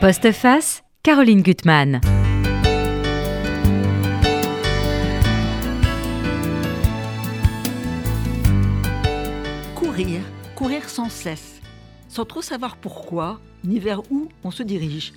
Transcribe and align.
Postface, 0.00 0.82
Caroline 1.02 1.42
Gutmann. 1.42 2.00
Courir, 9.74 10.20
courir 10.54 10.88
sans 10.88 11.10
cesse, 11.10 11.60
sans 12.08 12.24
trop 12.24 12.40
savoir 12.40 12.78
pourquoi 12.78 13.40
ni 13.62 13.78
vers 13.78 14.00
où 14.10 14.30
on 14.42 14.50
se 14.50 14.62
dirige, 14.62 15.12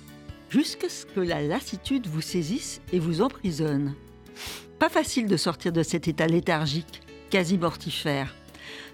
jusqu'à 0.50 0.90
ce 0.90 1.06
que 1.06 1.20
la 1.20 1.40
lassitude 1.40 2.06
vous 2.06 2.20
saisisse 2.20 2.82
et 2.92 2.98
vous 2.98 3.22
emprisonne. 3.22 3.94
Pas 4.78 4.90
facile 4.90 5.28
de 5.28 5.38
sortir 5.38 5.72
de 5.72 5.82
cet 5.82 6.08
état 6.08 6.26
léthargique, 6.26 7.00
quasi 7.30 7.56
mortifère. 7.56 8.34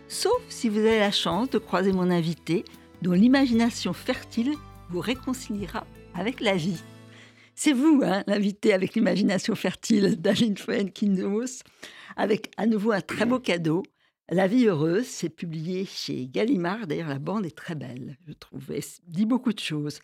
Sauf 0.06 0.40
si 0.50 0.68
vous 0.68 0.78
avez 0.78 1.00
la 1.00 1.10
chance 1.10 1.50
de 1.50 1.58
croiser 1.58 1.90
mon 1.90 2.12
invité, 2.12 2.64
dont 3.02 3.10
l'imagination 3.10 3.92
fertile 3.92 4.54
vous 4.90 5.00
réconciliera 5.00 5.86
avec 6.14 6.40
la 6.40 6.56
vie. 6.56 6.82
C'est 7.54 7.72
vous, 7.72 8.00
hein, 8.02 8.24
l'invité 8.26 8.72
avec 8.72 8.94
l'imagination 8.94 9.54
fertile 9.54 10.20
d'Aline 10.20 10.56
Foen-Kindos, 10.56 11.62
avec 12.16 12.50
à 12.56 12.66
nouveau 12.66 12.92
un 12.92 13.00
très 13.00 13.26
beau 13.26 13.38
cadeau. 13.38 13.82
La 14.30 14.46
vie 14.46 14.66
heureuse, 14.66 15.06
c'est 15.06 15.28
publié 15.28 15.84
chez 15.84 16.26
Gallimard. 16.26 16.86
D'ailleurs, 16.86 17.08
la 17.08 17.18
bande 17.18 17.46
est 17.46 17.56
très 17.56 17.74
belle, 17.74 18.16
je 18.26 18.32
trouve. 18.32 18.62
Elle 18.70 18.82
dit 19.06 19.26
beaucoup 19.26 19.52
de 19.52 19.58
choses. 19.58 20.00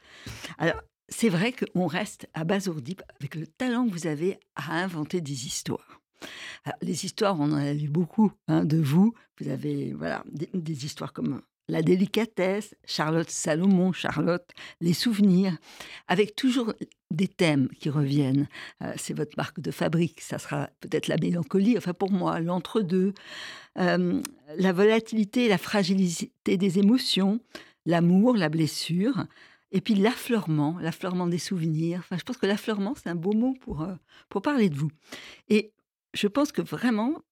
Alors, 0.58 0.82
c'est 1.08 1.28
vrai 1.28 1.52
qu'on 1.52 1.86
reste 1.86 2.28
abasourdi 2.34 2.96
avec 3.20 3.36
le 3.36 3.46
talent 3.46 3.86
que 3.86 3.92
vous 3.92 4.06
avez 4.06 4.38
à 4.56 4.82
inventer 4.82 5.20
des 5.20 5.46
histoires. 5.46 6.00
les 6.82 7.04
histoires, 7.04 7.38
on 7.38 7.44
en 7.44 7.56
a 7.56 7.72
lu 7.72 7.88
beaucoup 7.88 8.32
hein, 8.48 8.64
de 8.64 8.78
vous. 8.78 9.14
Vous 9.40 9.48
avez 9.48 9.92
voilà, 9.92 10.24
des, 10.30 10.50
des 10.52 10.84
histoires 10.84 11.12
comme 11.12 11.40
la 11.68 11.82
délicatesse, 11.82 12.74
Charlotte 12.84 13.30
Salomon, 13.30 13.92
Charlotte, 13.92 14.48
les 14.80 14.92
souvenirs, 14.92 15.56
avec 16.08 16.36
toujours 16.36 16.74
des 17.10 17.28
thèmes 17.28 17.68
qui 17.80 17.90
reviennent. 17.90 18.48
Euh, 18.82 18.92
c'est 18.96 19.14
votre 19.14 19.36
marque 19.36 19.60
de 19.60 19.70
fabrique, 19.70 20.20
ça 20.20 20.38
sera 20.38 20.70
peut-être 20.80 21.08
la 21.08 21.16
mélancolie, 21.16 21.76
enfin 21.76 21.92
pour 21.92 22.12
moi, 22.12 22.40
l'entre-deux, 22.40 23.14
euh, 23.78 24.20
la 24.56 24.72
volatilité 24.72 25.48
la 25.48 25.58
fragilité 25.58 26.56
des 26.56 26.78
émotions, 26.78 27.40
l'amour, 27.84 28.36
la 28.36 28.48
blessure, 28.48 29.26
et 29.72 29.80
puis 29.80 29.94
l'affleurement, 29.94 30.78
l'affleurement 30.80 31.26
des 31.26 31.38
souvenirs. 31.38 31.98
Enfin, 32.00 32.16
je 32.16 32.22
pense 32.22 32.36
que 32.36 32.46
l'affleurement, 32.46 32.94
c'est 32.96 33.08
un 33.08 33.16
beau 33.16 33.32
mot 33.32 33.54
pour, 33.60 33.82
euh, 33.82 33.94
pour 34.28 34.42
parler 34.42 34.70
de 34.70 34.76
vous. 34.76 34.90
Et 35.48 35.72
je 36.14 36.28
pense 36.28 36.52
que 36.52 36.62
vraiment, 36.62 37.22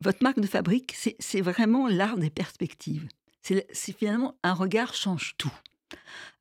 votre 0.00 0.22
marque 0.22 0.40
de 0.40 0.46
fabrique, 0.46 0.96
c'est 1.18 1.40
vraiment 1.40 1.88
l'art 1.88 2.16
des 2.16 2.30
perspectives 2.30 3.08
c'est 3.42 3.92
finalement 3.96 4.36
un 4.42 4.54
regard 4.54 4.94
change 4.94 5.34
tout. 5.38 5.52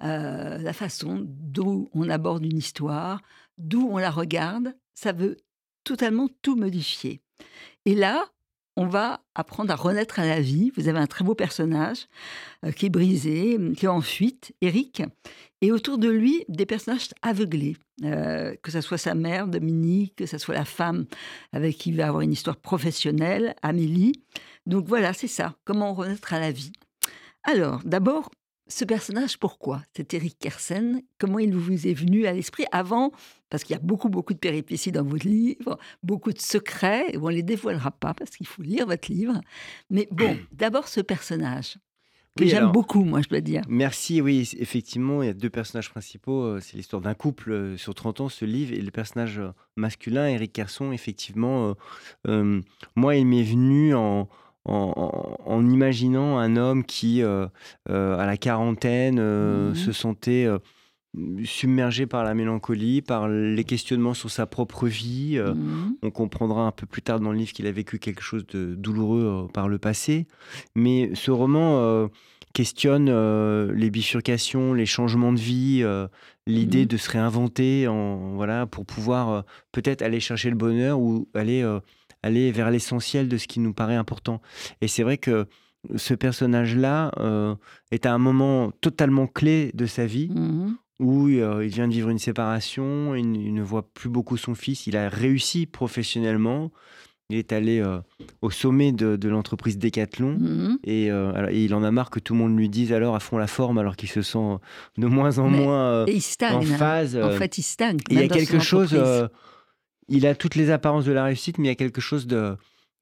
Euh, 0.03 0.57
la 0.59 0.73
façon 0.73 1.25
dont 1.25 1.89
on 1.93 2.09
aborde 2.09 2.45
une 2.45 2.57
histoire, 2.57 3.21
d'où 3.57 3.87
on 3.91 3.97
la 3.97 4.11
regarde, 4.11 4.75
ça 4.93 5.11
veut 5.11 5.37
totalement 5.83 6.29
tout 6.41 6.55
modifier. 6.55 7.21
Et 7.85 7.95
là, 7.95 8.25
on 8.75 8.87
va 8.87 9.21
apprendre 9.35 9.71
à 9.71 9.75
renaître 9.75 10.19
à 10.19 10.25
la 10.25 10.39
vie. 10.39 10.71
Vous 10.77 10.87
avez 10.87 10.99
un 10.99 11.07
très 11.07 11.25
beau 11.25 11.35
personnage 11.35 12.07
euh, 12.63 12.71
qui 12.71 12.85
est 12.85 12.89
brisé, 12.89 13.57
qui 13.75 13.85
est 13.85 13.89
en 13.89 14.01
fuite, 14.01 14.53
Eric, 14.61 15.03
et 15.61 15.73
autour 15.73 15.97
de 15.97 16.09
lui, 16.09 16.45
des 16.47 16.65
personnages 16.65 17.09
aveuglés, 17.21 17.75
euh, 18.05 18.55
que 18.61 18.71
ce 18.71 18.79
soit 18.79 18.97
sa 18.97 19.15
mère, 19.15 19.47
Dominique, 19.47 20.15
que 20.15 20.25
ce 20.25 20.37
soit 20.37 20.55
la 20.55 20.63
femme 20.63 21.05
avec 21.51 21.77
qui 21.77 21.89
il 21.89 21.97
va 21.97 22.07
avoir 22.07 22.21
une 22.21 22.31
histoire 22.31 22.55
professionnelle, 22.55 23.53
Amélie. 23.61 24.23
Donc 24.65 24.85
voilà, 24.87 25.11
c'est 25.11 25.27
ça, 25.27 25.57
comment 25.65 25.93
renaître 25.93 26.33
à 26.33 26.39
la 26.39 26.51
vie. 26.51 26.71
Alors, 27.43 27.81
d'abord, 27.85 28.29
ce 28.69 28.85
personnage, 28.85 29.37
pourquoi? 29.37 29.81
C'est 29.95 30.13
Eric 30.13 30.37
Kersen. 30.39 31.01
Comment 31.17 31.39
il 31.39 31.55
vous 31.55 31.87
est 31.87 31.93
venu 31.93 32.27
à 32.27 32.33
l'esprit 32.33 32.65
avant? 32.71 33.11
Parce 33.49 33.63
qu'il 33.63 33.75
y 33.75 33.79
a 33.79 33.81
beaucoup, 33.81 34.09
beaucoup 34.09 34.33
de 34.33 34.39
péripéties 34.39 34.91
dans 34.91 35.03
votre 35.03 35.27
livre, 35.27 35.79
beaucoup 36.03 36.31
de 36.31 36.39
secrets. 36.39 37.17
on 37.17 37.29
ne 37.29 37.35
les 37.35 37.43
dévoilera 37.43 37.91
pas 37.91 38.13
parce 38.13 38.29
qu'il 38.31 38.45
faut 38.45 38.61
lire 38.61 38.85
votre 38.85 39.11
livre. 39.11 39.41
Mais 39.89 40.07
bon, 40.11 40.37
d'abord 40.51 40.87
ce 40.87 41.01
personnage. 41.01 41.77
Que 42.37 42.45
j'aime 42.45 42.71
beaucoup, 42.71 43.03
moi, 43.03 43.21
je 43.21 43.27
dois 43.27 43.41
dire. 43.41 43.63
Merci, 43.67 44.21
oui, 44.21 44.49
effectivement, 44.59 45.23
il 45.23 45.25
y 45.25 45.29
a 45.29 45.33
deux 45.33 45.49
personnages 45.49 45.89
principaux. 45.89 46.43
Euh, 46.43 46.59
c'est 46.61 46.77
l'histoire 46.77 47.01
d'un 47.01 47.15
couple 47.15 47.51
euh, 47.51 47.75
sur 47.77 47.93
30 47.95 48.21
ans, 48.21 48.29
ce 48.29 48.45
livre, 48.45 48.71
et 48.71 48.81
le 48.81 48.91
personnage 48.91 49.39
euh, 49.39 49.49
masculin, 49.75 50.27
Eric 50.27 50.53
Kerson, 50.53 50.91
effectivement, 50.93 51.73
moi, 52.95 53.15
il 53.15 53.25
m'est 53.25 53.43
venu 53.43 53.93
en, 53.93 54.29
en, 54.69 55.69
imaginant 55.69 56.37
un 56.37 56.55
homme 56.55 56.83
qui, 56.83 57.21
euh, 57.21 57.47
euh, 57.89 58.17
à 58.17 58.25
la 58.25 58.37
quarantaine, 58.37 59.17
euh, 59.19 59.71
mmh 59.71 59.75
se 59.75 59.91
sentait 59.91 60.47
submergé 61.43 62.05
par 62.05 62.23
la 62.23 62.33
mélancolie, 62.33 63.01
par 63.01 63.27
les 63.27 63.63
questionnements 63.63 64.13
sur 64.13 64.29
sa 64.29 64.45
propre 64.45 64.87
vie. 64.87 65.39
Mmh 65.39 65.95
on 66.03 66.11
comprendra 66.11 66.67
un 66.67 66.71
peu 66.71 66.85
plus 66.85 67.01
tard 67.01 67.19
dans 67.19 67.31
le 67.31 67.37
livre 67.37 67.51
qu'il 67.51 67.67
a 67.67 67.71
vécu 67.71 67.99
quelque 67.99 68.21
chose 68.21 68.45
de 68.47 68.75
douloureux 68.75 69.47
par 69.53 69.67
le 69.67 69.79
passé. 69.79 70.27
Mais 70.75 71.11
ce 71.13 71.31
roman 71.31 72.09
questionne 72.53 73.09
les 73.71 73.89
bifurcations, 73.89 74.73
les 74.73 74.85
changements 74.85 75.33
de 75.33 75.39
vie, 75.39 75.83
l'idée 76.45 76.83
mmh 76.83 76.87
de 76.87 76.97
se 76.97 77.09
réinventer 77.09 77.87
en, 77.87 78.35
voilà, 78.35 78.65
pour 78.65 78.85
pouvoir 78.85 79.43
peut-être 79.71 80.01
aller 80.01 80.19
chercher 80.19 80.49
le 80.49 80.55
bonheur 80.57 80.99
ou 80.99 81.27
aller 81.33 81.63
aller 82.23 82.51
vers 82.51 82.71
l'essentiel 82.71 83.27
de 83.27 83.37
ce 83.37 83.47
qui 83.47 83.59
nous 83.59 83.73
paraît 83.73 83.95
important. 83.95 84.41
Et 84.81 84.87
c'est 84.87 85.03
vrai 85.03 85.17
que 85.17 85.47
ce 85.95 86.13
personnage-là 86.13 87.11
euh, 87.19 87.55
est 87.91 88.05
à 88.05 88.13
un 88.13 88.17
moment 88.17 88.71
totalement 88.81 89.27
clé 89.27 89.71
de 89.73 89.85
sa 89.85 90.05
vie. 90.05 90.29
Mmh 90.29 90.75
où 91.01 91.29
euh, 91.29 91.63
il 91.63 91.69
vient 91.69 91.87
de 91.87 91.93
vivre 91.93 92.09
une 92.09 92.19
séparation, 92.19 93.15
il, 93.15 93.53
ne 93.53 93.61
voit 93.61 93.87
plus 93.93 94.09
beaucoup 94.09 94.35
son 94.35 94.53
fils, 94.53 94.85
il 94.85 94.97
a 94.97 95.07
réussi 95.07 95.65
professionnellement, 95.65 96.73
il 97.29 97.37
est 97.37 97.53
allé 97.53 97.79
euh, 97.79 97.99
au 98.41 98.49
sommet 98.49 98.91
de, 98.91 99.29
l'entreprise 99.29 99.77
Decathlon 99.77 100.35
mmh 100.37 100.79
et, 100.83 101.05
il 101.53 101.73
en 101.73 101.83
a 101.83 101.91
marre 101.91 102.09
que 102.09 102.19
tout 102.19 102.33
le 102.33 102.39
monde 102.39 102.57
lui 102.57 102.67
dise 102.67 102.91
alors 102.91 103.15
à 103.15 103.21
fond 103.21 103.37
la 103.37 103.47
forme 103.47 103.77
alors 103.77 103.95
qu'il 103.95 104.09
se 104.09 104.21
sent 104.21 104.57
de 104.97 105.07
moins 105.07 105.37
en 105.37 105.47
moins 105.47 106.03
en 106.03 106.61
phase. 106.63 107.15
En 107.15 107.31
fait, 107.31 107.57
il 107.57 107.63
stagne. 107.63 107.99
Il 108.09 108.19
y 108.19 108.23
a 108.23 108.27
quelque 108.27 108.59
chose 108.59 108.93
il 110.09 110.27
a 110.27 110.35
toutes 110.35 110.55
les 110.55 110.71
apparences 110.71 111.05
de 111.05 111.11
la 111.11 111.23
réussite, 111.23 111.57
mais 111.57 111.65
il 111.65 111.69
y 111.69 111.71
a 111.71 111.75
quelque 111.75 112.01
chose 112.01 112.27
de 112.27 112.57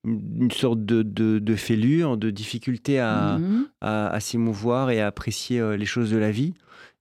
une 0.07 0.51
sorte 0.51 0.85
de, 0.85 1.01
de, 1.01 1.55
fêlure, 1.55 2.17
de 2.17 2.29
difficulté 2.29 2.99
à, 2.99 3.37
mhm. 3.39 3.67
à, 3.81 4.19
s'émouvoir 4.19 4.89
et 4.89 5.01
à 5.01 5.07
apprécier 5.07 5.59
euh, 5.59 5.75
les 5.75 5.85
choses 5.85 6.11
de 6.11 6.17
la 6.17 6.31
vie. 6.31 6.53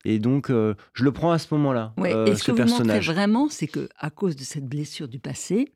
Et 0.05 0.19
donc, 0.19 0.51
euh, 0.51 0.75
je 0.93 1.05
le 1.05 1.13
prends 1.13 1.31
à 1.31 1.39
ce 1.39 1.53
moment-là. 1.55 1.95
Euh, 1.99 2.27
et 2.27 2.35
ce, 2.35 2.51
que 2.51 2.57
personnage. 2.57 3.09
vous 3.09 3.15
vraiment, 3.15 3.49
c'est 3.49 3.67
que 3.67 3.89
à 3.99 4.11
cause 4.11 4.37
de 4.37 4.43
cette 4.43 4.67
blessure 4.67 5.09
du 5.09 5.19
passé, 5.19 5.69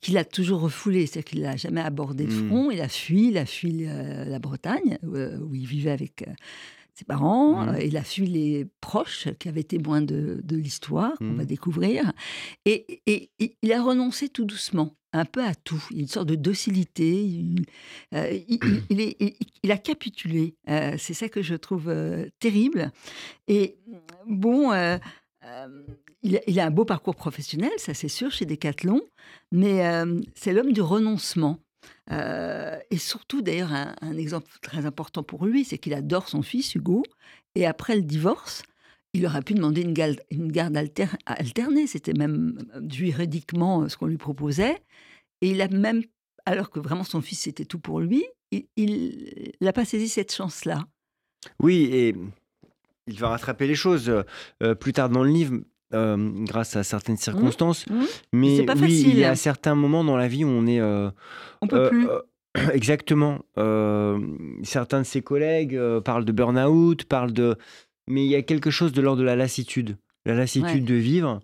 qu'il 0.00 0.18
a 0.18 0.24
toujours 0.24 0.60
refoulé, 0.60 1.06
c'est-à-dire 1.06 1.30
qu'il 1.30 1.42
n'a 1.42 1.56
jamais 1.56 1.80
abordé 1.80 2.26
le 2.26 2.34
hmm. 2.34 2.48
front, 2.48 2.70
il 2.70 2.80
a 2.80 2.88
fui, 2.88 3.28
il 3.28 3.38
a 3.38 3.46
fui 3.46 3.86
la 3.86 4.38
Bretagne, 4.38 4.98
où 5.02 5.54
il 5.54 5.66
vivait 5.66 5.90
avec 5.90 6.24
ses 6.96 7.04
parents, 7.04 7.66
mmh. 7.66 7.78
il 7.84 7.96
a 7.98 8.02
fui 8.02 8.26
les 8.26 8.66
proches 8.80 9.28
qui 9.38 9.48
avaient 9.48 9.62
témoin 9.62 10.00
de, 10.00 10.40
de 10.42 10.56
l'histoire, 10.56 11.12
qu'on 11.18 11.34
va 11.34 11.42
mmh. 11.42 11.46
découvrir, 11.46 12.12
et, 12.64 13.02
et, 13.06 13.30
il 13.60 13.72
a 13.72 13.82
renoncé 13.82 14.30
tout 14.30 14.46
doucement, 14.46 14.96
un 15.12 15.26
peu 15.26 15.44
à 15.44 15.54
tout. 15.54 15.84
Il 15.90 15.96
y 15.96 16.00
a 16.00 16.02
une 16.02 16.08
sorte 16.08 16.28
de 16.28 16.36
docilité, 16.36 17.22
il, 17.22 17.66
euh, 18.14 18.38
il, 18.88 19.00
est, 19.00 19.36
il 19.62 19.70
a 19.70 19.76
capitulé. 19.76 20.56
Euh, 20.70 20.94
c'est 20.98 21.14
ça 21.14 21.28
que 21.28 21.42
je 21.42 21.54
trouve 21.54 21.88
euh, 21.88 22.28
terrible. 22.38 22.90
Et 23.46 23.76
bon, 24.26 24.72
il, 26.22 26.60
a 26.60 26.64
un 26.64 26.70
beau 26.70 26.86
parcours 26.86 27.14
professionnel, 27.14 27.72
ça 27.76 27.92
c'est 27.92 28.08
sûr, 28.08 28.30
chez 28.30 28.46
Decathlon, 28.46 29.02
mais 29.52 29.82
c'est 30.34 30.54
l'homme 30.54 30.72
du 30.72 30.80
renoncement. 30.80 31.60
Euh, 32.10 32.78
et 32.90 32.98
surtout, 32.98 33.42
d'ailleurs, 33.42 33.72
un, 33.72 34.16
exemple 34.16 34.50
très 34.62 34.86
important 34.86 35.22
pour 35.22 35.46
lui, 35.46 35.64
c'est 35.64 35.78
qu'il 35.78 35.94
adore 35.94 36.28
son 36.28 36.42
fils 36.42 36.74
Hugo. 36.74 37.02
Et 37.54 37.66
après 37.66 37.96
le 37.96 38.02
divorce, 38.02 38.62
il 39.12 39.26
aurait 39.26 39.42
pu 39.42 39.54
demander 39.54 39.82
une 39.82 39.94
garde, 40.52 40.76
alternée. 41.26 41.86
C'était 41.86 42.12
même 42.12 42.58
euh, 42.74 42.80
juridiquement 42.88 43.82
euh, 43.82 43.88
ce 43.88 43.96
qu'on 43.96 44.06
lui 44.06 44.18
proposait. 44.18 44.82
Et 45.40 45.50
il 45.50 45.60
a 45.62 45.68
même, 45.68 46.02
alors 46.44 46.70
que 46.70 46.80
vraiment 46.80 47.04
son 47.04 47.20
fils 47.20 47.40
c'était 47.40 47.64
tout 47.64 47.78
pour 47.78 48.00
lui, 48.00 48.24
il 48.50 49.52
n'a 49.60 49.72
pas 49.72 49.84
saisi 49.84 50.08
cette 50.08 50.32
chance-là. 50.32 50.86
Oui, 51.60 51.88
et 51.92 52.16
il 53.06 53.18
va 53.18 53.28
rattraper 53.28 53.66
les 53.66 53.74
choses. 53.74 54.10
plus 54.80 54.92
tard 54.94 55.10
dans 55.10 55.22
le 55.22 55.30
livre, 55.30 55.58
euh, 55.94 56.16
grâce 56.44 56.74
à 56.74 56.82
certaines 56.82 57.14
mmh. 57.14 57.18
circonstances. 57.18 57.86
Mmh. 57.88 58.04
Mais 58.32 58.64
pas 58.64 58.74
oui, 58.74 58.80
facile. 58.80 59.08
il 59.08 59.18
y 59.18 59.24
a 59.24 59.36
certains 59.36 59.74
moments 59.74 60.02
dans 60.02 60.16
la 60.16 60.28
vie 60.28 60.44
où 60.44 60.48
on 60.48 60.66
est. 60.66 60.80
Euh, 60.80 61.10
on 61.62 61.68
peut 61.68 61.76
euh, 61.76 61.88
plus. 61.88 62.08
exactement. 62.74 63.44
certains 64.62 65.00
de 65.00 65.06
ses 65.06 65.22
collègues 65.22 65.78
parlent 66.04 66.24
de 66.24 66.32
burn-out, 66.32 67.04
parlent 67.04 67.32
de. 67.32 67.56
Mais 68.08 68.24
il 68.24 68.28
y 68.28 68.36
a 68.36 68.42
quelque 68.42 68.70
chose 68.70 68.92
de 68.92 69.00
l'ordre 69.00 69.20
de 69.20 69.26
la 69.26 69.36
lassitude. 69.36 69.96
La 70.24 70.34
lassitude 70.34 70.84
de 70.84 70.94
vivre. 70.94 71.40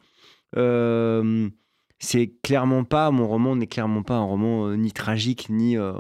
C'est 2.04 2.32
clairement 2.42 2.82
pas 2.84 3.10
mon 3.12 3.28
roman 3.28 3.54
n'est 3.54 3.68
clairement 3.68 4.02
pas 4.02 4.16
un 4.16 4.24
roman 4.24 4.66
euh, 4.66 4.74
ni 4.76 4.90
tragique 4.90 5.46
ni 5.50 5.76
euh, 5.76 5.92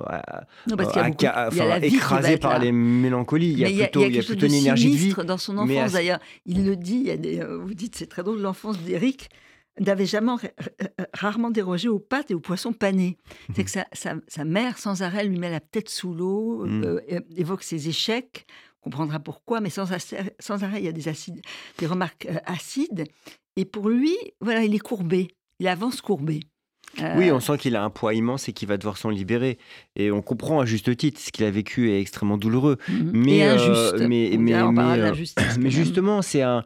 Non, 0.68 0.76
parce 0.76 0.88
beaucoup- 0.94 1.26
enfin, 1.26 1.66
va 1.66 1.78
écrasé 1.78 2.36
par 2.38 2.52
là. 2.54 2.58
les 2.58 2.72
mélancolies. 2.72 3.52
Il 3.52 3.58
y 3.60 3.64
a 3.64 3.86
plutôt, 3.86 4.00
il 4.00 4.02
y 4.02 4.06
a 4.06 4.10
quelque 4.10 4.16
chose 4.22 4.26
plutôt 4.36 4.46
de 4.48 4.52
une 4.52 4.58
énergie 4.58 4.90
de 4.90 4.96
vie. 4.96 5.14
dans 5.26 5.38
son 5.38 5.56
enfance. 5.58 5.88
ce- 5.88 5.92
D'ailleurs, 5.92 6.18
il 6.44 6.64
le 6.66 6.74
dit. 6.76 6.96
il 6.96 7.06
y 7.06 7.10
a 7.12 7.16
des- 7.16 7.40
euh, 7.40 7.56
vous 7.58 7.74
dites, 7.74 7.94
c'est 7.96 8.08
très 8.08 8.22
drôle. 8.24 8.40
L'enfance 8.40 8.78
d'Éric 8.80 9.28
n'avait 9.80 10.04
jamais 10.06 10.32
euh, 10.32 10.86
rarement 11.14 11.50
dérogé 11.50 11.88
aux 11.88 12.00
pâtes 12.00 12.30
et 12.30 12.34
aux 12.34 12.40
poissons 12.40 12.72
panés. 12.72 13.16
C'est 13.54 13.62
que 13.64 13.70
sa, 13.70 13.86
sa- 13.92 14.16
sa 14.26 14.44
mère, 14.44 14.78
sans 14.78 15.02
arrêt, 15.02 15.24
lui 15.24 15.38
met 15.38 15.50
la 15.50 15.60
tête 15.60 15.88
sous 15.88 16.12
l'eau, 16.14 16.66
euh, 16.66 17.00
é- 17.08 17.20
évoque 17.36 17.62
ses 17.62 17.88
échecs. 17.88 18.44
On 18.84 18.90
comprendra 18.90 19.20
pourquoi, 19.20 19.60
mais 19.60 19.70
sans, 19.70 19.92
arrêt, 19.92 20.80
il 20.80 20.84
y 20.84 20.88
a 20.88 20.92
des, 20.92 21.06
acides, 21.06 21.40
des 21.78 21.86
remarques 21.86 22.26
euh, 22.28 22.38
acides. 22.44 23.04
Et 23.56 23.64
pour 23.64 23.88
lui, 23.88 24.16
voilà, 24.40 24.64
il 24.64 24.74
est 24.74 24.78
courbé. 24.80 25.28
Il 25.60 25.68
avance 25.68 26.00
courbé. 26.00 26.40
Euh, 27.00 27.14
Oui, 27.16 27.30
on 27.32 27.40
sent 27.40 27.56
qu'il 27.58 27.74
a 27.76 27.82
un 27.84 27.88
poids 27.90 28.12
immense 28.12 28.48
et 28.48 28.52
qu'il 28.52 28.68
va 28.68 28.76
devoir 28.76 28.98
s'en 28.98 29.08
libérer. 29.08 29.56
Et 29.96 30.10
on 30.10 30.20
comprend 30.20 30.60
à 30.60 30.66
juste 30.66 30.94
titre, 30.96 31.18
ce 31.20 31.30
qu'il 31.32 31.44
a 31.44 31.50
vécu 31.50 31.90
est 31.90 32.00
extrêmement 32.00 32.36
douloureux. 32.36 32.76
mhm. 32.88 33.10
Mais, 33.14 33.36
et 33.38 33.44
euh, 33.44 33.54
injuste. 33.54 34.08
mais- 34.08 34.30
On 34.34 34.38
mais- 34.38 34.38
mais, 34.38 34.54
euh, 34.54 34.72
Mais 34.72 35.56
même. 35.56 35.70
justement, 35.70 36.20
c'est 36.22 36.42
un. 36.42 36.64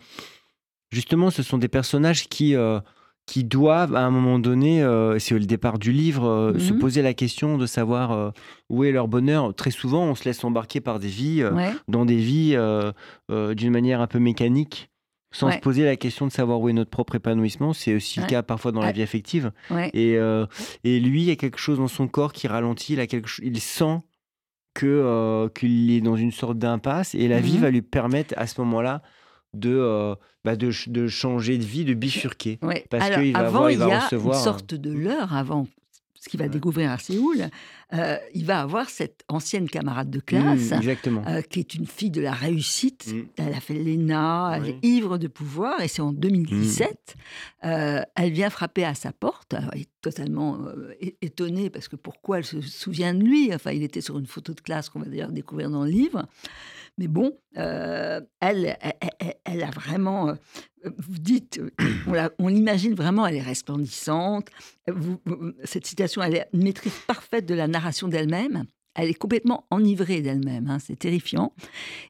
Justement, 0.92 1.30
ce 1.30 1.42
sont 1.42 1.58
des 1.58 1.68
personnages 1.68 2.28
qui, 2.28 2.54
euh, 2.54 2.80
qui 3.26 3.42
doivent, 3.44 3.94
à 3.96 4.00
un 4.04 4.10
moment 4.10 4.38
donné, 4.38 4.82
euh, 4.82 5.18
c'est 5.18 5.34
le 5.38 5.44
départ 5.46 5.78
du 5.78 5.90
livre, 5.92 6.26
euh, 6.28 6.58
se 6.58 6.72
Mhm. 6.72 6.78
poser 6.78 7.02
la 7.02 7.12
question 7.12 7.58
de 7.58 7.66
savoir 7.66 8.12
euh, 8.12 8.30
où 8.70 8.84
est 8.84 8.92
leur 8.92 9.08
bonheur. 9.08 9.52
Très 9.54 9.72
souvent, 9.72 10.04
on 10.04 10.14
se 10.14 10.24
laisse 10.24 10.42
embarquer 10.44 10.80
par 10.80 10.98
des 11.00 11.08
vies, 11.08 11.42
euh, 11.42 11.52
Ouais. 11.52 11.72
dans 11.88 12.04
des 12.04 12.16
vies 12.16 12.52
euh, 12.54 12.92
euh, 13.30 13.54
d'une 13.54 13.72
manière 13.72 14.00
un 14.00 14.06
peu 14.06 14.20
mécanique, 14.20 14.90
sans 15.32 15.48
se 15.50 15.58
poser 15.60 15.84
la 15.84 15.96
question 15.96 16.26
de 16.26 16.32
savoir 16.32 16.60
où 16.60 16.68
est 16.68 16.72
notre 16.72 16.90
propre 16.90 17.14
épanouissement. 17.16 17.72
C'est 17.72 17.94
aussi 17.94 18.20
le 18.20 18.26
cas 18.26 18.42
parfois 18.42 18.72
dans 18.72 18.80
la 18.80 18.92
vie 18.92 19.02
affective. 19.02 19.52
Et, 19.92 20.16
euh, 20.16 20.46
et 20.84 20.98
lui, 21.00 21.22
il 21.22 21.28
y 21.28 21.30
a 21.30 21.36
quelque 21.36 21.58
chose 21.58 21.78
dans 21.78 21.88
son 21.88 22.08
corps 22.08 22.32
qui 22.32 22.48
ralentit, 22.48 22.94
il, 22.94 23.00
a 23.00 23.06
quelque 23.06 23.28
cho- 23.28 23.42
il 23.44 23.60
sent 23.60 23.98
que, 24.74 24.86
euh, 24.86 25.48
qu'il 25.48 25.90
est 25.90 26.00
dans 26.00 26.16
une 26.16 26.32
sorte 26.32 26.58
d'impasse 26.58 27.14
et 27.14 27.28
la 27.28 27.40
vie 27.40 27.54
Mhm. 27.56 27.60
va 27.60 27.70
lui 27.70 27.82
permettre 27.82 28.34
à 28.36 28.46
ce 28.46 28.60
moment-là 28.60 29.02
de, 29.54 29.70
euh, 29.74 30.14
bah, 30.44 30.54
de, 30.56 30.70
ch- 30.70 30.88
de 30.90 31.06
changer 31.08 31.56
de 31.58 31.64
vie, 31.64 31.84
de 31.84 31.94
bifurquer. 31.94 32.58
Parce 32.90 33.08
qu'il 33.10 33.32
va 33.32 33.38
avant, 33.38 33.48
avoir- 33.48 33.70
il 33.70 33.74
il, 33.74 33.78
va 33.78 33.88
y 33.88 33.92
a 33.92 34.00
recevoir, 34.00 34.36
une 34.36 34.42
sorte 34.44 34.74
de 34.74 34.92
leurre 34.92 35.34
avant 35.34 35.66
ce 36.26 36.28
qu'il 36.28 36.40
va 36.40 36.48
découvrir 36.48 36.90
à 36.90 36.98
Séoul. 36.98 37.48
euh, 37.92 38.16
il 38.34 38.44
va 38.44 38.60
avoir 38.60 38.90
cette 38.90 39.22
ancienne 39.28 39.68
camarade 39.68 40.10
de 40.10 40.18
classe. 40.18 40.70
Mm, 40.72 40.74
exactement. 40.74 41.22
euh, 41.28 41.40
qui 41.40 41.60
est 41.60 41.74
une 41.74 41.86
fille 41.86 42.10
de 42.10 42.20
la 42.20 42.32
réussite. 42.32 43.06
Mm. 43.14 43.22
Elle 43.36 43.54
a 43.54 43.60
fait 43.60 43.74
l'ENA, 43.74 44.54
elle 44.56 44.62
Oui. 44.62 44.68
est 44.82 44.86
ivre 44.86 45.18
de 45.18 45.28
pouvoir, 45.28 45.80
et 45.80 45.86
c'est 45.88 46.02
en 46.02 46.12
2017. 46.12 47.14
euh, 47.64 48.02
elle 48.16 48.32
vient 48.32 48.50
frapper 48.50 48.84
à 48.84 48.94
sa 48.94 49.12
porte. 49.12 49.54
Alors, 49.54 49.70
elle 49.72 49.82
est 49.82 49.88
totalement 50.00 50.58
étonnée 51.22 51.70
parce 51.70 51.86
que 51.88 51.96
pourquoi 51.96 52.38
elle 52.38 52.44
se 52.44 52.60
souvient 52.60 53.14
de 53.14 53.22
lui? 53.22 53.54
Enfin, 53.54 53.70
il 53.70 53.82
était 53.84 54.00
sur 54.00 54.18
une 54.18 54.26
photo 54.26 54.52
de 54.52 54.60
classe 54.60 54.88
qu'on 54.88 54.98
va 55.00 55.06
d'ailleurs 55.06 55.30
découvrir 55.32 55.70
dans 55.70 55.84
le 55.84 55.90
livre. 55.90 56.26
Mais 56.98 57.08
bon, 57.08 57.36
euh, 57.58 58.20
elle, 58.40 58.76
elle, 59.44 59.62
a 59.62 59.70
vraiment. 59.70 60.30
euh, 60.30 60.34
vous 60.84 61.18
dites, 61.18 61.58
euh, 61.58 61.70
on 62.06 62.12
la- 62.12 62.30
on 62.38 62.48
l'imagine 62.48 62.94
vraiment, 62.94 63.26
elle 63.26 63.36
est 63.36 63.42
resplendissante. 63.42 64.48
Vous- 64.88 65.20
vous- 65.26 65.52
cette 65.64 65.86
citation, 65.86 66.22
elle 66.22 66.36
a 66.40 66.46
une 66.54 66.62
maîtrise 66.64 66.94
parfaite 67.06 67.44
de 67.46 67.54
la 67.54 67.66
narration 67.68 68.08
d'elle-même. 68.08 68.64
Elle 68.94 69.10
est 69.10 69.14
complètement 69.14 69.66
enivrée 69.70 70.22
d'elle-même, 70.22 70.68
hein, 70.70 70.78
c'est 70.78 70.98
terrifiant. 70.98 71.52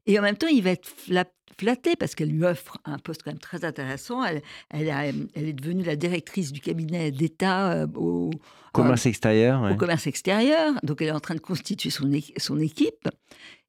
Et 0.07 0.19
en 0.21 0.23
même 0.23 0.37
temps, 0.37 0.47
il 0.47 0.63
va 0.63 0.71
être 0.71 0.87
fla- 0.87 1.25
flatté 1.59 1.97
parce 1.97 2.15
qu'elle 2.15 2.29
lui 2.31 2.45
offre 2.45 2.79
un 2.85 2.99
poste 2.99 3.23
quand 3.25 3.33
même 3.33 3.41
très 3.41 3.65
intéressant. 3.65 4.23
Elle, 4.23 4.41
elle, 4.71 4.91
a- 4.91 5.07
elle 5.07 5.49
est 5.49 5.53
devenue 5.53 5.83
la 5.83 5.97
directrice 5.97 6.53
du 6.53 6.61
cabinet 6.61 7.11
d'État 7.11 7.73
euh, 7.73 7.87
au, 7.97 8.31
Commerce 8.73 9.07
extérieur. 9.07 9.63
au 9.63 9.65
ouais. 9.65 9.77
commerce 9.77 10.07
extérieur. 10.07 10.75
Donc, 10.85 11.01
elle 11.03 11.09
est 11.09 11.13
en 11.13 11.19
train 11.19 11.35
de 11.35 11.41
constituer 11.41 11.91
son 11.91 12.13
équipe. 12.61 13.09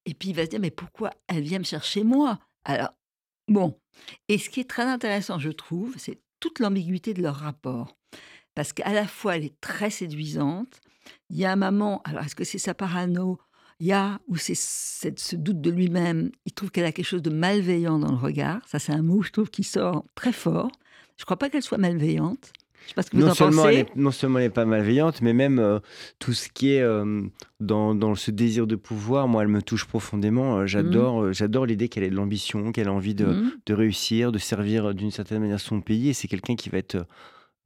Et 0.07 0.13
puis, 0.13 0.29
il 0.29 0.35
va 0.35 0.45
se 0.45 0.49
dire, 0.49 0.59
mais 0.59 0.71
pourquoi 0.71 1.11
elle 1.27 1.43
vient 1.43 1.59
me 1.59 1.65
chercher 1.65 2.03
moi? 2.03 2.39
Alors, 2.63 2.93
bon. 3.47 3.77
Et 4.29 4.37
ce 4.37 4.49
qui 4.49 4.61
est 4.61 4.69
très 4.69 4.83
intéressant, 4.83 5.37
je 5.37 5.49
trouve, 5.49 5.93
c'est 5.97 6.21
toute 6.39 6.59
l'ambiguïté 6.59 7.13
de 7.13 7.21
leur 7.21 7.35
rapport. 7.35 7.97
Parce 8.55 8.73
qu'à 8.73 8.93
la 8.93 9.05
fois, 9.05 9.35
elle 9.35 9.43
est 9.43 9.59
très 9.59 9.89
séduisante. 9.89 10.79
Il 11.29 11.37
y 11.37 11.45
a 11.45 11.51
un 11.51 11.57
moment, 11.57 12.01
alors 12.05 12.23
est-ce 12.23 12.35
que 12.35 12.45
c'est 12.45 12.57
sa 12.57 12.73
parano? 12.73 13.37
Il 13.79 13.87
y 13.87 13.91
a, 13.91 14.19
ou 14.27 14.37
c'est 14.37 14.55
ce 14.55 15.35
doute 15.35 15.61
de 15.61 15.69
lui-même, 15.69 16.31
il 16.45 16.53
trouve 16.53 16.71
qu'elle 16.71 16.85
a 16.85 16.91
quelque 16.91 17.05
chose 17.05 17.21
de 17.21 17.29
malveillant 17.29 17.99
dans 17.99 18.11
le 18.11 18.17
regard. 18.17 18.61
Ça, 18.67 18.79
c'est 18.79 18.93
un 18.93 19.03
mot, 19.03 19.21
je 19.21 19.31
trouve, 19.31 19.51
qui 19.51 19.63
sort 19.63 20.05
très 20.15 20.31
fort. 20.31 20.71
Je 21.17 21.23
ne 21.23 21.25
crois 21.25 21.37
pas 21.37 21.49
qu'elle 21.49 21.63
soit 21.63 21.77
malveillante. 21.77 22.53
Je 22.87 22.91
ne 22.91 22.93
sais 22.93 22.93
pas 22.95 23.01
ce 23.03 23.09
que 23.11 23.17
vous 23.17 23.23
Non 23.23 23.31
en 23.31 23.33
seulement, 23.35 23.63
pensez. 23.63 23.73
elle 23.75 23.79
est, 23.81 23.95
non 23.95 24.11
seulement 24.11 24.39
elle 24.39 24.45
n'est 24.45 24.49
pas 24.49 24.65
malveillante, 24.65 25.21
mais 25.21 25.33
même 25.33 25.59
euh, 25.59 25.79
tout 26.19 26.31
ce 26.33 26.47
qui 26.49 26.71
est 26.73 26.81
euh, 26.81 27.21
dans, 27.59 27.93
dans 27.93 28.15
ce 28.15 28.31
désir 28.31 28.65
de 28.65 28.75
pouvoir, 28.77 29.27
moi, 29.27 29.41
elle 29.43 29.49
me 29.49 29.61
touche 29.61 29.85
profondément. 29.85 30.59
Euh, 30.59 30.65
J'adore 30.67 31.21
euh, 31.23 31.33
j'adore 31.33 31.65
l'idée 31.65 31.89
qu'elle 31.89 32.03
ait 32.03 32.09
de 32.09 32.15
l'ambition, 32.15 32.71
qu'elle 32.71 32.87
a 32.87 32.93
envie 32.93 33.13
de, 33.13 33.25
Mhm. 33.25 33.51
de 33.65 33.73
réussir, 33.73 34.31
de 34.31 34.37
servir 34.39 34.93
d'une 34.95 35.11
certaine 35.11 35.41
manière 35.41 35.59
son 35.59 35.81
pays. 35.81 36.09
Et 36.09 36.13
c'est 36.13 36.27
quelqu'un 36.29 36.55
qui 36.55 36.69
va 36.69 36.77
être 36.77 37.05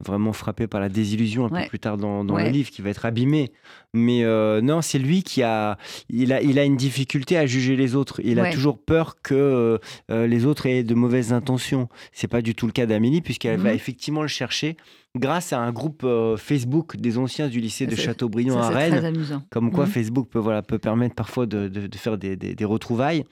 vraiment 0.04 0.32
frappé 0.32 0.66
par 0.66 0.80
la 0.80 0.88
désillusion 0.88 1.46
un 1.46 1.50
Ouais. 1.50 1.62
peu 1.64 1.68
plus 1.70 1.78
tard 1.78 1.96
dans, 1.96 2.24
dans 2.24 2.36
le 2.36 2.48
livre, 2.48 2.70
qui 2.70 2.82
va 2.82 2.90
être 2.90 3.04
abîmé. 3.04 3.52
Mais 3.94 4.24
euh, 4.24 4.60
non, 4.60 4.80
c'est 4.82 4.98
lui 4.98 5.22
qui 5.22 5.42
a 5.42 5.76
il, 6.08 6.32
a. 6.32 6.40
il 6.42 6.58
a 6.58 6.64
une 6.64 6.76
difficulté 6.76 7.36
à 7.36 7.46
juger 7.46 7.76
les 7.76 7.94
autres. 7.94 8.20
Il 8.24 8.40
a 8.40 8.50
toujours 8.52 8.78
peur 8.78 9.16
que 9.22 9.34
euh, 9.34 9.78
euh, 10.10 10.26
les 10.26 10.46
autres 10.46 10.66
aient 10.66 10.82
de 10.82 10.94
mauvaises 10.94 11.32
intentions. 11.32 11.88
C'est 12.12 12.28
pas 12.28 12.42
du 12.42 12.54
tout 12.54 12.66
le 12.66 12.72
cas 12.72 12.86
d'Amélie, 12.86 13.20
puisqu'elle 13.20 13.58
va 13.60 13.70
Mhm. 13.70 13.76
effectivement 13.76 14.22
le 14.22 14.28
chercher 14.28 14.76
grâce 15.14 15.52
à 15.52 15.58
un 15.60 15.72
groupe 15.72 16.04
euh, 16.04 16.38
Facebook 16.38 16.96
des 16.96 17.18
anciens 17.18 17.48
du 17.48 17.60
lycée 17.60 17.86
de 17.86 17.94
Châteaubriand 17.94 18.62
Ça, 18.62 18.68
à 18.68 18.70
Rennes. 18.70 18.92
très 18.96 19.04
amusant. 19.04 19.42
Comme 19.50 19.70
quoi, 19.70 19.84
Mhm. 19.84 19.90
Facebook 19.90 20.28
peut, 20.30 20.38
voilà, 20.38 20.62
peut 20.62 20.78
permettre 20.78 21.14
parfois 21.14 21.44
de, 21.46 21.68
de- 21.68 21.86
de 21.86 21.96
faire 21.96 22.16
des, 22.16 22.34
des- 22.36 22.54
des 22.54 22.64
retrouvailles. 22.64 23.24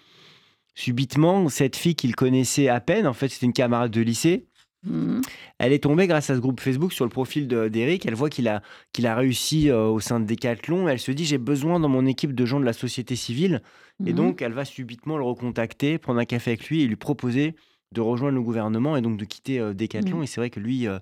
Subitement, 0.75 1.49
cette 1.49 1.77
fille 1.77 1.95
qu'il 1.95 2.15
connaissait 2.15 2.69
à 2.69 2.81
peine, 2.81 3.07
en 3.07 3.13
fait, 3.13 3.29
c'était 3.29 3.47
une 3.47 3.53
camarade 3.53 3.91
de 3.91 4.01
lycée. 4.01 4.47
Mhm. 4.83 5.21
Elle 5.59 5.73
est 5.75 5.83
tombée 5.83 6.07
grâce 6.07 6.31
à 6.31 6.35
ce 6.37 6.41
groupe 6.41 6.61
Facebook 6.61 6.93
sur 6.93 7.05
le 7.05 7.11
profil 7.11 7.47
de- 7.49 7.69
d'Eric. 7.69 8.07
Elle 8.07 8.15
voit 8.15 8.31
qu'il 8.31 8.49
a, 8.49 8.63
qu'il 8.93 9.07
a 9.07 9.15
réussi 9.15 9.69
euh, 9.69 9.85
au 9.89 10.01
sein 10.01 10.21
de 10.21 10.25
Decathlon. 10.27 10.89
Elle 10.89 10.99
se 10.99 11.13
dit 11.13 11.27
j'ai 11.27 11.37
besoin 11.39 11.79
dans 11.81 11.89
mon 11.91 12.07
équipe 12.07 12.35
de 12.35 12.45
gens 12.47 12.61
de 12.61 12.65
la 12.65 12.73
société 12.73 13.15
civile. 13.17 13.61
Et 14.07 14.11
Mhm. 14.11 14.17
donc, 14.17 14.43
elle 14.43 14.53
va 14.55 14.65
subitement 14.65 15.19
le 15.19 15.25
recontacter, 15.25 15.99
prendre 15.99 16.19
un 16.21 16.25
café 16.25 16.53
avec 16.53 16.69
lui 16.69 16.81
et 16.83 16.87
lui 16.87 16.97
proposer 16.97 17.55
de 17.93 18.01
rejoindre 18.01 18.37
le 18.37 18.43
gouvernement 18.43 18.97
et 18.97 19.03
donc 19.03 19.19
de 19.19 19.25
quitter 19.27 19.59
euh, 19.61 19.75
Decathlon. 19.75 20.19
Mhm. 20.19 20.23
Et 20.23 20.27
c'est 20.27 20.41
vrai 20.41 20.49
que 20.51 20.61
lui, 20.61 20.87
euh, 20.89 20.99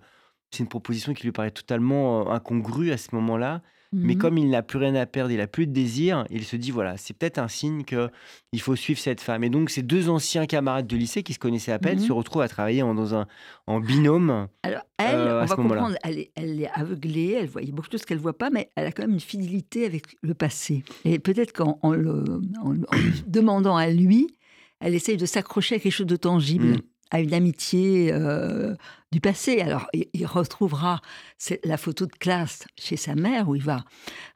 c'est 0.51 0.61
une 0.65 0.69
proposition 0.69 1.15
qui 1.15 1.23
lui 1.25 1.33
paraît 1.33 1.51
totalement 1.53 2.23
euh, 2.29 2.33
incongrue 2.33 2.91
à 2.91 2.97
ce 2.97 3.15
moment-là. 3.15 3.63
Mais 3.93 4.15
Mhm. 4.15 4.19
comme 4.21 4.37
il 4.39 4.51
n'a 4.51 4.63
plus 4.63 4.79
rien 4.79 4.95
à 4.97 5.07
perdre, 5.07 5.31
il 5.31 5.39
n'a 5.39 5.47
plus 5.47 5.67
de 5.67 5.73
désir, 5.73 6.27
il 6.31 6.45
se 6.45 6.57
dit 6.57 6.71
voilà, 6.71 6.99
c'est 6.99 7.15
peut-être 7.17 7.39
un 7.39 7.49
signe 7.49 7.85
que 7.85 8.11
il 8.53 8.61
faut 8.61 8.77
suivre 8.77 9.01
cette 9.01 9.21
femme. 9.23 9.45
Et 9.45 9.49
donc, 9.51 9.71
ces 9.71 9.83
deux 9.83 10.11
anciens 10.11 10.45
camarades 10.47 10.87
de 10.87 10.97
lycée 10.97 11.23
qui 11.23 11.33
se 11.33 11.39
connaissaient 11.39 11.73
à 11.73 11.79
peine 11.79 11.99
Mhm. 11.99 12.05
se 12.07 12.13
retrouvent 12.13 12.43
à 12.43 12.49
travailler 12.49 12.83
en, 12.83 12.95
dans 12.95 13.15
un, 13.15 13.27
en 13.67 13.81
binôme. 13.81 14.49
Alors, 14.63 14.83
elle, 14.99 15.15
euh, 15.17 15.43
on 15.43 15.47
va 15.47 15.57
comprendre, 15.57 15.97
elle 16.05 16.19
est, 16.19 16.31
elle 16.35 16.61
est 16.61 16.71
aveuglée, 16.75 17.37
elle 17.41 17.47
voit 17.47 17.63
il 17.63 17.69
y 17.69 17.73
a 17.73 17.75
beaucoup 17.75 17.89
de 17.89 17.93
choses 17.93 18.05
qu'elle 18.05 18.19
voit 18.19 18.37
pas, 18.37 18.51
mais 18.51 18.69
elle 18.77 18.87
a 18.87 18.93
quand 18.93 19.03
même 19.05 19.13
une 19.15 19.21
fidélité 19.21 19.87
avec 19.87 20.05
le 20.21 20.35
passé. 20.35 20.85
Et 21.07 21.19
peut-être 21.19 21.53
qu'en 21.55 21.79
en 21.83 21.95
demandant 23.27 23.77
à 23.77 23.89
lui, 23.89 24.27
elle 24.81 24.95
essaye 24.95 25.17
de 25.17 25.27
s'accrocher 25.27 25.77
à 25.77 25.79
quelque 25.79 25.93
chose 25.93 26.07
de 26.07 26.17
tangible, 26.17 26.67
Mm. 26.67 26.81
à 27.11 27.21
une 27.21 27.33
amitié 27.35 28.11
euh, 28.13 28.75
du 29.11 29.21
passé. 29.21 29.61
Alors, 29.61 29.87
il, 29.95 30.27
retrouvera 30.27 31.01
la 31.65 31.77
photo 31.79 32.05
de 32.07 32.13
classe 32.13 32.65
chez 32.77 32.97
sa 32.97 33.15
mère, 33.15 33.49
où 33.49 33.55
il 33.55 33.63
va 33.63 33.85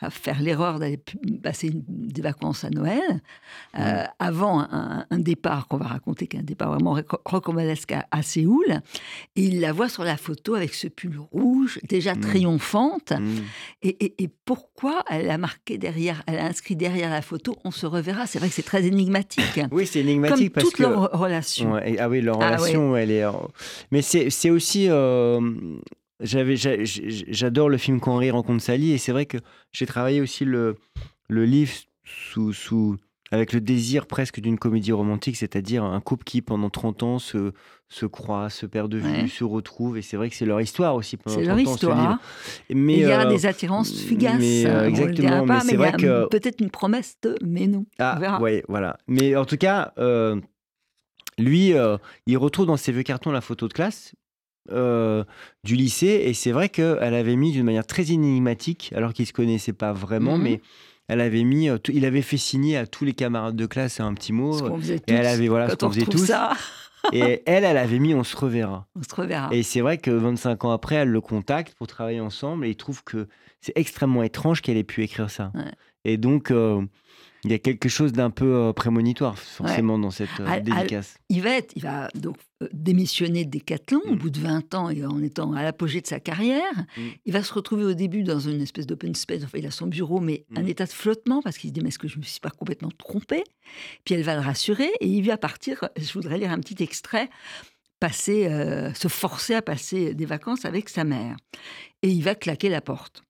euh, 0.02 0.08
faire 0.10 0.40
l'erreur 0.40 0.78
d'aller 0.78 0.98
passer 1.42 1.68
une- 1.68 1.84
des 1.86 2.22
vacances 2.22 2.64
à 2.64 2.70
Noël, 2.70 3.20
euh, 3.78 4.04
avant 4.18 4.60
un, 4.60 5.04
un 5.10 5.18
départ 5.18 5.68
qu'on 5.68 5.76
va 5.76 5.86
raconter, 5.86 6.26
qui 6.26 6.36
est 6.36 6.40
un 6.40 6.44
départ 6.44 6.70
vraiment 6.70 6.96
rocambolesque 7.26 7.92
à, 7.92 8.06
à 8.10 8.22
Séoul. 8.22 8.64
Et 9.36 9.42
il 9.42 9.60
la 9.60 9.72
voit 9.72 9.88
sur 9.90 10.04
la 10.04 10.16
photo 10.16 10.54
avec 10.54 10.72
ce 10.74 10.88
pull 10.88 11.18
rouge, 11.32 11.78
déjà 11.88 12.14
Mm. 12.14 12.20
triomphante. 12.20 13.12
Mm. 13.12 13.38
Et, 13.82 14.04
et- 14.04 14.22
et 14.24 14.28
pourquoi 14.44 15.04
elle 15.10 15.30
a 15.30 15.36
marqué 15.38 15.76
derrière, 15.78 16.22
elle 16.26 16.38
a 16.38 16.46
inscrit 16.46 16.76
derrière 16.76 17.10
la 17.10 17.22
photo, 17.22 17.56
on 17.64 17.70
se 17.70 17.84
reverra. 17.86 18.26
C'est 18.26 18.38
vrai 18.38 18.48
que 18.48 18.54
c'est 18.54 18.62
très 18.62 18.84
énigmatique. 18.86 19.60
Oui, 19.70 19.86
c'est 19.86 20.00
Comme 20.00 20.08
énigmatique 20.08 20.52
parce 20.54 20.66
toute 20.66 20.76
que. 20.76 20.82
leur 20.82 21.10
relation. 21.12 21.72
Ouais, 21.72 21.96
ah 21.98 22.08
oui, 22.08 22.20
leur 22.22 22.40
Ah 22.40 22.56
relation, 22.56 22.96
elle 22.96 23.10
est. 23.10 23.24
euh, 23.24 23.32
Mais 23.90 24.00
c'est 24.02 24.30
c'est 24.30 24.50
aussi. 24.62 24.86
euh, 24.88 25.40
j'avais, 26.20 26.54
j'adore 26.56 27.68
le 27.68 27.78
film 27.78 27.98
Quand 28.00 28.12
Henri 28.14 28.30
rencontre 28.30 28.62
Sally, 28.62 28.92
et 28.92 28.98
c'est 28.98 29.12
vrai 29.12 29.26
que 29.26 29.38
j'ai 29.72 29.86
travaillé 29.86 30.20
aussi 30.20 30.44
le, 30.44 30.76
le 31.28 31.44
livre 31.44 31.72
sous, 32.04 32.52
sous, 32.52 32.96
avec 33.32 33.52
le 33.52 33.60
désir 33.60 34.06
presque 34.06 34.38
d'une 34.40 34.56
comédie 34.58 34.92
romantique, 34.92 35.36
c'est-à-dire 35.36 35.82
un 35.82 36.00
couple 36.00 36.22
qui, 36.24 36.40
pendant 36.40 36.70
30 36.70 37.02
ans, 37.02 37.18
se, 37.18 37.52
se 37.88 38.06
croit, 38.06 38.50
se 38.50 38.66
perd 38.66 38.88
de 38.90 38.98
vue, 38.98 39.10
Ouais. 39.22 39.26
se 39.26 39.42
retrouve, 39.42 39.98
et 39.98 40.02
c'est 40.02 40.16
vrai 40.16 40.30
que 40.30 40.36
c'est 40.36 40.44
leur 40.46 40.60
histoire 40.60 40.94
aussi 40.94 41.16
C'est 41.26 41.42
30 41.42 41.44
leur 41.46 41.56
ce 41.56 41.62
histoire. 41.62 42.18
Mais, 42.70 42.92
il 42.94 43.00
y 43.00 43.04
a 43.06 43.26
euh, 43.26 43.28
des 43.28 43.46
attirances 43.46 43.92
fugaces. 44.04 44.38
mais, 44.38 44.66
euh, 44.66 44.82
on 44.82 44.84
exactement, 44.84 45.28
dira 45.28 45.44
pas, 45.44 45.54
mais 45.54 45.60
c'est 45.60 45.68
il 45.70 45.74
y 45.74 45.76
vrai 45.78 45.88
a 45.88 45.92
que- 45.96 46.28
peut-être 46.28 46.60
une 46.60 46.70
promesse 46.70 47.16
de 47.22 47.36
mais 47.44 47.66
non. 47.66 47.84
Ah, 47.98 48.14
on 48.16 48.20
verra. 48.20 48.40
ouais, 48.40 48.62
voilà. 48.68 48.96
Mais 49.08 49.34
en 49.34 49.44
tout 49.44 49.56
cas, 49.56 49.92
euh, 49.98 50.40
lui, 51.38 51.72
il 52.26 52.36
retrouve 52.38 52.66
dans 52.66 52.76
ses 52.76 52.92
vieux 52.92 53.02
cartons 53.02 53.32
la 53.32 53.40
photo 53.40 53.66
de 53.66 53.72
classe. 53.72 54.12
Euh, 54.70 55.24
du 55.64 55.74
lycée. 55.76 56.22
Et 56.26 56.34
c'est 56.34 56.52
vrai 56.52 56.68
qu'elle 56.68 57.14
avait 57.14 57.36
mis 57.36 57.52
d'une 57.52 57.64
manière 57.64 57.86
très 57.86 58.10
énigmatique, 58.12 58.92
alors 58.94 59.12
qu'ils 59.12 59.24
ne 59.24 59.28
se 59.28 59.32
connaissaient 59.32 59.72
pas 59.72 59.92
vraiment, 59.92 60.36
Mhm. 60.36 60.42
mais 60.44 60.60
elle 61.08 61.20
avait 61.20 61.42
mis, 61.44 61.68
euh, 61.68 61.78
tout- 61.78 61.92
il 61.94 62.04
avait 62.04 62.22
fait 62.22 62.36
signer 62.36 62.76
à 62.76 62.86
tous 62.86 63.04
les 63.04 63.12
camarades 63.12 63.56
de 63.56 63.66
classe 63.66 64.00
un 64.00 64.14
petit 64.14 64.32
mot. 64.32 64.52
Ce 64.56 64.62
qu'on 64.62 64.78
faisait 64.78 64.96
Et 65.08 65.12
elle 65.12 65.26
avait, 65.26 65.48
voilà, 65.48 65.68
ce 65.68 65.74
Quand 65.76 65.86
qu'on 65.88 65.92
faisait 65.92 66.06
tous. 66.06 66.26
ça, 66.26 66.52
Et 67.12 67.42
elle, 67.46 67.64
elle 67.64 67.76
avait 67.78 67.98
mis 67.98 68.14
on 68.14 68.22
se 68.22 68.36
reverra. 68.36 68.86
on 68.96 69.02
se 69.02 69.14
reverra. 69.14 69.48
Et 69.52 69.64
c'est 69.64 69.80
vrai 69.80 69.98
que 69.98 70.10
25 70.12 70.64
ans 70.64 70.70
après, 70.70 70.94
elle 70.94 71.08
le 71.08 71.20
contacte 71.20 71.74
pour 71.74 71.88
travailler 71.88 72.20
ensemble 72.20 72.64
et 72.64 72.70
il 72.70 72.76
trouve 72.76 73.02
que 73.02 73.26
c'est 73.60 73.72
extrêmement 73.74 74.22
étrange 74.22 74.62
qu'elle 74.62 74.76
ait 74.76 74.84
pu 74.84 75.02
écrire 75.02 75.28
ça. 75.28 75.50
Ouais. 75.56 75.64
Et 76.04 76.16
donc, 76.16 76.50
euh, 76.52 76.80
il 77.44 77.50
y 77.50 77.54
a 77.54 77.58
quelque 77.58 77.88
chose 77.88 78.12
d'un 78.12 78.30
peu 78.30 78.54
euh, 78.54 78.72
prémonitoire, 78.72 79.36
forcément, 79.38 79.98
dans 79.98 80.10
cette 80.12 80.28
euh, 80.40 80.46
À- 80.46 80.60
dédicace. 80.60 81.16
Il 81.28 81.42
va, 81.42 81.50
être, 81.56 81.72
il 81.74 81.82
va 81.82 82.08
donc 82.14 82.36
euh, 82.62 82.68
démissionner 82.72 83.44
de 83.44 83.50
Decathlon 83.58 84.00
au 84.06 84.12
Mm. 84.14 84.18
bout 84.18 84.30
de 84.30 84.38
20 84.38 84.74
ans 84.74 84.90
et 84.90 85.04
en 85.04 85.20
étant 85.22 85.52
à 85.52 85.62
l'apogée 85.62 86.00
de 86.00 86.06
sa 86.06 86.20
carrière. 86.20 86.72
Mm. 86.96 87.00
Il 87.26 87.32
va 87.32 87.42
se 87.42 87.52
retrouver 87.52 87.84
au 87.84 87.94
début 87.94 88.22
dans 88.22 88.38
une 88.38 88.60
espèce 88.60 88.86
d'open 88.86 89.14
space. 89.16 89.42
Enfin, 89.44 89.58
il 89.58 89.66
a 89.66 89.72
son 89.72 89.88
bureau, 89.88 90.20
mais 90.20 90.44
Mm. 90.50 90.58
un 90.58 90.66
état 90.66 90.84
de 90.86 90.92
flottement 90.92 91.42
parce 91.42 91.58
qu'il 91.58 91.70
se 91.70 91.74
dit 91.74 91.80
Mais 91.80 91.88
est-ce 91.88 91.98
que 91.98 92.06
je 92.08 92.16
ne 92.16 92.20
me 92.20 92.26
suis 92.26 92.38
pas 92.40 92.50
complètement 92.50 92.90
trompé 92.96 93.42
Puis 94.04 94.14
elle 94.14 94.22
va 94.22 94.34
le 94.34 94.40
rassurer 94.40 94.90
et 95.00 95.08
il 95.08 95.26
va 95.26 95.36
partir. 95.36 95.88
Je 95.96 96.12
voudrais 96.12 96.38
lire 96.38 96.52
un 96.52 96.60
petit 96.60 96.80
extrait 96.82 97.28
passer, 97.98 98.46
euh, 98.48 98.92
se 98.94 99.06
forcer 99.08 99.54
à 99.54 99.62
passer 99.62 100.12
des 100.14 100.26
vacances 100.26 100.64
avec 100.64 100.88
sa 100.88 101.04
mère. 101.04 101.36
Et 102.02 102.08
il 102.08 102.22
va 102.24 102.34
claquer 102.34 102.68
la 102.68 102.80
porte. 102.80 103.22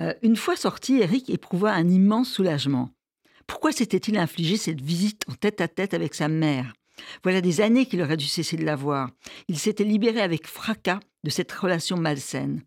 Euh, 0.00 0.14
une 0.22 0.34
fois 0.34 0.56
sorti, 0.56 0.98
Eric 0.98 1.30
éprouva 1.30 1.72
un 1.72 1.88
immense 1.88 2.28
soulagement. 2.30 2.90
Pourquoi 3.46 3.72
s'était-il 3.72 4.18
infligé 4.18 4.56
cette 4.56 4.80
visite 4.80 5.22
en 5.28 5.34
tête 5.34 5.60
à 5.60 5.68
tête 5.68 5.94
avec 5.94 6.14
sa 6.14 6.28
mère? 6.28 6.72
Voilà 7.22 7.40
des 7.40 7.60
années 7.60 7.86
qu'il 7.86 8.02
aurait 8.02 8.16
dû 8.16 8.26
cesser 8.26 8.56
de 8.56 8.64
la 8.64 8.76
voir. 8.76 9.10
Il 9.48 9.58
s'était 9.58 9.84
libéré 9.84 10.20
avec 10.20 10.46
fracas 10.46 11.00
de 11.24 11.30
cette 11.30 11.52
relation 11.52 11.96
malsaine. 11.96 12.62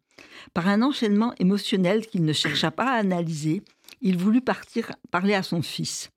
Par 0.54 0.68
un 0.68 0.82
enchaînement 0.82 1.34
émotionnel 1.40 2.06
qu'il 2.06 2.24
ne 2.24 2.34
chercha 2.34 2.72
pas 2.72 2.92
à 2.92 3.00
analyser, 3.00 3.62
il 4.02 4.18
voulut 4.18 4.42
partir 4.42 4.92
parler 5.12 5.34
à 5.34 5.44
son 5.44 5.62
fils. 5.62 6.10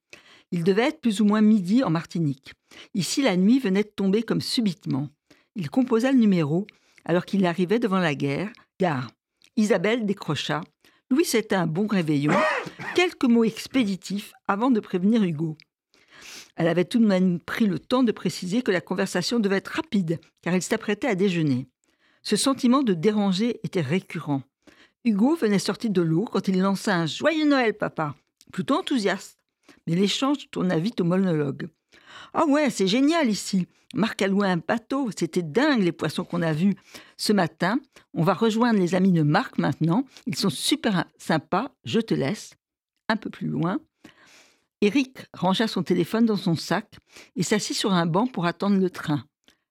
Il 0.50 0.64
devait 0.64 0.88
être 0.88 1.00
plus 1.00 1.20
ou 1.20 1.24
moins 1.24 1.40
midi 1.40 1.82
en 1.82 1.90
Martinique. 1.90 2.52
Ici, 2.94 3.22
la 3.22 3.36
nuit 3.36 3.58
venait 3.58 3.84
de 3.84 3.88
tomber 3.88 4.22
comme 4.22 4.40
subitement. 4.40 5.08
Il 5.56 5.70
composa 5.70 6.12
le 6.12 6.18
numéro 6.18 6.66
alors 7.04 7.24
qu'il 7.24 7.46
arrivait 7.46 7.78
devant 7.78 7.98
la 7.98 8.14
guerre, 8.14 8.50
gare. 8.78 9.10
Isabelle 9.56 10.06
décrocha. 10.06 10.62
Louis 11.12 11.26
c'était 11.26 11.56
un 11.56 11.66
bon 11.66 11.86
réveillon. 11.86 12.32
Quelques 12.94 13.26
mots 13.26 13.44
expéditifs 13.44 14.32
avant 14.48 14.70
de 14.70 14.80
prévenir 14.80 15.22
Hugo. 15.22 15.58
Elle 16.56 16.68
avait 16.68 16.86
tout 16.86 17.00
de 17.00 17.06
même 17.06 17.38
pris 17.38 17.66
le 17.66 17.78
temps 17.78 18.02
de 18.02 18.12
préciser 18.12 18.62
que 18.62 18.70
la 18.70 18.80
conversation 18.80 19.38
devait 19.38 19.56
être 19.56 19.68
rapide, 19.68 20.20
car 20.40 20.54
il 20.54 20.62
s'apprêtait 20.62 21.08
à 21.08 21.14
déjeuner. 21.14 21.68
Ce 22.22 22.36
sentiment 22.36 22.82
de 22.82 22.94
déranger 22.94 23.60
était 23.62 23.82
récurrent. 23.82 24.42
Hugo 25.04 25.36
venait 25.36 25.58
sortir 25.58 25.90
de 25.90 26.00
l'eau 26.00 26.24
quand 26.24 26.48
il 26.48 26.58
lança 26.58 26.96
un 26.96 27.04
Joyeux 27.04 27.46
Noël, 27.46 27.74
papa, 27.74 28.14
plutôt 28.50 28.78
enthousiaste. 28.78 29.36
Mais 29.86 29.94
l'échange 29.94 30.48
tourna 30.50 30.78
vite 30.78 31.02
au 31.02 31.04
monologue. 31.04 31.68
Ah 32.34 32.46
ouais, 32.46 32.70
c'est 32.70 32.86
génial 32.86 33.28
ici. 33.28 33.66
Marc 33.94 34.22
a 34.22 34.28
loué 34.28 34.48
un 34.48 34.56
bateau, 34.56 35.10
c'était 35.16 35.42
dingue 35.42 35.82
les 35.82 35.92
poissons 35.92 36.24
qu'on 36.24 36.42
a 36.42 36.52
vus. 36.52 36.74
Ce 37.18 37.32
matin, 37.32 37.78
on 38.14 38.22
va 38.22 38.32
rejoindre 38.32 38.78
les 38.78 38.94
amis 38.94 39.12
de 39.12 39.22
Marc 39.22 39.58
maintenant. 39.58 40.04
Ils 40.26 40.36
sont 40.36 40.50
super 40.50 41.04
sympas, 41.18 41.70
je 41.84 42.00
te 42.00 42.14
laisse. 42.14 42.54
Un 43.08 43.16
peu 43.16 43.28
plus 43.28 43.48
loin. 43.48 43.78
Eric 44.80 45.26
rangea 45.34 45.68
son 45.68 45.82
téléphone 45.82 46.26
dans 46.26 46.36
son 46.36 46.56
sac 46.56 46.96
et 47.36 47.42
s'assit 47.42 47.76
sur 47.76 47.92
un 47.92 48.06
banc 48.06 48.26
pour 48.26 48.46
attendre 48.46 48.78
le 48.78 48.90
train. 48.90 49.24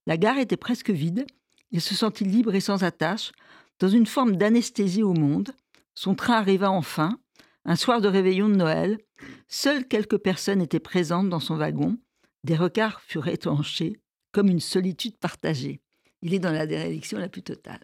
La 0.06 0.18
gare 0.18 0.38
était 0.38 0.58
presque 0.58 0.92
vide. 0.92 1.26
Il 1.72 1.82
se 1.82 1.96
sentit 1.96 2.24
libre 2.24 2.54
et 2.54 2.60
sans 2.60 2.84
attache, 2.84 3.32
dans 3.80 3.90
une 3.90 4.06
forme 4.06 4.36
d'anesthésie 4.36 5.04
au 5.04 5.14
monde. 5.14 5.52
Son 5.96 6.16
train 6.16 6.36
arriva 6.36 6.70
enfin, 6.70 7.18
un 7.66 7.76
soir 7.76 8.02
de 8.02 8.08
réveillon 8.08 8.50
de 8.50 8.56
Noël. 8.56 9.00
Seules 9.48 9.88
quelques 9.88 10.18
personnes 10.18 10.62
étaient 10.62 10.80
présentes 10.80 11.30
dans 11.30 11.40
son 11.40 11.56
wagon. 11.56 11.98
Des 12.44 12.56
regards 12.56 13.02
furent 13.02 13.28
étanchés, 13.28 14.02
comme 14.32 14.48
une 14.48 14.60
solitude 14.60 15.18
partagée. 15.18 15.82
Il 16.22 16.34
est 16.34 16.40
dans 16.40 16.52
la 16.52 16.68
déréliction 16.68 17.18
la 17.18 17.30
plus 17.30 17.44
totale. 17.44 17.82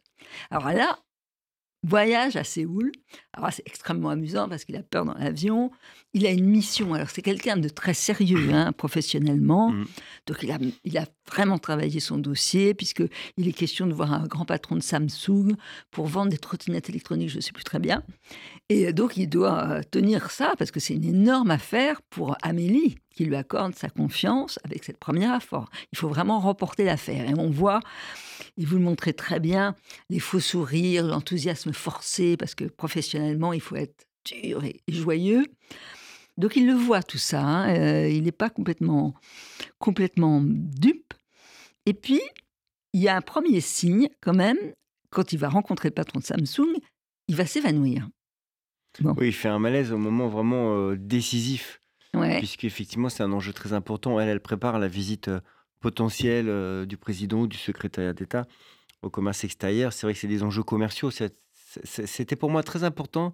Alors 0.50 0.70
là, 0.72 1.00
voyage 1.88 2.36
à 2.36 2.44
Séoul. 2.44 2.92
Alors 3.34 3.52
c'est 3.52 3.66
extrêmement 3.66 4.10
amusant 4.10 4.50
parce 4.50 4.66
qu'il 4.66 4.76
a 4.76 4.84
peur 4.84 5.06
dans 5.06 5.14
l'avion. 5.14 5.72
Il 6.14 6.26
a 6.26 6.32
une 6.32 6.46
mission. 6.46 6.94
Alors 6.94 7.10
c'est 7.10 7.22
quelqu'un 7.22 7.58
de 7.58 7.70
très 7.70 7.94
sérieux 7.94 8.50
hein, 8.54 8.72
professionnellement. 8.74 9.70
Mhm. 9.70 9.86
Donc 10.28 10.38
il 10.44 10.52
a, 10.52 10.58
il 10.84 10.98
a 10.98 11.06
vraiment 11.30 11.58
travaillé 11.58 12.00
son 12.00 12.18
dossier 12.18 12.74
puisque 12.74 13.04
il 13.38 13.48
est 13.48 13.54
question 13.54 13.88
de 13.88 13.94
voir 13.94 14.14
un 14.14 14.28
grand 14.28 14.46
patron 14.46 14.76
de 14.76 14.82
Samsung 14.82 15.56
pour 15.92 16.08
vendre 16.08 16.32
des 16.32 16.38
trottinettes 16.38 16.90
électroniques, 16.90 17.30
je 17.30 17.38
ne 17.38 17.42
sais 17.42 17.52
plus 17.52 17.64
très 17.64 17.80
bien. 17.80 18.04
Et 18.70 18.92
donc 18.92 19.16
il 19.18 19.28
doit 19.28 19.68
euh, 19.68 19.82
tenir 19.90 20.32
ça 20.32 20.54
parce 20.58 20.72
que 20.72 20.80
c'est 20.80 20.96
une 20.96 21.06
énorme 21.06 21.52
affaire 21.52 22.02
pour 22.10 22.36
Amélie 22.42 22.98
qui 23.18 23.26
lui 23.26 23.36
accorde 23.36 23.74
sa 23.74 23.90
confiance 23.90 24.60
avec 24.64 24.84
cette 24.84 25.00
première 25.00 25.32
affaire. 25.34 25.66
Il 25.92 25.98
faut 25.98 26.08
vraiment 26.08 26.40
remporter 26.40 26.84
l'affaire. 26.84 27.28
Et 27.28 27.34
on 27.36 27.50
voit, 27.50 27.80
et 28.58 28.66
vous 28.66 28.78
le 28.78 28.84
montrez 28.84 29.14
très 29.14 29.40
bien, 29.40 29.76
les 30.10 30.20
faux 30.20 30.40
sourires, 30.40 31.06
l'enthousiasme 31.06 31.74
forcé, 31.74 32.38
parce 32.38 32.56
que 32.56 32.66
professionnellement, 32.66 33.54
il 33.54 33.62
faut 33.62 33.76
être 33.76 34.08
dur 34.26 34.64
et 34.64 34.82
joyeux. 34.88 35.46
Donc 36.38 36.56
il 36.56 36.68
le 36.68 36.74
voit 36.74 37.04
tout 37.04 37.18
ça, 37.18 37.42
hein, 37.42 37.76
euh, 37.76 38.10
il 38.10 38.24
n'est 38.24 38.32
pas 38.32 38.50
complètement, 38.50 39.14
complètement 39.80 40.42
dupe. 40.44 41.14
Et 41.86 41.94
puis, 41.94 42.22
il 42.94 43.02
y 43.02 43.08
a 43.08 43.16
un 43.16 43.22
premier 43.22 43.62
signe 43.62 44.10
quand 44.22 44.34
même, 44.36 44.58
quand 45.10 45.32
il 45.34 45.40
va 45.40 45.50
rencontrer 45.50 45.90
le 45.90 45.94
patron 45.94 46.20
de 46.20 46.26
Samsung, 46.26 46.76
il 47.28 47.36
va 47.36 47.46
s'évanouir. 47.46 48.08
Oui, 49.04 49.28
il 49.28 49.34
fait 49.34 49.48
un 49.48 49.60
malaise 49.60 49.92
au 49.92 49.98
moment 49.98 50.28
vraiment 50.28 50.76
euh, 50.76 50.96
décisif, 50.98 51.80
Ouais. 52.16 52.40
puisqu'effectivement, 52.40 53.10
c'est 53.10 53.22
un 53.22 53.32
enjeu 53.32 53.54
très 53.54 53.74
important. 53.74 54.20
Elle, 54.20 54.30
elle 54.30 54.40
prépare 54.40 54.80
la 54.80 54.88
visite 54.88 55.28
euh, 55.28 55.40
potentielle 55.80 56.48
euh, 56.50 56.86
du 56.86 56.98
président 56.98 57.42
ou 57.42 57.48
du 57.48 57.58
secrétariat 57.58 58.14
d'État 58.14 58.48
au 59.02 59.10
commerce 59.10 59.44
extérieur. 59.44 59.94
C'est 59.94 60.08
vrai 60.08 60.14
que 60.14 60.20
c'est 60.20 60.28
des 60.28 60.44
enjeux 60.44 60.64
commerciaux. 60.64 61.12
C'était 61.12 62.36
pour 62.36 62.50
moi 62.50 62.64
très 62.64 62.84
important 62.84 63.34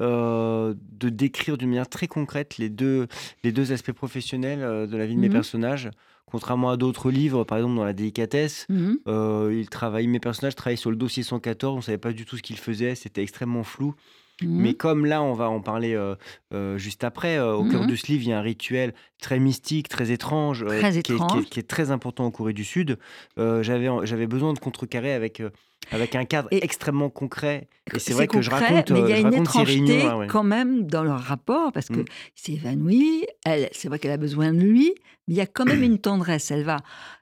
euh, 0.00 0.74
de 0.92 1.08
décrire 1.08 1.58
d'une 1.58 1.70
manière 1.70 1.88
très 1.88 2.06
concrète 2.06 2.58
les 2.58 2.68
deux, 2.68 3.08
les 3.42 3.52
deux 3.52 3.72
aspects 3.72 3.92
professionnels 3.92 4.62
euh, 4.62 4.86
de 4.86 4.96
la 4.96 5.06
vie 5.06 5.14
de 5.16 5.20
mes 5.20 5.26
Mhm. 5.28 5.32
personnages. 5.32 5.90
Contrairement 6.26 6.70
à 6.70 6.76
d'autres 6.76 7.10
livres, 7.10 7.44
par 7.44 7.58
exemple 7.58 7.76
dans 7.76 7.84
La 7.84 7.94
délicatesse, 7.94 8.66
euh, 9.08 9.64
travaillent, 9.70 10.06
mes 10.08 10.20
personnages 10.20 10.54
travaillaient 10.54 10.76
sur 10.76 10.90
le 10.90 10.96
dossier 10.96 11.22
114, 11.22 11.72
on 11.74 11.76
ne 11.78 11.82
savait 11.82 11.96
pas 11.98 12.12
du 12.12 12.26
tout 12.26 12.36
ce 12.36 12.42
qu'ils 12.42 12.58
faisaient, 12.58 12.94
c'était 12.94 13.22
extrêmement 13.22 13.64
flou. 13.64 13.94
Mhm. 14.42 14.60
Mais 14.60 14.74
comme 14.74 15.04
là, 15.06 15.22
on 15.22 15.32
va 15.32 15.48
en 15.50 15.60
parler 15.60 15.94
euh, 15.94 16.14
euh, 16.54 16.78
juste 16.78 17.02
après, 17.04 17.38
euh, 17.38 17.54
au 17.54 17.64
cœur 17.64 17.82
Mhm. 17.82 17.88
de 17.90 17.96
ce 17.96 18.06
livre, 18.06 18.22
il 18.24 18.28
y 18.28 18.32
a 18.32 18.38
un 18.38 18.42
rituel 18.42 18.94
très 19.20 19.38
mystique, 19.40 19.88
très 19.88 20.10
étrange, 20.12 20.64
qui, 20.64 20.72
est, 20.74 21.02
qui 21.02 21.12
est- 21.12 21.14
étrange. 21.16 21.44
qui 21.46 21.58
est 21.60 21.68
très 21.68 21.90
important 21.90 22.24
en 22.26 22.30
Corée 22.30 22.52
du 22.52 22.64
Sud. 22.64 22.98
J'avais 23.36 23.88
j'avais 24.04 24.26
besoin 24.26 24.52
de 24.52 24.58
contrecarrer 24.58 25.12
avec, 25.12 25.42
avec 25.90 26.14
un 26.14 26.24
cadre 26.24 26.48
Et- 26.50 26.64
extrêmement 26.64 27.10
concret. 27.10 27.68
Et 27.94 27.98
c'est 27.98 28.12
vrai 28.12 28.26
que 28.26 28.42
je 28.42 28.50
concret, 28.50 28.66
raconte, 28.66 28.90
mais 28.90 29.00
il 29.00 29.08
y 29.08 29.12
a 29.14 29.18
une 29.20 29.32
étrangeté 29.34 29.72
réunions. 29.88 30.06
là, 30.06 30.18
ouais. 30.18 30.26
quand 30.26 30.44
même 30.44 30.84
dans 30.86 31.02
leur 31.04 31.20
rapport 31.20 31.72
parce 31.72 31.88
que 31.88 32.00
Mm. 32.00 32.04
il 32.36 32.40
s'est 32.40 32.52
évanoui. 32.52 33.24
Elle, 33.46 33.68
c'est 33.72 33.88
vrai 33.88 33.98
qu'elle 33.98 34.10
a 34.10 34.18
besoin 34.18 34.52
de 34.52 34.58
lui, 34.60 34.92
mais 35.26 35.34
il 35.34 35.36
y 35.36 35.40
a 35.40 35.46
quand 35.46 35.64
même 35.64 35.82
une 35.82 35.98
tendresse. 35.98 36.50
Elle 36.50 36.64
va 36.64 36.76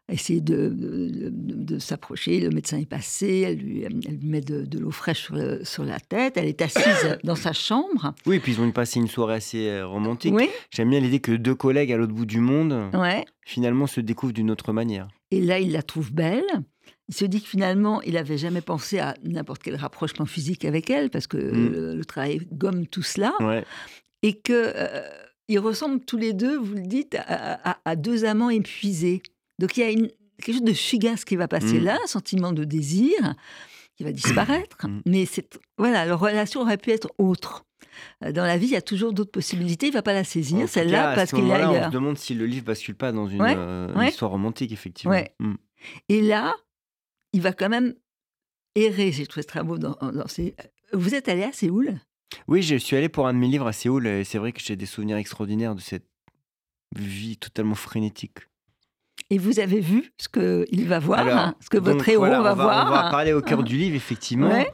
essayer 0.08 0.40
de, 0.40 0.68
de, 0.68 1.08
de- 1.10 1.30
de 1.64 1.78
s'approcher. 1.78 2.40
Le 2.40 2.50
médecin 2.50 2.78
est 2.78 2.86
passé. 2.88 3.42
Elle 3.46 3.58
lui, 3.58 3.82
elle 3.82 3.92
lui 3.92 4.26
met 4.28 4.40
de, 4.40 4.66
l'eau 4.78 4.90
fraîche 4.90 5.22
sur, 5.22 5.36
le- 5.36 5.64
sur 5.64 5.84
la 5.84 6.00
tête. 6.00 6.36
Elle 6.36 6.46
est 6.48 6.60
assise 6.62 7.18
dans 7.24 7.36
sa 7.36 7.52
chambre. 7.52 8.14
Oui, 8.26 8.40
puis 8.40 8.52
ils 8.54 8.60
ont 8.60 8.70
passé 8.72 8.98
une 8.98 9.08
soirée 9.08 9.34
assez 9.34 9.68
euh, 9.68 9.86
romantique. 9.86 10.34
Oui, 10.34 10.48
J'aime 10.72 10.90
bien 10.90 10.98
l'idée 10.98 11.20
que 11.20 11.30
deux 11.32 11.54
collègues 11.54 11.92
à 11.92 11.96
l'autre 11.96 12.12
bout 12.14 12.26
du 12.26 12.40
monde, 12.40 12.90
ouais. 12.94 13.24
finalement, 13.44 13.86
se 13.86 14.00
découvrent 14.00 14.32
d'une 14.32 14.50
autre 14.50 14.72
manière. 14.72 15.06
Et 15.30 15.40
là, 15.40 15.60
il 15.60 15.70
la 15.72 15.82
trouve 15.82 16.12
belle. 16.12 16.44
Il 17.08 17.14
se 17.14 17.24
dit 17.24 17.40
que 17.40 17.48
finalement, 17.48 18.02
il 18.02 18.14
n'avait 18.14 18.38
jamais 18.38 18.60
pensé 18.60 18.98
à 18.98 19.14
n'importe 19.22 19.62
quel 19.62 19.76
rapprochement 19.76 20.26
physique 20.26 20.64
avec 20.64 20.90
elle 20.90 21.08
parce 21.10 21.26
que 21.26 21.36
Mm. 21.36 21.72
le, 21.72 21.94
le 21.96 22.04
travail 22.04 22.40
gomme 22.52 22.86
tout 22.86 23.02
cela. 23.02 23.32
Ouais. 23.40 23.64
et 24.22 24.32
que 24.34 24.52
euh, 24.74 25.02
ils 25.48 25.58
ressemblent 25.60 26.00
tous 26.04 26.16
les 26.16 26.32
deux, 26.32 26.56
vous 26.58 26.74
le 26.74 26.86
dites, 26.86 27.14
à, 27.14 27.70
à- 27.72 27.78
à 27.84 27.94
deux 27.96 28.24
amants 28.24 28.50
épuisés. 28.50 29.22
Donc 29.60 29.76
il 29.76 29.80
y 29.80 29.82
a 29.84 29.90
une, 29.90 30.08
quelque 30.42 30.54
chose 30.56 30.64
de 30.64 30.72
fugace 30.72 31.24
qui 31.24 31.36
va 31.36 31.46
passer 31.46 31.78
Mm. 31.80 31.84
là, 31.84 31.98
un 32.02 32.06
sentiment 32.08 32.52
de 32.52 32.64
désir 32.64 33.34
qui 33.96 34.02
va 34.04 34.10
disparaître. 34.12 34.88
Mm. 34.88 35.00
Mais 35.06 35.24
voilà, 35.78 36.06
leur 36.06 36.18
relation 36.18 36.62
aurait 36.62 36.76
pu 36.78 36.90
être 36.90 37.08
autre. 37.18 37.64
Euh, 38.24 38.32
Dans 38.32 38.44
la 38.44 38.58
vie, 38.58 38.66
il 38.66 38.72
y 38.72 38.76
a 38.76 38.82
toujours 38.82 39.12
d'autres 39.12 39.30
possibilités. 39.30 39.86
Il 39.86 39.92
va 39.92 40.02
pas 40.02 40.12
la 40.12 40.24
saisir, 40.24 40.68
celle-là, 40.68 41.14
parce 41.14 41.30
ce 41.30 41.36
qu'il 41.36 41.44
est 41.44 41.48
moment-là, 41.48 41.70
on 41.70 41.74
ailleurs. 41.74 41.86
se 41.86 41.90
demande 41.92 42.18
si 42.18 42.34
le 42.34 42.46
livre 42.46 42.64
bascule 42.66 42.94
pas 42.96 43.12
dans 43.12 43.28
une, 43.28 43.40
Ouais, 43.40 43.54
euh, 43.56 43.94
ouais. 43.94 44.08
histoire 44.08 44.32
romantique, 44.32 44.72
effectivement. 44.72 45.14
Et 46.08 46.20
là, 46.20 46.54
il 47.32 47.42
va 47.42 47.52
quand 47.52 47.68
même 47.68 47.94
errer. 48.74 49.12
J'ai 49.12 49.26
trouvé 49.26 49.42
ce 49.42 49.48
très 49.48 49.62
beau 49.62 49.78
dans, 49.78 49.96
dans 50.00 50.28
ces... 50.28 50.54
Vous 50.92 51.14
êtes 51.14 51.28
allé 51.28 51.42
à 51.42 51.52
Séoul? 51.52 51.98
Oui, 52.48 52.62
je 52.62 52.76
suis 52.76 52.96
allé 52.96 53.08
pour 53.08 53.26
un 53.26 53.34
de 53.34 53.38
mes 53.38 53.48
livres 53.48 53.66
à 53.66 53.72
Séoul 53.72 54.06
et 54.06 54.24
c'est 54.24 54.38
vrai 54.38 54.52
que 54.52 54.60
j'ai 54.60 54.76
des 54.76 54.86
souvenirs 54.86 55.16
extraordinaires 55.16 55.74
de 55.74 55.80
cette 55.80 56.06
vie 56.94 57.36
totalement 57.36 57.74
frénétique. 57.74 58.38
Et 59.30 59.38
vous 59.38 59.58
avez 59.58 59.80
vu 59.80 60.12
ce 60.18 60.28
qu'il 60.28 60.86
va 60.86 60.98
voir, 60.98 61.20
Alors, 61.20 61.38
hein, 61.38 61.54
ce 61.60 61.68
que 61.68 61.78
votre 61.78 62.08
héros 62.08 62.20
voilà, 62.20 62.40
va, 62.40 62.52
on 62.52 62.54
voir? 62.54 62.86
On 62.86 62.90
va 62.90 63.10
parler 63.10 63.32
au 63.32 63.42
cœur 63.42 63.64
du 63.64 63.76
livre, 63.76 63.96
effectivement. 63.96 64.50
Ouais. 64.50 64.70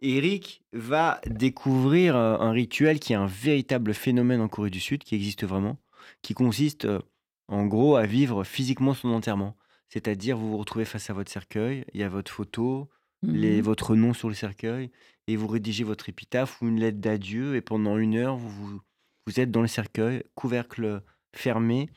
Eric 0.00 0.62
va 0.72 1.20
découvrir 1.26 2.16
euh, 2.16 2.36
un 2.38 2.50
rituel 2.50 2.98
qui 2.98 3.12
est 3.12 3.16
un 3.16 3.26
véritable 3.26 3.94
phénomène 3.94 4.40
en 4.40 4.48
Corée 4.48 4.70
du 4.70 4.80
Sud, 4.80 5.04
qui 5.04 5.14
existe 5.14 5.44
vraiment, 5.44 5.78
qui 6.22 6.34
consiste 6.34 6.86
euh, 6.86 7.00
en 7.48 7.66
gros 7.66 7.96
à 7.96 8.04
vivre 8.04 8.42
physiquement 8.42 8.94
son 8.94 9.10
enterrement. 9.10 9.56
C'est-à-dire, 9.88 10.36
vous 10.36 10.50
vous 10.50 10.56
retrouvez 10.58 10.84
face 10.84 11.10
à 11.10 11.12
votre 11.12 11.30
cercueil, 11.30 11.84
il 11.94 12.00
y 12.00 12.04
a 12.04 12.08
votre 12.08 12.30
photo, 12.32 12.88
les, 13.22 13.58
Mhm. 13.58 13.62
votre 13.62 13.94
nom 13.96 14.12
sur 14.12 14.28
le 14.28 14.34
cercueil, 14.34 14.90
et 15.28 15.36
vous 15.36 15.46
rédigez 15.46 15.84
votre 15.84 16.08
épitaphe 16.08 16.60
ou 16.60 16.68
une 16.68 16.80
lettre 16.80 16.98
d'adieu, 16.98 17.54
et 17.56 17.60
pendant 17.60 17.96
une 17.96 18.16
heure, 18.16 18.36
vous, 18.36 18.50
vous, 18.50 18.80
vous 19.26 19.40
êtes 19.40 19.50
dans 19.50 19.62
le 19.62 19.68
cercueil, 19.68 20.22
couvercle 20.34 21.02
fermé, 21.34 21.88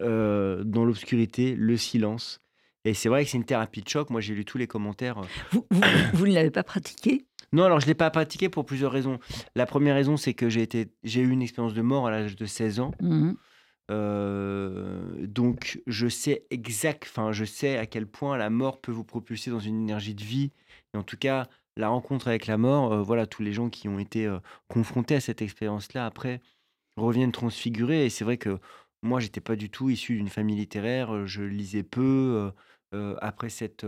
euh, 0.00 0.62
dans 0.64 0.84
l'obscurité, 0.84 1.54
le 1.54 1.76
silence. 1.76 2.40
Et 2.84 2.94
c'est 2.94 3.08
vrai 3.08 3.24
que 3.24 3.30
c'est 3.30 3.38
une 3.38 3.44
thérapie 3.44 3.80
de 3.82 3.88
choc. 3.88 4.10
Moi, 4.10 4.20
j'ai 4.20 4.34
lu 4.34 4.44
tous 4.44 4.58
les 4.58 4.66
commentaires. 4.68 5.18
euh, 5.18 5.26
Vous, 5.50 5.66
vous- 5.70 5.80
vous 6.12 6.26
ne 6.26 6.34
l'avez 6.34 6.50
pas 6.50 6.62
pratiqué? 6.62 7.26
Non, 7.52 7.64
alors 7.64 7.80
je 7.80 7.86
ne 7.86 7.90
l'ai 7.90 7.94
pas 7.94 8.10
pratiqué 8.10 8.48
pour 8.48 8.64
plusieurs 8.66 8.92
raisons. 8.92 9.18
La 9.54 9.66
première 9.66 9.94
raison, 9.94 10.16
c'est 10.16 10.34
que 10.34 10.48
j'ai 10.48 10.62
été, 10.62 10.92
j'ai 11.02 11.20
eu 11.22 11.30
une 11.30 11.42
expérience 11.42 11.74
de 11.74 11.82
mort 11.82 12.06
à 12.06 12.10
l'âge 12.10 12.36
de 12.36 12.44
16 12.46 12.78
ans. 12.80 12.92
Mhm. 13.00 13.36
Euh, 13.90 15.26
donc 15.26 15.80
je 15.86 16.08
sais 16.08 16.44
exact, 16.50 17.04
enfin 17.04 17.30
je 17.32 17.44
sais 17.44 17.78
à 17.78 17.86
quel 17.86 18.06
point 18.06 18.36
la 18.36 18.50
mort 18.50 18.80
peut 18.80 18.90
vous 18.90 19.04
propulser 19.04 19.50
dans 19.50 19.60
une 19.60 19.80
énergie 19.80 20.14
de 20.14 20.24
vie. 20.24 20.50
Et 20.94 20.98
en 20.98 21.02
tout 21.02 21.16
cas, 21.16 21.46
la 21.76 21.88
rencontre 21.88 22.28
avec 22.28 22.46
la 22.46 22.58
mort, 22.58 22.92
euh, 22.92 23.02
voilà, 23.02 23.26
tous 23.26 23.42
les 23.42 23.52
gens 23.52 23.68
qui 23.68 23.88
ont 23.88 23.98
été 23.98 24.26
euh, 24.26 24.38
confrontés 24.68 25.14
à 25.14 25.20
cette 25.20 25.42
expérience-là 25.42 26.06
après 26.06 26.40
reviennent 26.96 27.32
transfigurés. 27.32 28.06
Et 28.06 28.10
c'est 28.10 28.24
vrai 28.24 28.38
que 28.38 28.58
moi, 29.02 29.20
j'étais 29.20 29.40
pas 29.40 29.56
du 29.56 29.70
tout 29.70 29.90
issu 29.90 30.16
d'une 30.16 30.28
famille 30.28 30.56
littéraire. 30.56 31.26
Je 31.26 31.42
lisais 31.42 31.82
peu 31.82 32.50
après 33.20 33.50
cette 33.50 33.86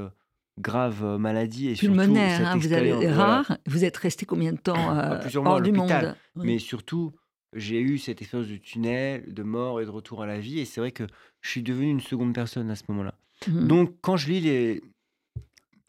grave 0.61 1.17
maladie 1.19 1.69
et 1.69 1.75
surtout 1.75 1.95
Pulmonaire, 1.97 2.37
cette 2.37 2.47
hein, 2.47 2.57
vous 2.57 2.73
avez 2.75 2.93
voilà. 2.93 3.15
rare. 3.15 3.59
Vous 3.67 3.85
êtes 3.85 3.97
resté 3.97 4.27
combien 4.27 4.53
de 4.53 4.59
temps 4.59 5.19
plusieurs 5.23 5.43
mois 5.43 5.53
à 5.53 5.57
hors 5.57 5.63
du 5.63 5.73
l'hôpital. 5.73 6.07
monde? 6.07 6.17
Oui. 6.37 6.47
Mais 6.47 6.59
surtout, 6.59 7.15
j'ai 7.55 7.81
eu 7.81 7.99
cette 7.99 8.21
expérience 8.23 8.49
de 8.51 8.57
tunnel, 8.57 9.33
de 9.33 9.43
mort 9.43 9.81
et 9.81 9.85
de 9.85 9.91
retour 9.91 10.23
à 10.23 10.27
la 10.27 10.39
vie. 10.39 10.59
Et 10.61 10.65
c'est 10.65 10.81
vrai 10.81 10.93
que 10.93 11.05
je 11.41 11.51
suis 11.51 11.63
devenu 11.63 11.89
une 11.91 12.01
seconde 12.01 12.35
personne 12.35 12.71
à 12.71 12.77
ce 12.77 12.83
moment-là. 12.89 13.15
Mhm. 13.47 13.67
Donc, 13.69 13.95
quand 14.01 14.17
je 14.17 14.29
lis 14.29 14.41
les... 14.41 14.83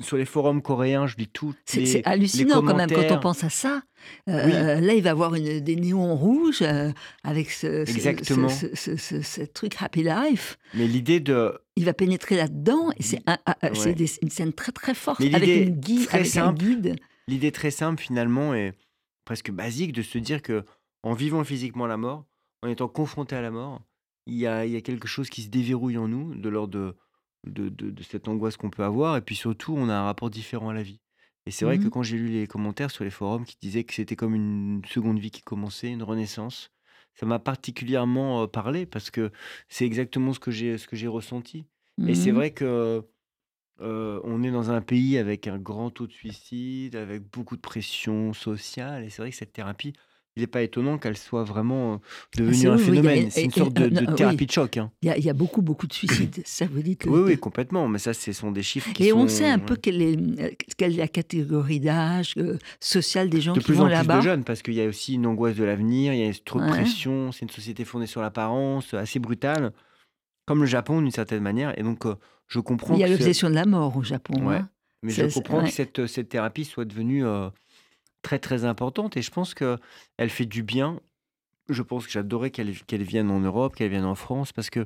sur 0.01 0.15
les 0.17 0.25
forums 0.25 0.61
coréens, 0.61 1.07
je 1.07 1.17
lis 1.17 1.27
tout. 1.27 1.53
C'est 1.65 1.81
les- 1.81 2.01
hallucinant 2.05 2.61
quand 2.61 2.75
même 2.75 2.89
quand 2.89 3.11
on 3.11 3.19
pense 3.19 3.43
à 3.43 3.49
ça. 3.49 3.81
Euh, 4.29 4.45
Oui. 4.45 4.85
Là, 4.85 4.93
il 4.93 5.03
va 5.03 5.11
avoir 5.11 5.35
une, 5.35 5.59
des 5.59 5.75
néons 5.75 6.15
rouges 6.15 6.61
euh, 6.61 6.91
avec 7.23 7.51
ce, 7.51 7.81
Exactement. 7.81 8.47
ce, 8.47 8.73
ce- 8.75 8.95
ce- 8.95 9.21
ce 9.21 9.41
truc 9.41 9.73
Happy 9.81 10.03
Life. 10.03 10.57
Mais 10.75 10.87
l'idée 10.87 11.19
de. 11.19 11.53
Il 11.75 11.83
va 11.85 11.93
pénétrer 11.93 12.37
là-dedans 12.37 12.91
et 12.97 13.03
c'est 13.03 13.19
un- 13.27 13.37
Ouais. 13.63 13.95
une 14.21 14.29
scène 14.29 14.53
très 14.53 14.71
très 14.71 14.93
forte 14.93 15.19
avec 15.21 15.43
une 15.49 15.75
guide, 15.75 16.05
très 16.05 16.19
avec 16.19 16.27
un 16.27 16.31
simple, 16.31 16.63
guide. 16.63 16.95
L'idée 17.27 17.51
très 17.51 17.71
simple, 17.71 18.01
finalement, 18.01 18.53
est 18.53 18.73
presque 19.25 19.51
basique 19.51 19.91
de 19.91 20.01
se 20.01 20.17
dire 20.17 20.41
que 20.41 20.63
en 21.03 21.13
vivant 21.13 21.43
physiquement 21.43 21.87
la 21.87 21.97
mort, 21.97 22.25
en 22.61 22.67
étant 22.69 22.87
confronté 22.87 23.35
à 23.35 23.41
la 23.41 23.51
mort, 23.51 23.81
il 24.25 24.35
y 24.35 24.47
a, 24.47 24.65
il 24.65 24.71
y 24.71 24.75
a 24.75 24.81
quelque 24.81 25.07
chose 25.07 25.29
qui 25.29 25.41
se 25.43 25.49
déverrouille 25.49 25.97
en 25.97 26.07
nous, 26.07 26.35
de 26.35 26.49
l'ordre 26.49 26.73
de, 26.73 26.95
de, 27.47 27.69
de- 27.69 27.89
de 27.91 28.03
cette 28.03 28.27
angoisse 28.27 28.57
qu'on 28.57 28.69
peut 28.69 28.83
avoir. 28.83 29.17
Et 29.17 29.21
puis 29.21 29.35
surtout, 29.35 29.73
on 29.77 29.89
a 29.89 29.95
un 29.95 30.03
rapport 30.03 30.29
différent 30.29 30.69
à 30.69 30.73
la 30.73 30.83
vie. 30.83 31.01
Et 31.45 31.51
c'est 31.51 31.65
vrai 31.65 31.79
que 31.79 31.87
Mhm. 31.87 31.89
quand 31.89 32.03
j'ai 32.03 32.17
lu 32.17 32.27
les 32.27 32.47
commentaires 32.47 32.91
sur 32.91 33.03
les 33.03 33.09
forums 33.09 33.45
qui 33.45 33.57
disaient 33.61 33.83
que 33.83 33.93
c'était 33.93 34.15
comme 34.15 34.35
une 34.35 34.81
seconde 34.85 35.19
vie 35.19 35.31
qui 35.31 35.41
commençait, 35.41 35.89
une 35.89 36.03
renaissance, 36.03 36.69
ça 37.15 37.25
m'a 37.25 37.39
particulièrement 37.39 38.47
parlé 38.47 38.85
parce 38.85 39.09
que 39.09 39.31
c'est 39.67 39.85
exactement 39.85 40.33
ce 40.33 40.39
que 40.39 40.51
j'ai 40.51 40.77
ce 40.77 40.87
que 40.87 40.95
j'ai 40.95 41.07
ressenti. 41.07 41.65
Et 42.05 42.13
c'est 42.15 42.31
Mhm. 42.31 42.31
vrai 42.31 42.51
que 42.51 43.03
euh, 43.81 44.19
on 44.23 44.43
est 44.43 44.51
dans 44.51 44.71
un 44.71 44.81
pays 44.81 45.17
avec 45.17 45.47
un 45.47 45.57
grand 45.57 45.89
taux 45.89 46.07
de 46.07 46.11
suicide, 46.11 46.95
avec 46.95 47.23
beaucoup 47.23 47.55
de 47.55 47.61
pression 47.61 48.33
sociale. 48.33 49.03
Et 49.05 49.09
c'est 49.09 49.21
vrai 49.21 49.31
que 49.31 49.37
cette 49.37 49.53
thérapie, 49.53 49.93
il 50.39 50.41
n'est 50.41 50.47
pas 50.47 50.61
étonnant 50.63 50.97
qu'elle 50.97 51.17
soit 51.17 51.43
vraiment 51.43 51.93
euh, 51.93 51.97
devenue 52.37 52.53
c'est 52.55 52.67
un 52.67 52.75
oui, 52.77 52.81
a- 52.81 52.85
phénomène. 52.85 53.31
C'est 53.31 53.43
une 53.43 53.51
et- 53.51 53.59
sorte 53.59 53.73
de, 53.73 53.83
euh, 53.83 53.89
de 53.89 54.05
non, 54.05 54.15
thérapie 54.15 54.37
oui. 54.39 54.45
de 54.47 54.51
choc. 54.51 54.77
hein. 54.77 54.91
Il 55.01 55.07
y, 55.07 55.11
a, 55.11 55.17
il 55.17 55.23
y 55.25 55.29
a 55.29 55.33
beaucoup, 55.33 55.61
beaucoup 55.61 55.85
de 55.87 55.93
suicides. 55.93 56.41
Ça, 56.45 56.65
vous 56.71 56.81
dites. 56.81 57.05
Oui, 57.05 57.19
oui, 57.23 57.37
complètement. 57.37 57.87
Mais 57.87 57.99
ça, 57.99 58.13
ce 58.13 58.31
sont 58.33 58.51
des 58.51 58.63
chiffres 58.63 58.91
qui 58.93 59.03
Et 59.05 59.09
sont 59.11 59.19
on 59.19 59.27
sait 59.27 59.49
un 59.49 59.59
peu 59.59 59.75
quelle 59.75 60.01
est, 60.01 60.57
quelle 60.77 60.93
est 60.93 60.97
la 60.97 61.07
catégorie 61.07 61.79
d'âge 61.79 62.33
euh, 62.37 62.57
sociale 62.79 63.29
des 63.29 63.41
gens 63.41 63.53
de 63.53 63.59
qui 63.59 63.65
plus 63.65 63.75
vont 63.75 63.83
en 63.83 63.87
plus 63.87 63.93
là-bas. 63.93 64.17
de 64.17 64.21
jeunes, 64.21 64.43
parce 64.43 64.61
qu'il 64.61 64.73
y 64.75 64.81
a 64.81 64.87
aussi 64.87 65.15
une 65.15 65.25
angoisse 65.25 65.55
de 65.55 65.63
l'avenir, 65.63 66.13
il 66.13 66.19
y 66.25 66.29
a 66.29 66.33
trop 66.45 66.59
de 66.59 66.65
Ouais. 66.65 66.71
pression, 66.71 67.31
c'est 67.31 67.41
une 67.43 67.49
société 67.51 67.85
fondée 67.85 68.07
sur 68.07 68.21
l'apparence, 68.21 68.93
assez 68.93 69.19
brutale, 69.19 69.71
comme 70.45 70.61
le 70.61 70.65
Japon 70.67 71.01
d'une 71.01 71.11
certaine 71.11 71.43
manière. 71.43 71.77
Et 71.77 71.83
donc, 71.83 72.05
euh, 72.05 72.15
je 72.47 72.59
comprends 72.59 72.95
Il 72.95 72.99
y 73.01 73.03
a 73.03 73.07
l'obsession 73.07 73.49
de 73.49 73.55
la 73.55 73.65
mort 73.65 73.95
au 73.97 74.03
Japon. 74.03 74.45
Ouais. 74.47 74.55
hein. 74.55 74.69
Mais 75.03 75.11
Ça, 75.11 75.27
je 75.27 75.33
comprends 75.33 75.59
ouais. 75.59 75.65
que 75.69 75.73
cette, 75.73 76.07
cette 76.07 76.29
thérapie 76.29 76.65
soit 76.65 76.83
devenue 76.85 77.25
euh, 77.25 77.49
très 78.21 78.39
très 78.39 78.65
importante 78.65 79.17
et 79.17 79.21
je 79.21 79.31
pense 79.31 79.53
qu'elle 79.53 80.29
fait 80.29 80.45
du 80.45 80.63
bien. 80.63 80.99
Je 81.69 81.81
pense 81.83 82.05
que 82.07 82.11
j'adorais 82.11 82.49
qu'elle 82.51 82.77
qu'elle 82.83 83.03
vienne 83.03 83.29
en 83.29 83.39
Europe, 83.39 83.75
qu'elle 83.75 83.91
vienne 83.91 84.05
en 84.05 84.15
France 84.15 84.51
parce 84.51 84.69
que 84.69 84.85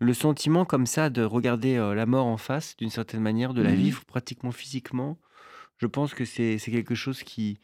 le 0.00 0.14
sentiment 0.14 0.64
comme 0.64 0.86
ça 0.86 1.10
de 1.10 1.22
regarder 1.22 1.76
euh, 1.76 1.94
la 1.94 2.06
mort 2.06 2.26
en 2.26 2.36
face 2.36 2.76
d'une 2.76 2.90
certaine 2.90 3.20
manière, 3.20 3.54
de 3.54 3.62
la 3.62 3.70
Mhm. 3.70 3.76
vivre 3.76 4.04
pratiquement 4.04 4.52
physiquement, 4.52 5.18
je 5.78 5.86
pense 5.86 6.14
que 6.14 6.24
c'est 6.24 6.58
quelque 6.58 6.94
chose 6.94 7.22
qui, 7.22 7.58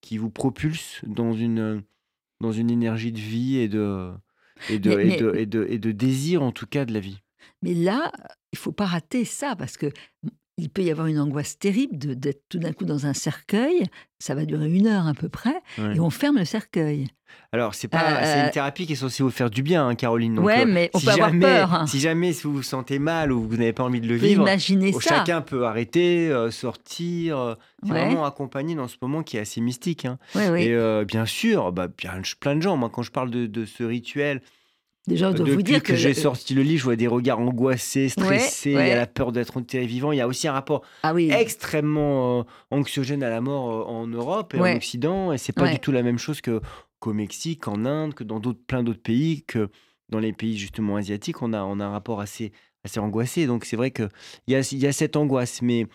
qui 0.00 0.16
vous 0.18 0.30
propulse 0.30 1.02
dans 1.06 1.32
une, 1.34 1.82
dans 2.40 2.52
une 2.52 2.70
énergie 2.70 3.12
de 3.12 3.18
vie 3.18 3.56
et 3.58 3.68
de, 3.68 4.12
et, 4.70 4.78
de, 4.78 4.94
Mais- 4.96 5.02
et, 5.02 5.06
mais- 5.08 5.16
de, 5.18 5.34
et, 5.36 5.46
de, 5.46 5.66
et 5.68 5.78
de 5.78 5.92
désir 5.92 6.42
en 6.42 6.52
tout 6.52 6.66
cas 6.66 6.84
de 6.84 6.92
la 6.94 7.00
vie. 7.00 7.20
Mais 7.62 7.74
là, 7.74 8.10
il 8.52 8.58
faut 8.58 8.72
pas 8.72 8.86
rater 8.86 9.24
ça 9.24 9.54
parce 9.56 9.76
que 9.76 9.86
il 10.58 10.68
peut 10.68 10.82
y 10.82 10.90
avoir 10.90 11.06
une 11.06 11.18
angoisse 11.18 11.58
terrible 11.58 11.96
de- 11.96 12.14
d'être 12.14 12.42
tout 12.48 12.58
d'un 12.58 12.72
coup 12.72 12.84
dans 12.84 13.06
un 13.06 13.14
cercueil. 13.14 13.84
Ça 14.18 14.34
va 14.34 14.44
durer 14.44 14.68
une 14.68 14.86
heure 14.88 15.06
à 15.06 15.14
peu 15.14 15.28
près 15.28 15.54
et 15.78 16.00
on 16.00 16.10
ferme 16.10 16.36
le 16.38 16.44
cercueil. 16.44 17.06
Alors, 17.52 17.74
c'est 17.74 17.88
pas, 17.88 18.20
Euh, 18.20 18.20
c'est 18.24 18.44
une 18.46 18.50
thérapie 18.50 18.86
qui 18.86 18.94
est 18.94 18.96
censée 18.96 19.22
vous 19.22 19.30
faire 19.30 19.48
du 19.50 19.62
bien, 19.62 19.86
hein, 19.86 19.94
Caroline. 19.94 20.34
Donc, 20.34 20.46
ouais, 20.46 20.62
euh, 20.62 20.66
mais 20.66 20.90
on 20.94 20.98
si 20.98 21.04
peut 21.06 21.12
avoir 21.12 21.28
jamais, 21.30 21.40
peur. 21.46 21.74
hein. 21.74 21.86
Si 21.86 22.00
jamais 22.00 22.32
vous 22.32 22.52
vous 22.54 22.62
sentez 22.62 22.98
mal 22.98 23.32
ou 23.32 23.42
vous 23.46 23.56
n'avez 23.56 23.72
pas 23.74 23.84
envie 23.84 24.00
de 24.00 24.08
le 24.08 24.16
vivre, 24.16 24.42
imaginer 24.42 24.92
oh, 24.94 25.00
ça. 25.00 25.16
chacun 25.18 25.40
peut 25.42 25.64
arrêter, 25.66 26.28
euh, 26.30 26.50
sortir. 26.50 27.38
euh, 27.38 27.54
c'est 27.84 27.92
Ouais. 27.92 28.00
vraiment 28.06 28.24
accompagné 28.24 28.74
dans 28.74 28.88
ce 28.88 28.96
moment 29.00 29.22
qui 29.22 29.36
est 29.36 29.40
assez 29.40 29.60
mystique. 29.60 30.04
hein. 30.06 30.18
Ouais. 30.34 30.64
Et 30.64 30.74
euh, 30.74 31.04
bien 31.04 31.26
sûr, 31.26 31.70
bah, 31.72 31.88
bien, 31.96 32.12
plein 32.40 32.56
de 32.56 32.62
gens. 32.62 32.76
Moi, 32.76 32.90
quand 32.90 33.02
je 33.02 33.12
parle 33.12 33.30
de, 33.30 33.46
de 33.46 33.64
ce 33.66 33.84
rituel, 33.84 34.42
Des 35.08 35.16
gens 35.16 35.30
doivent 35.32 35.38
depuis 35.48 35.54
vous 35.54 35.62
dire 35.62 35.82
que, 35.82 35.88
que, 35.88 35.96
j'ai 35.96 36.08
le- 36.08 36.14
sorti 36.14 36.54
le 36.54 36.62
livre, 36.62 36.78
je 36.80 36.84
vois 36.84 36.96
des 36.96 37.06
regards 37.08 37.40
angoissés, 37.40 38.08
stressés, 38.08 38.74
ouais. 38.76 38.86
il 38.86 38.88
y 38.88 38.92
a 38.92 38.96
la 38.96 39.06
peur 39.06 39.32
d'être 39.32 39.56
enterré 39.56 39.86
vivant. 39.86 40.12
Il 40.12 40.16
y 40.18 40.20
a 40.20 40.28
aussi 40.28 40.46
un 40.48 40.52
rapport 40.52 40.82
Ah 41.02 41.14
oui. 41.14 41.30
extrêmement 41.30 42.40
euh, 42.40 42.42
anxiogène 42.70 43.22
à 43.22 43.30
la 43.30 43.40
mort 43.40 43.70
euh, 43.70 43.84
en 43.92 44.06
Europe 44.06 44.54
et 44.54 44.60
Ouais. 44.60 44.72
en 44.74 44.76
Occident. 44.76 45.32
Et 45.32 45.38
c'est 45.38 45.52
pas 45.52 45.70
du 45.72 45.78
tout 45.80 45.92
la 45.92 46.02
même 46.02 46.18
chose 46.18 46.40
que 46.40 46.60
qu'au 47.00 47.12
Mexique, 47.12 47.68
en 47.68 47.84
Inde, 47.84 48.14
que 48.14 48.24
dans 48.24 48.40
d'autres, 48.40 48.60
plein 48.66 48.82
d'autres 48.82 49.02
pays, 49.02 49.42
que 49.44 49.68
dans 50.08 50.18
les 50.18 50.32
pays 50.32 50.56
justement 50.58 50.96
asiatiques, 50.96 51.42
on 51.42 51.52
a, 51.52 51.62
on 51.62 51.80
a 51.80 51.84
un 51.84 51.90
rapport 51.90 52.20
assez, 52.20 52.52
assez 52.84 52.98
angoissé. 53.00 53.46
Donc 53.46 53.64
c'est 53.64 53.76
vrai 53.76 53.90
qu'il 53.92 54.08
y 54.48 54.54
a, 54.54 54.60
il 54.72 54.78
y 54.78 54.86
a 54.86 54.92
cette 54.92 55.14
angoisse. 55.16 55.62
Mais 55.62 55.86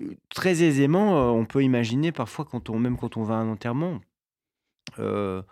euh, 0.00 0.14
très 0.34 0.62
aisément, 0.62 1.16
euh, 1.18 1.30
on 1.30 1.44
peut 1.44 1.62
imaginer 1.62 2.12
parfois, 2.12 2.44
quand 2.44 2.70
on, 2.70 2.78
même 2.78 2.96
quand 2.96 3.16
on 3.16 3.22
va 3.22 3.34
à 3.34 3.38
un 3.38 3.48
enterrement, 3.48 3.94
euh, 3.94 3.98
euh, 4.98 5.42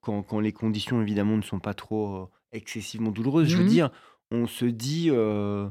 quand, 0.00 0.22
quand 0.22 0.40
les 0.40 0.52
conditions 0.52 1.00
évidemment 1.02 1.36
ne 1.36 1.42
sont 1.42 1.60
pas 1.60 1.74
trop 1.74 2.16
euh, 2.16 2.26
excessivement 2.52 3.10
douloureuses, 3.10 3.48
je 3.48 3.56
veux 3.56 3.64
Mhm. 3.64 3.68
dire, 3.68 3.90
on 4.30 4.46
se 4.46 4.64
dit 4.64 5.08
euh, 5.10 5.68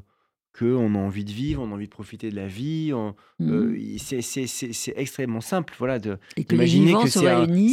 qu'on 0.58 0.96
a 0.96 0.98
envie 0.98 1.24
de 1.26 1.32
vivre, 1.32 1.62
on 1.62 1.72
a 1.72 1.74
envie 1.76 1.86
de 1.88 1.92
profiter 1.92 2.30
de 2.30 2.36
la 2.36 2.48
vie. 2.48 2.92
Mhm. 3.40 3.50
euh, 3.50 3.98
c'est- 3.98 4.94
extrêmement 4.98 5.42
simple, 5.42 5.74
voilà, 5.78 6.00
de, 6.00 6.18
et 6.38 6.44
que 6.44 6.56
c'est 7.08 7.28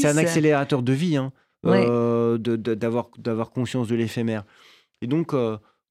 un, 0.09 0.17
accélérateur 0.19 0.83
de 0.83 0.93
vie, 0.93 1.17
hein, 1.17 1.33
Ouais. 1.65 1.85
euh, 1.89 2.39
d'avoir 2.39 3.11
d'avoir 3.19 3.51
conscience 3.51 3.89
de 3.89 3.97
l'éphémère. 3.97 4.45
Et 5.03 5.07
donc, 5.09 5.35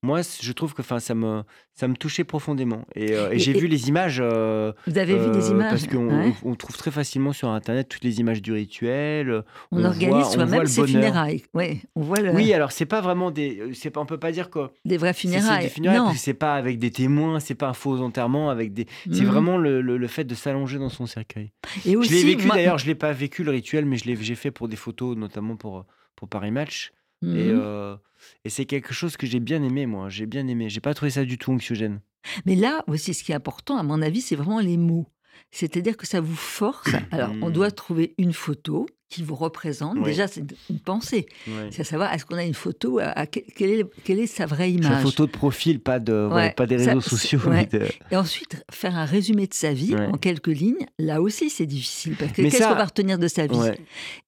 moi, 0.06 0.22
je 0.42 0.52
trouve 0.54 0.74
que 0.74 0.82
ça 1.00 1.16
me, 1.16 1.42
ça 1.74 1.88
me 1.88 1.96
touchait 1.96 2.24
profondément. 2.24 2.86
Et, 2.96 3.14
euh, 3.14 3.32
et 3.32 3.36
Et- 3.36 3.40
j'ai 3.40 3.54
vu 3.54 3.68
les 3.68 3.90
images. 3.90 4.20
euh, 4.22 4.72
Vous 4.88 4.98
avez 4.98 5.18
vu 5.18 5.32
des 5.32 5.48
euh, 5.50 5.52
images? 5.52 5.70
Parce 5.72 5.88
qu'on 5.88 6.08
Ouais. 6.08 6.34
on- 6.46 6.52
on 6.52 6.56
trouve 6.56 6.78
très 6.78 6.92
facilement 6.92 7.34
sur 7.34 7.50
Internet 7.50 7.90
toutes 7.90 8.04
les 8.04 8.20
images 8.20 8.42
du 8.42 8.54
rituel. 8.54 9.44
On, 9.72 9.84
organise 9.84 10.28
soi-même 10.28 10.66
ses 10.68 10.86
funérailles. 10.88 11.44
Ouais, 11.54 11.80
on 11.96 12.02
voit 12.02 12.20
le- 12.20 12.32
Oui, 12.34 12.54
alors 12.54 12.72
c'est 12.72 12.86
pas 12.86 13.02
vraiment 13.02 13.32
des. 13.32 13.62
pas- 13.90 14.00
on 14.00 14.06
peut 14.06 14.18
pas 14.20 14.32
dire 14.32 14.50
que 14.50 14.70
des 14.86 14.98
vraies 14.98 15.12
c'est- 15.14 15.28
c'est 15.28 15.38
funérailles. 15.40 15.64
des 15.64 15.70
funérailles 15.70 16.00
non. 16.00 16.14
c'est 16.16 16.34
pas 16.34 16.56
avec 16.56 16.80
des 16.80 16.92
témoins, 16.92 17.40
c'est 17.40 17.56
pas 17.56 17.68
un 17.68 17.74
faux 17.74 18.00
enterrement 18.02 18.50
avec 18.50 18.72
des. 18.74 18.86
C'est 19.12 19.22
Mhm. 19.24 19.28
vraiment 19.30 19.58
le, 19.58 19.82
le- 19.82 19.98
le 19.98 20.08
fait 20.08 20.24
de 20.24 20.36
s'allonger 20.36 20.78
dans 20.78 20.90
son 20.90 21.06
cercueil. 21.08 21.52
Et 21.86 21.92
Je 21.94 21.98
aussi, 21.98 22.14
l'ai 22.14 22.24
vécu 22.24 22.46
moi- 22.46 22.56
d'ailleurs, 22.56 22.78
je 22.78 22.86
l'ai 22.86 22.96
pas 22.96 23.12
vécu 23.12 23.44
le 23.44 23.52
rituel, 23.52 23.86
mais 23.86 23.98
je 23.98 24.06
l'ai 24.06 24.16
j'ai 24.16 24.36
fait 24.36 24.52
pour 24.52 24.68
des 24.68 24.76
photos, 24.78 25.16
notamment 25.18 25.56
pour, 25.56 25.86
pour 26.16 26.28
Paris 26.30 26.52
Match. 26.52 26.92
Et, 27.24 27.50
euh, 27.50 27.96
et 28.44 28.50
c'est 28.50 28.66
quelque 28.66 28.94
chose 28.94 29.18
que 29.18 29.26
j'ai 29.26 29.40
bien 29.40 29.64
aimé, 29.64 29.86
moi. 29.86 30.10
J'ai 30.10 30.26
bien 30.26 30.48
aimé. 30.48 30.70
J'ai 30.70 30.82
pas 30.82 30.94
trouvé 30.94 31.10
ça 31.12 31.26
du 31.26 31.38
tout 31.38 31.52
anxiogène. 31.52 32.02
Mais 32.46 32.56
là 32.56 32.84
aussi, 32.88 33.14
ce 33.14 33.24
qui 33.24 33.32
est 33.32 33.36
important, 33.36 33.78
à 33.78 33.84
mon 33.84 34.02
avis, 34.02 34.22
c'est 34.22 34.36
vraiment 34.36 34.60
les 34.60 34.78
mots. 34.78 35.08
C'est-à-dire 35.52 35.98
que 35.98 36.08
ça 36.08 36.22
vous 36.22 36.36
force. 36.36 36.90
Alors, 37.12 37.32
on 37.42 37.50
Mm. 37.50 37.54
doit 37.54 37.72
trouver 37.72 38.14
une 38.18 38.34
photo 38.34 38.86
qui 39.08 39.22
vous 39.24 39.36
représente. 39.36 39.98
Oui. 39.98 40.06
Déjà, 40.06 40.28
c'est 40.28 40.44
une 40.70 40.80
pensée. 40.80 41.28
C'est 41.72 41.82
à 41.82 41.84
savoir, 41.84 42.12
est-ce 42.14 42.26
qu'on 42.26 42.36
a 42.38 42.44
une 42.44 42.54
photo 42.56 43.00
à, 43.00 43.06
à- 43.06 43.26
quelle, 43.28 43.70
est, 43.70 43.86
quelle 44.04 44.20
est 44.20 44.28
sa 44.28 44.46
vraie 44.46 44.72
image? 44.72 45.04
photo 45.04 45.26
de 45.28 45.32
profil, 45.32 45.80
pas, 45.80 46.00
de, 46.00 46.28
ouais, 46.28 46.34
Ouais, 46.34 46.52
pas 46.54 46.66
des 46.66 46.76
réseaux 46.78 47.02
sociaux. 47.02 47.40
ouais. 47.46 47.68
mais 47.72 47.80
de- 47.80 47.86
Et 48.12 48.16
ensuite, 48.16 48.64
faire 48.72 48.96
un 48.98 49.06
résumé 49.06 49.46
de 49.48 49.54
sa 49.54 49.74
vie 49.74 49.96
en 49.96 50.18
quelques 50.18 50.48
lignes, 50.48 50.86
là 50.98 51.22
aussi, 51.22 51.50
c'est 51.50 51.66
difficile. 51.68 52.16
Parce 52.18 52.32
que 52.32 52.42
qu'est-ce 52.42 52.58
ça- 52.58 52.70
qu'on 52.70 52.76
va 52.76 52.86
retenir 52.86 53.20
de 53.20 53.28
sa 53.28 53.46
vie? 53.48 53.56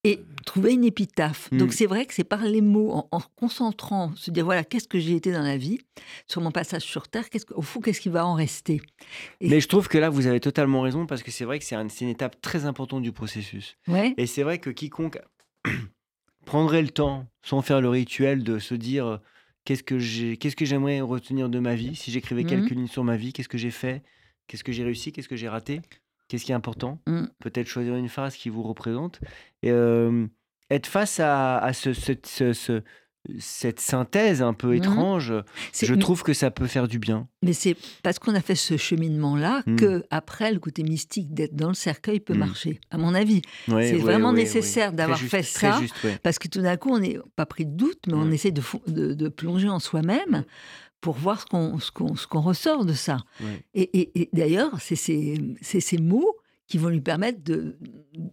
Et 0.04 0.20
trouver 0.46 0.74
une 0.74 0.84
épitaphe. 0.86 1.50
Mm. 1.52 1.58
Donc, 1.58 1.74
c'est 1.74 1.88
vrai 1.88 2.06
que 2.06 2.14
c'est 2.14 2.24
par 2.24 2.44
les 2.44 2.62
mots, 2.62 2.92
en, 2.92 3.08
en 3.12 3.22
concentrant, 3.36 4.12
se 4.16 4.32
dire 4.32 4.46
voilà, 4.46 4.64
qu'est-ce 4.64 4.88
que 4.88 5.00
j'ai 5.00 5.16
été 5.16 5.32
dans 5.32 5.42
la 5.42 5.58
vie, 5.58 5.80
sur 6.28 6.42
mon 6.42 6.52
passage 6.52 6.84
sur 6.84 7.08
Terre, 7.08 7.30
qu'est-ce 7.30 7.46
que- 7.46 7.54
au 7.56 7.62
fond, 7.62 7.80
qu'est-ce 7.82 8.00
qui 8.00 8.10
va 8.10 8.26
en 8.26 8.34
rester? 8.36 8.82
Et- 9.42 9.50
Mais 9.50 9.60
je 9.60 9.68
trouve 9.68 9.88
que 9.88 9.98
là, 9.98 10.10
vous 10.10 10.28
avez 10.28 10.40
totalement 10.40 10.82
raison 10.82 11.06
parce 11.06 11.24
que 11.24 11.32
c'est 11.32 11.46
vrai 11.46 11.60
que 11.60 11.66
c'est 11.66 11.76
un- 11.76 11.90
c'est 11.90 12.06
une 12.06 12.12
étape 12.12 12.40
très 12.42 12.66
importante 12.66 13.02
du 13.02 13.12
processus. 13.12 13.76
Et 14.18 14.26
c'est 14.28 14.44
vrai 14.44 14.60
que 14.60 14.67
quiconque 14.72 15.20
prendrait 16.46 16.82
le 16.82 16.90
temps, 16.90 17.28
sans 17.42 17.62
faire 17.62 17.82
le 17.82 17.90
rituel, 17.90 18.44
de 18.44 18.60
se 18.60 18.74
dire 18.76 19.06
euh, 19.06 19.18
qu'est-ce 19.66 19.84
que 19.84 20.00
j'ai, 20.00 20.38
qu'est-ce 20.38 20.56
que 20.56 20.66
j'aimerais 20.66 21.02
retenir 21.02 21.50
de 21.50 21.60
ma 21.60 21.76
vie, 21.76 21.96
si 21.96 22.12
j'écrivais 22.12 22.44
Mhm. 22.44 22.50
quelques 22.50 22.70
lignes 22.72 22.88
sur 22.88 23.04
ma 23.04 23.18
vie, 23.18 23.34
qu'est-ce 23.34 23.50
que 23.50 23.58
j'ai 23.58 23.72
fait, 23.72 24.04
qu'est-ce 24.48 24.64
que 24.64 24.72
j'ai 24.72 24.84
réussi, 24.84 25.12
qu'est-ce 25.12 25.28
que 25.28 25.36
j'ai 25.36 25.50
raté, 25.50 25.82
qu'est-ce 26.28 26.46
qui 26.46 26.52
est 26.52 26.56
important? 26.56 27.02
Mm. 27.08 27.26
Peut-être 27.40 27.68
choisir 27.68 27.96
une 27.96 28.10
phrase 28.10 28.36
qui 28.36 28.50
vous 28.50 28.64
représente. 28.64 29.20
Et 29.64 29.72
euh, 29.72 30.26
être 30.70 30.88
face 30.88 31.20
à, 31.20 31.58
à 31.58 31.74
ce, 31.74 31.94
ce- 31.94 32.14
ce- 32.24 32.54
ce- 32.54 32.84
cette 33.40 33.80
synthèse 33.80 34.42
un 34.42 34.54
peu 34.54 34.68
Mhm. 34.70 34.74
étrange, 34.76 35.34
je 35.82 35.94
trouve 35.96 36.24
que 36.24 36.34
ça 36.34 36.52
peut 36.52 36.68
faire 36.68 36.88
du 36.88 37.00
bien. 37.00 37.28
Mais 37.44 37.54
c'est 37.54 37.76
parce 38.04 38.20
qu'on 38.20 38.36
a 38.36 38.42
fait 38.42 38.56
ce 38.56 38.78
cheminement-là 38.78 39.64
Mm. 39.66 39.76
que 39.76 40.04
après 40.12 40.52
le 40.52 40.60
côté 40.60 40.84
mystique 40.84 41.34
d'être 41.34 41.56
dans 41.56 41.68
le 41.70 41.74
cercueil 41.74 42.20
peut 42.20 42.34
Mm. 42.34 42.38
marcher, 42.40 42.80
à 42.92 42.98
mon 42.98 43.14
avis. 43.14 43.42
Ouais, 43.68 43.88
C'est 43.90 43.94
ouais, 43.96 44.00
vraiment 44.02 44.30
ouais, 44.32 44.36
nécessaire 44.38 44.94
d'avoir 44.94 45.20
fait 45.20 45.44
ça. 45.44 45.80
juste. 45.80 45.96
Parce 46.24 46.40
que 46.40 46.48
tout 46.48 46.62
d'un 46.62 46.78
coup, 46.78 46.90
on 46.92 47.00
n'est 47.00 47.18
pas 47.36 47.46
pris 47.46 47.66
de 47.66 47.72
doute, 47.76 48.00
mais 48.08 48.14
on 48.14 48.26
Mm. 48.26 48.34
essaie 48.34 48.52
de, 48.52 48.62
fo- 48.62 48.82
de- 48.92 49.14
de 49.14 49.28
plonger 49.30 49.70
en 49.70 49.80
soi-même 49.80 50.44
pour 51.02 51.16
voir 51.16 51.42
ce 51.42 52.26
qu'on 52.28 52.42
ressort 52.42 52.84
de 52.86 52.94
ça. 52.94 53.18
Et, 53.74 54.00
et- 54.00 54.22
et 54.22 54.30
d'ailleurs, 54.34 54.72
c'est 54.80 54.96
ces, 54.96 55.40
c'est 55.62 55.80
ces 55.80 55.98
mots 56.00 56.36
qui 56.68 56.78
vont 56.78 56.90
lui 56.90 57.00
permettre 57.02 57.42
de, 57.44 57.78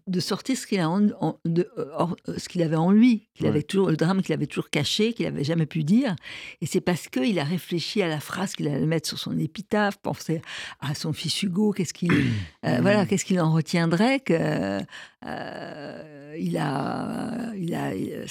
de 0.08 0.20
sortir 0.20 0.56
ce 0.56 0.66
qu'il 0.66 0.80
a 0.80 0.90
en- 0.90 1.08
en- 1.20 1.38
de- 1.44 1.70
hors- 1.96 2.16
euh, 2.28 2.34
ce 2.36 2.48
qu'il 2.48 2.62
avait 2.62 2.74
en 2.76 2.90
lui, 2.90 3.28
qu'il 3.34 3.44
Ouais. 3.46 3.50
avait 3.52 3.62
toujours 3.62 3.90
le 3.90 3.96
drame 3.96 4.22
qu'il 4.22 4.34
avait 4.34 4.46
toujours 4.48 4.70
caché, 4.70 5.12
qu'il 5.12 5.24
n'avait 5.26 5.44
jamais 5.44 5.66
pu 5.66 5.84
dire. 5.84 6.16
Et 6.60 6.66
c'est 6.66 6.80
parce 6.80 7.06
qu'il 7.08 7.38
a 7.38 7.44
réfléchi 7.44 8.02
à 8.02 8.08
la 8.08 8.18
phrase 8.20 8.54
qu'il 8.54 8.66
allait 8.68 8.86
mettre 8.86 9.08
sur 9.08 9.18
son 9.18 9.38
épitaphe, 9.38 9.98
pensé 9.98 10.42
à 10.80 10.94
son 10.94 11.12
fils 11.12 11.42
Hugo, 11.44 11.70
qu'est-ce 11.72 11.94
qu'il 11.94 12.08
euh, 12.66 12.78
voilà, 12.82 13.06
qu'est-ce 13.06 13.24
qu'il 13.24 13.40
en 13.40 13.52
retiendrait 13.52 14.18
que 14.20 14.80
euh, 15.26 16.34
il 16.38 16.56
a 16.56 17.52
il 17.56 17.74
a 17.74 17.94
il, 17.94 18.24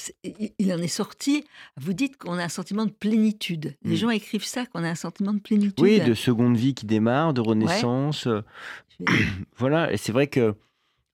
il 0.59 0.73
en 0.73 0.77
est 0.79 0.87
sorti. 0.87 1.43
Vous 1.79 1.93
dites 1.93 2.17
qu'on 2.17 2.33
a 2.37 2.43
un 2.43 2.49
sentiment 2.49 2.85
de 2.85 2.91
plénitude. 2.91 3.75
Les 3.83 3.93
Mm. 3.93 3.97
gens 3.97 4.09
écrivent 4.09 4.43
ça 4.45 4.65
qu'on 4.65 4.83
a 4.83 4.89
un 4.89 4.95
sentiment 4.95 5.33
de 5.33 5.39
plénitude. 5.39 5.79
Oui, 5.79 5.99
de 6.01 6.13
seconde 6.13 6.57
vie 6.57 6.73
qui 6.73 6.85
démarre, 6.85 7.33
de 7.33 7.41
renaissance. 7.41 8.27
euh, 8.27 8.41
Voilà, 9.57 9.91
et 9.91 9.97
c'est 9.97 10.11
vrai 10.11 10.27
que 10.27 10.55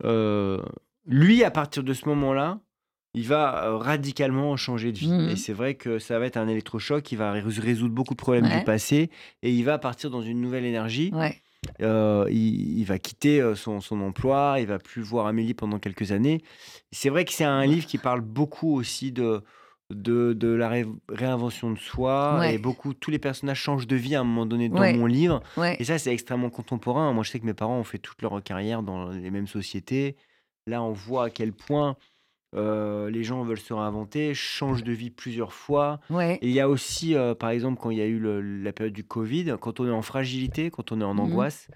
euh, 0.04 0.62
lui, 1.06 1.44
à 1.44 1.52
partir 1.52 1.84
de 1.84 1.94
ce 1.94 2.08
moment-là, 2.08 2.60
il 3.14 3.26
va 3.28 3.66
euh, 3.66 3.78
radicalement 3.78 4.56
changer 4.56 4.92
de 4.92 4.98
vie. 4.98 5.12
Mhm. 5.12 5.30
Et 5.30 5.36
c'est 5.36 5.54
vrai 5.54 5.76
que 5.76 5.98
ça 6.00 6.20
va 6.20 6.26
être 6.26 6.38
un 6.38 6.48
électrochoc 6.48 7.04
qui 7.04 7.16
va 7.16 7.32
rés- 7.32 7.42
résoudre 7.42 7.94
beaucoup 7.94 8.14
de 8.14 8.20
problèmes 8.20 8.46
Ouais. 8.46 8.60
du 8.60 8.64
passé 8.66 9.10
et 9.42 9.52
il 9.52 9.64
va 9.64 9.78
partir 9.80 10.10
dans 10.10 10.22
une 10.22 10.40
nouvelle 10.42 10.66
énergie. 10.66 11.12
Ouais. 11.14 11.36
Euh, 11.82 12.26
il, 12.30 12.80
il 12.80 12.86
va 12.86 13.00
quitter 13.00 13.54
son, 13.56 13.82
son 13.82 14.00
emploi, 14.02 14.58
il 14.60 14.68
va 14.68 14.80
plus 14.80 15.02
voir 15.02 15.26
Amélie 15.28 15.54
pendant 15.54 15.78
quelques 15.80 16.12
années. 16.14 16.42
C'est 16.92 17.10
vrai 17.10 17.26
que 17.26 17.34
c'est 17.34 17.44
un 17.44 17.66
livre 17.66 17.86
qui 17.86 17.98
parle 17.98 18.22
beaucoup 18.22 18.74
aussi 18.78 19.12
de, 19.12 19.42
de, 19.94 20.34
de 20.34 20.48
la 20.50 20.70
ré- 20.70 20.86
réinvention 21.10 21.72
de 21.72 21.80
soi 21.80 22.38
Ouais. 22.40 22.56
et 22.56 22.58
beaucoup 22.60 22.94
tous 22.94 23.10
les 23.12 23.18
personnages 23.20 23.60
changent 23.60 23.88
de 23.88 23.96
vie 23.96 24.16
à 24.16 24.22
un 24.22 24.24
moment 24.24 24.46
donné 24.46 24.70
dans 24.70 24.80
Ouais. 24.80 24.94
mon 24.94 25.06
livre. 25.08 25.42
Ouais. 25.58 25.76
Et 25.80 25.84
ça, 25.84 25.98
c'est 25.98 26.14
extrêmement 26.14 26.50
contemporain. 26.52 27.12
Moi, 27.14 27.24
je 27.24 27.32
sais 27.32 27.40
que 27.40 27.46
mes 27.46 27.54
parents 27.56 27.80
ont 27.80 27.84
fait 27.84 27.98
toute 27.98 28.22
leur 28.22 28.42
carrière 28.44 28.84
dans 28.84 29.10
les 29.10 29.32
mêmes 29.32 29.48
sociétés. 29.48 30.16
Là, 30.68 30.84
on 30.84 30.92
voit 30.92 31.26
à 31.26 31.30
quel 31.32 31.54
point 31.54 31.96
euh, 32.56 33.10
les 33.12 33.24
gens 33.24 33.44
veulent 33.44 33.60
se 33.60 33.74
réinventer, 33.74 34.34
changent 34.34 34.84
de 34.84 34.92
vie 34.92 35.12
plusieurs 35.12 35.54
fois. 35.54 36.00
Ouais. 36.10 36.40
Et 36.42 36.48
il 36.48 36.54
y 36.54 36.60
a 36.60 36.68
aussi, 36.68 37.16
euh, 37.16 37.36
par 37.36 37.52
exemple, 37.52 37.80
quand 37.80 37.92
il 37.92 37.98
y 38.00 38.02
a 38.02 38.08
eu 38.08 38.18
le- 38.20 38.42
la 38.42 38.74
période 38.74 38.94
du 38.96 39.04
Covid, 39.04 39.56
quand 39.62 39.80
on 39.80 39.86
est 39.88 39.92
en 39.92 40.02
fragilité, 40.02 40.72
quand 40.72 40.92
on 40.92 41.00
est 41.00 41.04
en 41.04 41.14
Mhm. 41.14 41.20
angoisse, 41.20 41.68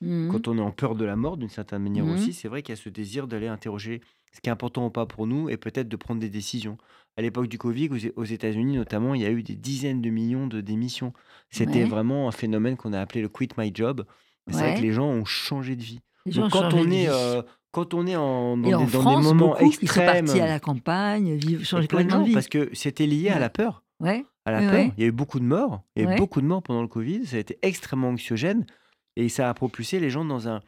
Mhm. 0.00 0.30
quand 0.32 0.48
on 0.48 0.58
est 0.58 0.60
en 0.60 0.72
peur 0.72 0.96
de 0.96 1.04
la 1.04 1.14
mort, 1.16 1.36
d'une 1.36 1.48
certaine 1.48 1.82
manière 1.82 2.04
Mhm. 2.04 2.14
aussi, 2.14 2.32
c'est 2.32 2.48
vrai 2.48 2.62
qu'il 2.62 2.74
y 2.74 2.78
a 2.78 2.80
ce 2.82 2.88
désir 2.88 3.28
d'aller 3.28 3.46
interroger 3.46 4.00
ce 4.34 4.40
qui 4.40 4.48
est 4.48 4.52
important 4.52 4.86
ou 4.86 4.90
pas 4.90 5.06
pour 5.06 5.26
nous 5.26 5.48
et 5.48 5.56
peut-être 5.56 5.88
de 5.88 5.96
prendre 5.96 6.20
des 6.20 6.28
décisions. 6.28 6.76
À 7.16 7.22
l'époque 7.22 7.46
du 7.46 7.56
Covid, 7.58 8.10
aux- 8.16 8.24
États-Unis 8.24 8.76
notamment, 8.76 9.14
il 9.14 9.22
y 9.22 9.26
a 9.26 9.30
eu 9.30 9.42
des 9.44 9.54
dizaines 9.54 10.02
de 10.02 10.10
millions 10.10 10.46
de 10.48 10.60
démissions. 10.60 11.12
C'était 11.50 11.84
Ouais. 11.84 11.88
vraiment 11.88 12.28
un 12.28 12.32
phénomène 12.32 12.76
qu'on 12.76 12.92
a 12.92 13.00
appelé 13.00 13.22
le 13.22 13.28
quit 13.28 13.48
my 13.56 13.70
job. 13.72 14.04
C'est 14.48 14.56
vrai 14.56 14.70
Ouais. 14.70 14.76
que 14.76 14.82
les 14.82 14.92
gens 14.92 15.06
ont 15.06 15.24
changé 15.24 15.76
de 15.76 15.82
vie. 15.82 16.00
Donc, 16.26 16.50
quand 16.52 16.74
on 16.74 16.90
est 16.90 17.08
euh, 17.08 17.42
quand 17.70 17.92
on 17.94 18.06
est 18.06 18.14
en, 18.16 18.56
dans, 18.56 18.64
Et 18.66 18.70
des, 18.70 18.74
en 18.74 18.80
dans 18.80 18.86
France, 18.88 19.22
des 19.26 19.32
moments 19.34 19.48
beaucoup 19.50 19.68
qui 19.70 19.74
sont 19.74 19.82
extrêmes, 19.82 20.28
à 20.30 20.46
la 20.46 20.60
campagne, 20.60 21.34
vivre, 21.34 21.64
changer 21.64 21.86
de 21.86 21.90
complètement 21.92 22.18
de 22.18 22.22
gens, 22.22 22.26
vie. 22.28 22.32
parce 22.34 22.48
que 22.48 22.70
c'était 22.72 23.06
lié 23.06 23.30
à 23.30 23.38
la 23.40 23.50
peur. 23.50 23.82
Ouais. 24.00 24.24
À 24.44 24.52
la 24.52 24.58
peur. 24.60 24.92
Il 24.96 25.00
y 25.02 25.04
a 25.04 25.08
eu 25.08 25.12
beaucoup 25.12 25.40
de 25.40 25.44
morts. 25.44 25.82
Il 25.96 26.04
y 26.04 26.06
a 26.06 26.14
eu 26.14 26.18
beaucoup 26.18 26.40
de 26.40 26.46
morts 26.46 26.62
pendant 26.62 26.82
le 26.82 26.88
Covid. 26.88 27.26
Ça 27.26 27.36
a 27.36 27.38
été 27.40 27.58
extrêmement 27.62 28.08
anxiogène. 28.10 28.64
Et 29.16 29.28
ça 29.28 29.48
a 29.48 29.54
propulsé 29.54 29.98
les 30.00 30.10
gens 30.10 30.24
dans 30.24 30.48
un, 30.48 30.60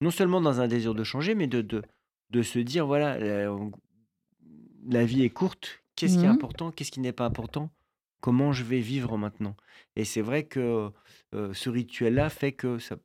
non 0.00 0.10
seulement 0.10 0.40
dans 0.40 0.60
un 0.60 0.68
désir 0.68 0.94
de 0.94 1.04
changer, 1.04 1.34
mais 1.34 1.46
de, 1.48 1.60
de, 1.62 1.82
de 2.30 2.42
se 2.42 2.58
dire 2.58 2.86
voilà, 2.86 3.18
la, 3.18 3.50
la 4.88 5.04
vie 5.04 5.22
est 5.22 5.30
courte. 5.30 5.82
Qu'est-ce 5.96 6.18
qui 6.18 6.24
est 6.24 6.28
Mhm. 6.28 6.34
important 6.34 6.70
Qu'est-ce 6.70 6.90
qui 6.92 7.00
n'est 7.00 7.12
pas 7.12 7.26
important 7.26 7.70
Comment 8.20 8.52
je 8.52 8.64
vais 8.64 8.80
vivre 8.80 9.16
maintenant? 9.16 9.56
Et 9.96 10.04
c'est 10.04 10.20
vrai 10.22 10.44
que 10.44 10.90
euh, 11.34 11.54
ce 11.54 11.70
rituel-là 11.70 12.30
fait 12.30 12.52
que 12.52 12.78
ça, 12.78 12.96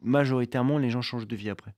majoritairement, 0.00 0.78
les 0.78 0.90
gens 0.90 1.02
changent 1.02 1.26
de 1.26 1.36
vie 1.36 1.50
après. 1.50 1.74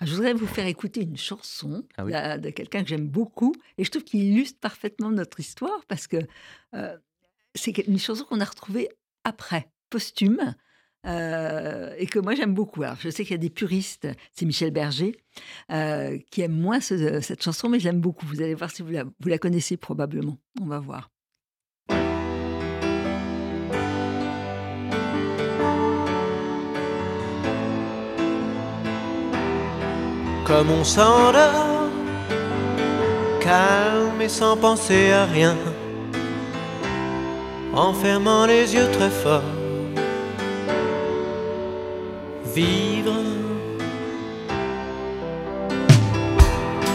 Ah, 0.00 0.06
Je 0.06 0.14
voudrais 0.14 0.34
vous 0.34 0.46
faire 0.46 0.66
écouter 0.66 1.02
une 1.02 1.16
chanson 1.16 1.84
Ah 1.96 2.04
oui. 2.04 2.12
de 2.12 2.50
quelqu'un 2.50 2.82
que 2.82 2.88
j'aime 2.88 3.06
beaucoup 3.08 3.54
et 3.76 3.84
je 3.84 3.90
trouve 3.90 4.04
qu'il 4.04 4.22
illustre 4.24 4.58
parfaitement 4.58 5.10
notre 5.10 5.38
histoire 5.40 5.84
parce 5.86 6.06
que 6.06 6.16
euh, 6.74 6.96
c'est 7.54 7.76
une 7.86 7.98
chanson 7.98 8.24
qu'on 8.24 8.40
a 8.40 8.44
retrouvée 8.44 8.88
après, 9.24 9.70
posthume, 9.90 10.54
euh, 11.06 11.92
et 11.98 12.06
que 12.06 12.18
moi 12.18 12.34
j'aime 12.34 12.54
beaucoup. 12.54 12.82
Alors 12.82 12.96
je 13.00 13.08
sais 13.10 13.22
qu'il 13.24 13.32
y 13.32 13.34
a 13.34 13.38
des 13.38 13.50
puristes, 13.50 14.08
c'est 14.32 14.46
Michel 14.46 14.70
Berger, 14.70 15.16
euh, 15.72 16.18
qui 16.30 16.42
aime 16.42 16.52
moins 16.58 16.80
ce- 16.80 17.20
cette 17.20 17.42
chanson, 17.42 17.68
mais 17.68 17.78
je 17.80 17.84
l'aime 17.84 18.00
beaucoup. 18.00 18.26
Vous 18.26 18.42
allez 18.42 18.54
voir 18.54 18.70
si 18.70 18.82
vous 18.82 18.90
la, 18.90 19.04
vous 19.04 19.28
la 19.28 19.38
connaissez 19.38 19.76
probablement. 19.76 20.38
On 20.60 20.66
va 20.66 20.78
voir. 20.78 21.10
Comme 30.44 30.70
on 30.70 30.82
s'endort, 30.84 31.90
calme 33.40 34.20
et 34.20 34.28
sans 34.30 34.56
penser 34.56 35.10
à 35.12 35.26
rien, 35.26 35.56
en 37.74 37.92
fermant 37.92 38.46
les 38.46 38.74
yeux 38.74 38.88
très 38.92 39.10
fort. 39.10 39.42
Vivre, 42.58 43.12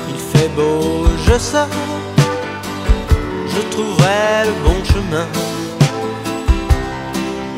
il 0.10 0.20
fait 0.32 0.50
beau, 0.58 1.06
je 1.26 1.38
sors, 1.40 1.70
je 3.48 3.62
trouverai 3.72 4.44
le 4.48 4.54
bon 4.66 4.84
chemin, 4.84 5.26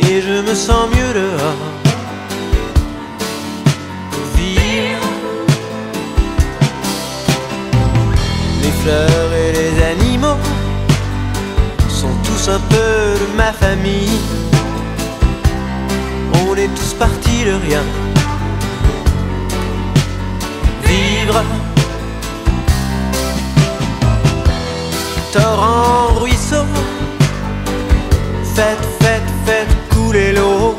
et 0.01 0.21
je 0.21 0.39
me 0.47 0.53
sens 0.53 0.87
mieux 0.95 1.13
dehors. 1.19 1.65
Vivre. 4.35 5.09
Les 8.61 8.73
fleurs 8.83 9.33
et 9.33 9.51
les 9.51 9.83
animaux 9.83 10.39
sont 11.89 12.15
tous 12.23 12.49
un 12.49 12.61
peu 12.69 13.17
de 13.21 13.35
ma 13.35 13.51
famille. 13.51 14.19
Rien. 17.47 17.83
Vivre. 20.83 21.43
Torrent, 25.31 26.19
ruisseau. 26.19 26.65
Faites, 28.55 28.87
faites, 28.99 29.21
faites 29.45 29.75
couler 29.91 30.33
l'eau. 30.33 30.75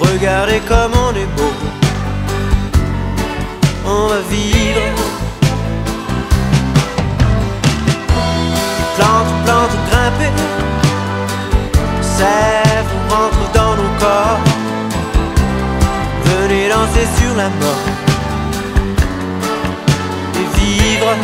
Regardez 0.00 0.60
comme 0.66 0.92
on 0.94 1.10
est 1.10 1.30
beau. 1.36 1.52
On 3.84 4.06
va 4.08 4.20
vivre. 4.30 4.80
plante, 8.96 9.44
plante, 9.44 9.76
grimper. 9.90 10.32
Sève 12.00 12.90
rentre 13.10 13.52
dans 13.52 13.76
nos 13.76 13.92
corps. 14.00 14.47
Venez 16.48 16.68
danser 16.70 17.06
sur 17.18 17.36
la 17.36 17.50
mort. 17.60 17.84
vivre. 20.56 21.14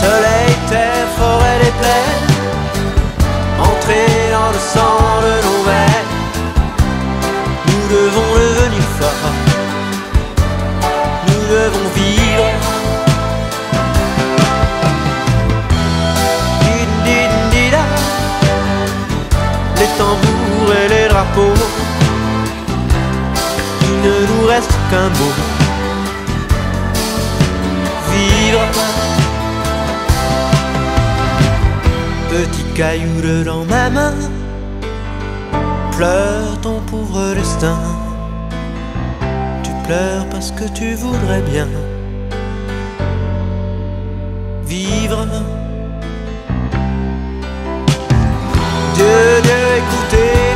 Soleil, 0.00 0.54
terre, 0.68 1.08
forêt, 1.16 1.58
les 1.64 1.74
plaines, 1.80 2.26
entrer 3.58 4.12
dans 4.32 4.50
le 4.50 4.60
sang 4.74 4.98
de 5.24 5.34
nos 5.46 5.62
veines. 5.68 6.12
Nous 7.68 7.84
devons 7.96 8.30
devenir 8.34 8.86
forts, 8.98 9.32
nous 11.26 11.44
devons 11.54 11.88
vivre. 11.94 12.21
Il 23.82 23.94
ne 24.06 24.26
nous 24.26 24.46
reste 24.46 24.72
qu'un 24.90 25.08
mot. 25.08 25.34
Vivre. 28.12 28.64
Petit 32.30 32.64
caillou 32.74 33.44
dans 33.44 33.64
ma 33.64 33.90
main, 33.90 34.14
pleure 35.96 36.60
ton 36.62 36.80
pauvre 36.90 37.34
destin. 37.34 37.78
Tu 39.62 39.70
pleures 39.86 40.26
parce 40.30 40.50
que 40.50 40.64
tu 40.74 40.94
voudrais 40.94 41.42
bien 41.42 41.68
vivre. 44.64 45.26
Dieu, 48.94 49.40
Dieu, 49.42 49.62
nous 49.90 50.51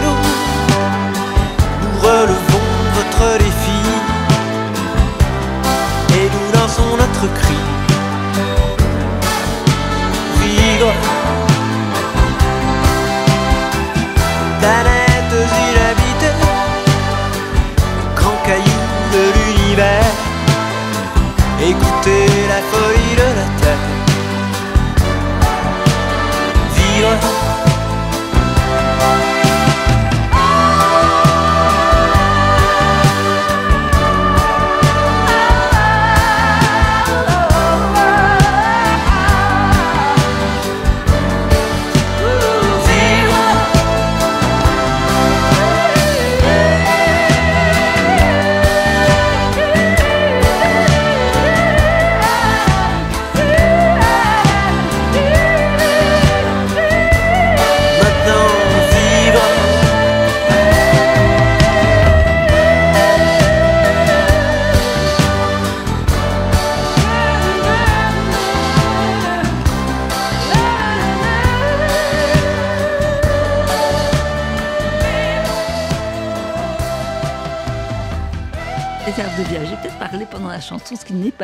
relevons 2.06 2.70
votre 2.94 3.38
défi 3.38 3.80
et 6.18 6.26
nous 6.34 6.48
lançons 6.58 6.90
notre 7.02 7.26
cri. 7.38 7.60
Vivre. 10.40 10.92
planètes 14.60 15.40
inhabitées, 15.68 16.38
grand 18.14 18.38
caillou 18.46 18.82
de 19.14 19.22
l'univers. 19.34 20.12
Écoutez 21.72 22.26
la 22.52 22.60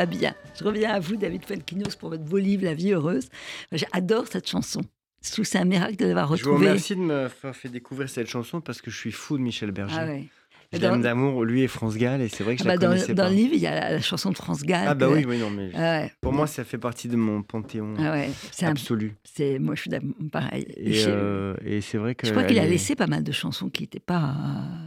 pas 0.03 0.07
bien. 0.07 0.35
Je 0.59 0.65
reviens 0.65 0.91
à 0.95 1.01
vous, 1.01 1.17
David 1.17 1.45
Felkinos, 1.45 1.95
pour 1.97 2.09
votre 2.11 2.25
beau 2.25 2.39
livre, 2.39 2.65
La 2.65 2.75
vie 2.75 2.93
heureuse. 2.93 3.29
J'adore 3.71 4.27
cette 4.27 4.49
chanson. 4.49 4.81
Je 5.25 5.31
trouve 5.31 5.45
que 5.45 5.51
c'est 5.51 5.59
un 5.59 5.65
miracle 5.65 5.97
de 5.97 6.07
l'avoir 6.07 6.37
Je 6.37 6.43
vous 6.43 6.51
retrouvée. 6.51 6.69
remercie 6.71 6.97
de 6.97 7.01
me 7.01 7.29
faire 7.29 7.55
fait 7.55 7.69
découvrir 7.69 8.09
cette 8.09 8.29
chanson 8.29 8.61
parce 8.61 8.81
que 8.83 8.91
je 8.91 8.97
suis 8.99 9.13
fou 9.13 9.39
de 9.39 9.43
Michel 9.43 9.71
Berger. 9.71 9.95
Ah 9.99 10.07
ouais. 10.07 10.25
Je 10.73 10.79
Dans- 10.79 10.93
l'aime 10.93 11.03
d'amour, 11.03 11.45
lui 11.45 11.63
et 11.63 11.69
France 11.69 11.97
Gall, 11.99 12.23
et 12.23 12.29
c'est 12.29 12.43
vrai 12.43 12.57
que 12.57 12.63
Ah 12.63 12.65
je 12.65 12.69
bah, 12.69 12.75
la 12.75 12.79
dans, 12.79 12.89
connaissais 12.89 13.15
dans 13.15 13.25
pas. 13.25 13.29
le 13.29 13.37
livre, 13.37 13.53
il 13.55 13.61
y 13.61 13.67
a 13.67 13.75
la, 13.79 13.91
la 13.93 14.01
chanson 14.01 14.31
de 14.31 14.37
France 14.37 14.63
Gall. 14.63 14.87
Ah 14.89 14.95
bah 14.95 15.07
que- 15.07 15.13
oui, 15.13 15.25
oui, 15.29 15.39
non, 15.39 15.51
mais 15.51 15.71
Ah 15.75 16.01
ouais. 16.01 16.13
pour 16.23 16.33
moi, 16.33 16.47
ça 16.47 16.65
fait 16.65 16.79
partie 16.79 17.09
de 17.09 17.17
mon 17.17 17.43
panthéon 17.43 17.95
Ah 17.99 18.11
ouais. 18.13 18.31
Absolu. 18.63 19.15
c'est- 19.23 19.59
moi, 19.59 19.75
je 19.75 19.83
suis 19.83 19.91
pareil. 20.33 20.65
Et, 20.79 21.05
euh, 21.07 21.55
et 21.65 21.83
c'est 21.83 21.99
vrai 21.99 22.15
que. 22.15 22.27
je 22.27 22.33
crois 22.33 22.45
qu'il 22.45 22.59
a 22.59 22.65
est- 22.65 22.71
laissé 22.71 22.97
pas 22.97 23.07
mal 23.07 23.23
de 23.23 23.33
chansons 23.33 23.69
qui 23.69 23.83
n'étaient 23.83 24.01
pas, 24.01 24.35
euh, 24.35 24.87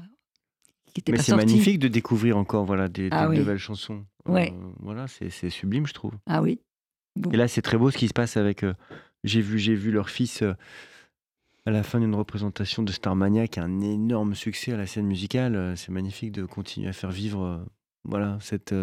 qui 1.02 1.12
Mais 1.12 1.18
pas 1.18 1.24
c'est 1.24 1.32
sorties. 1.32 1.46
magnifique 1.46 1.80
de 1.80 1.88
découvrir 1.88 2.38
encore 2.38 2.66
voilà, 2.66 2.88
des, 2.88 3.10
Ah 3.12 3.26
des 3.26 3.32
oui. 3.32 3.38
nouvelles 3.40 3.58
chansons. 3.58 4.06
Ouais. 4.28 4.54
Euh, 4.54 4.68
voilà, 4.80 5.08
c'est 5.08 5.30
c'est 5.30 5.50
sublime, 5.50 5.86
je 5.88 5.94
trouve. 5.94 6.14
Ah 6.26 6.42
oui. 6.42 6.60
Bon. 7.16 7.32
Et 7.32 7.38
là, 7.38 7.48
c'est 7.48 7.62
très 7.62 7.78
beau 7.78 7.92
ce 7.92 7.98
qui 7.98 8.08
se 8.08 8.14
passe 8.14 8.38
avec. 8.38 8.64
euh, 8.64 8.74
j'ai 9.24 9.42
vu, 9.42 9.58
j'ai 9.60 9.74
vu 9.76 9.92
leur 9.92 10.10
fils 10.10 10.42
euh, 10.42 10.54
à 11.66 11.72
la 11.72 11.82
fin 11.84 12.00
d'une 12.00 12.14
représentation 12.16 12.84
de 12.84 12.92
Starmania, 12.92 13.48
qui 13.48 13.60
a 13.60 13.64
un 13.64 13.82
énorme 13.82 14.36
succès 14.36 14.74
à 14.74 14.78
la 14.78 14.86
scène 14.86 15.06
musicale. 15.08 15.74
C'est 15.78 15.92
magnifique 15.92 16.32
de 16.32 16.46
continuer 16.46 16.88
à 16.90 16.94
faire 16.94 17.12
vivre 17.12 17.66
voilà, 18.04 18.38
cette, 18.42 18.76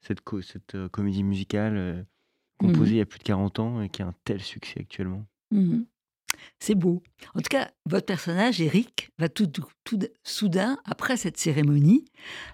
cette, 0.00 0.20
co- 0.20 0.42
cette 0.42 0.76
comédie 0.88 1.24
musicale 1.24 1.76
euh, 1.76 2.02
composée 2.58 2.92
il 2.92 2.98
y 2.98 3.00
a 3.00 3.06
plus 3.06 3.18
de 3.18 3.24
40 3.24 3.58
ans 3.58 3.82
et 3.82 3.88
qui 3.88 4.02
a 4.02 4.06
un 4.06 4.14
tel 4.24 4.40
succès 4.40 4.80
actuellement. 4.80 5.24
Mhm. 5.50 5.84
C'est 6.58 6.74
beau. 6.74 7.02
En 7.34 7.40
tout 7.40 7.48
cas, 7.50 7.70
votre 7.86 8.06
personnage, 8.06 8.60
Eric, 8.60 9.10
va 9.18 9.28
tout, 9.28 9.46
tout- 9.46 9.66
tout 9.84 9.98
soudain, 10.22 10.78
après 10.84 11.16
cette 11.16 11.36
cérémonie 11.38 12.04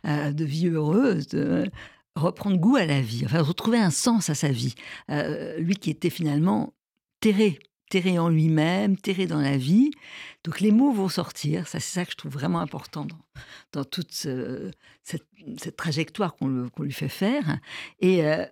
euh, 0.06 0.32
de 0.32 0.44
vie 0.44 0.68
heureuse, 0.68 1.26
de 1.28 1.70
reprendre 2.16 2.56
goût 2.56 2.76
à 2.76 2.84
la 2.86 3.00
vie, 3.00 3.22
enfin 3.24 3.40
retrouver 3.42 3.78
un 3.78 3.90
sens 3.90 4.28
à 4.30 4.34
sa 4.34 4.48
vie. 4.50 4.74
Euh, 5.10 5.58
lui 5.58 5.76
qui 5.76 5.90
était 5.90 6.10
finalement 6.10 6.74
terré, 7.20 7.58
terré 7.90 8.18
en 8.18 8.28
lui-même, 8.28 8.96
terré 8.96 9.26
dans 9.26 9.40
la 9.40 9.56
vie. 9.56 9.90
Donc 10.44 10.60
les 10.60 10.72
mots 10.72 10.92
vont 10.92 11.08
sortir. 11.08 11.68
Ça, 11.68 11.78
c'est 11.80 11.94
ça 11.94 12.04
que 12.04 12.10
je 12.12 12.16
trouve 12.16 12.32
vraiment 12.32 12.60
important 12.60 13.04
dans, 13.04 13.20
dans 13.72 13.84
toute 13.84 14.12
ce- 14.12 14.70
cette, 15.04 15.26
trajectoire 15.76 16.34
qu'on 16.36 16.68
lui 16.82 16.92
fait 16.92 17.08
faire. 17.08 17.58
Et 18.00 18.24
euh, 18.26 18.44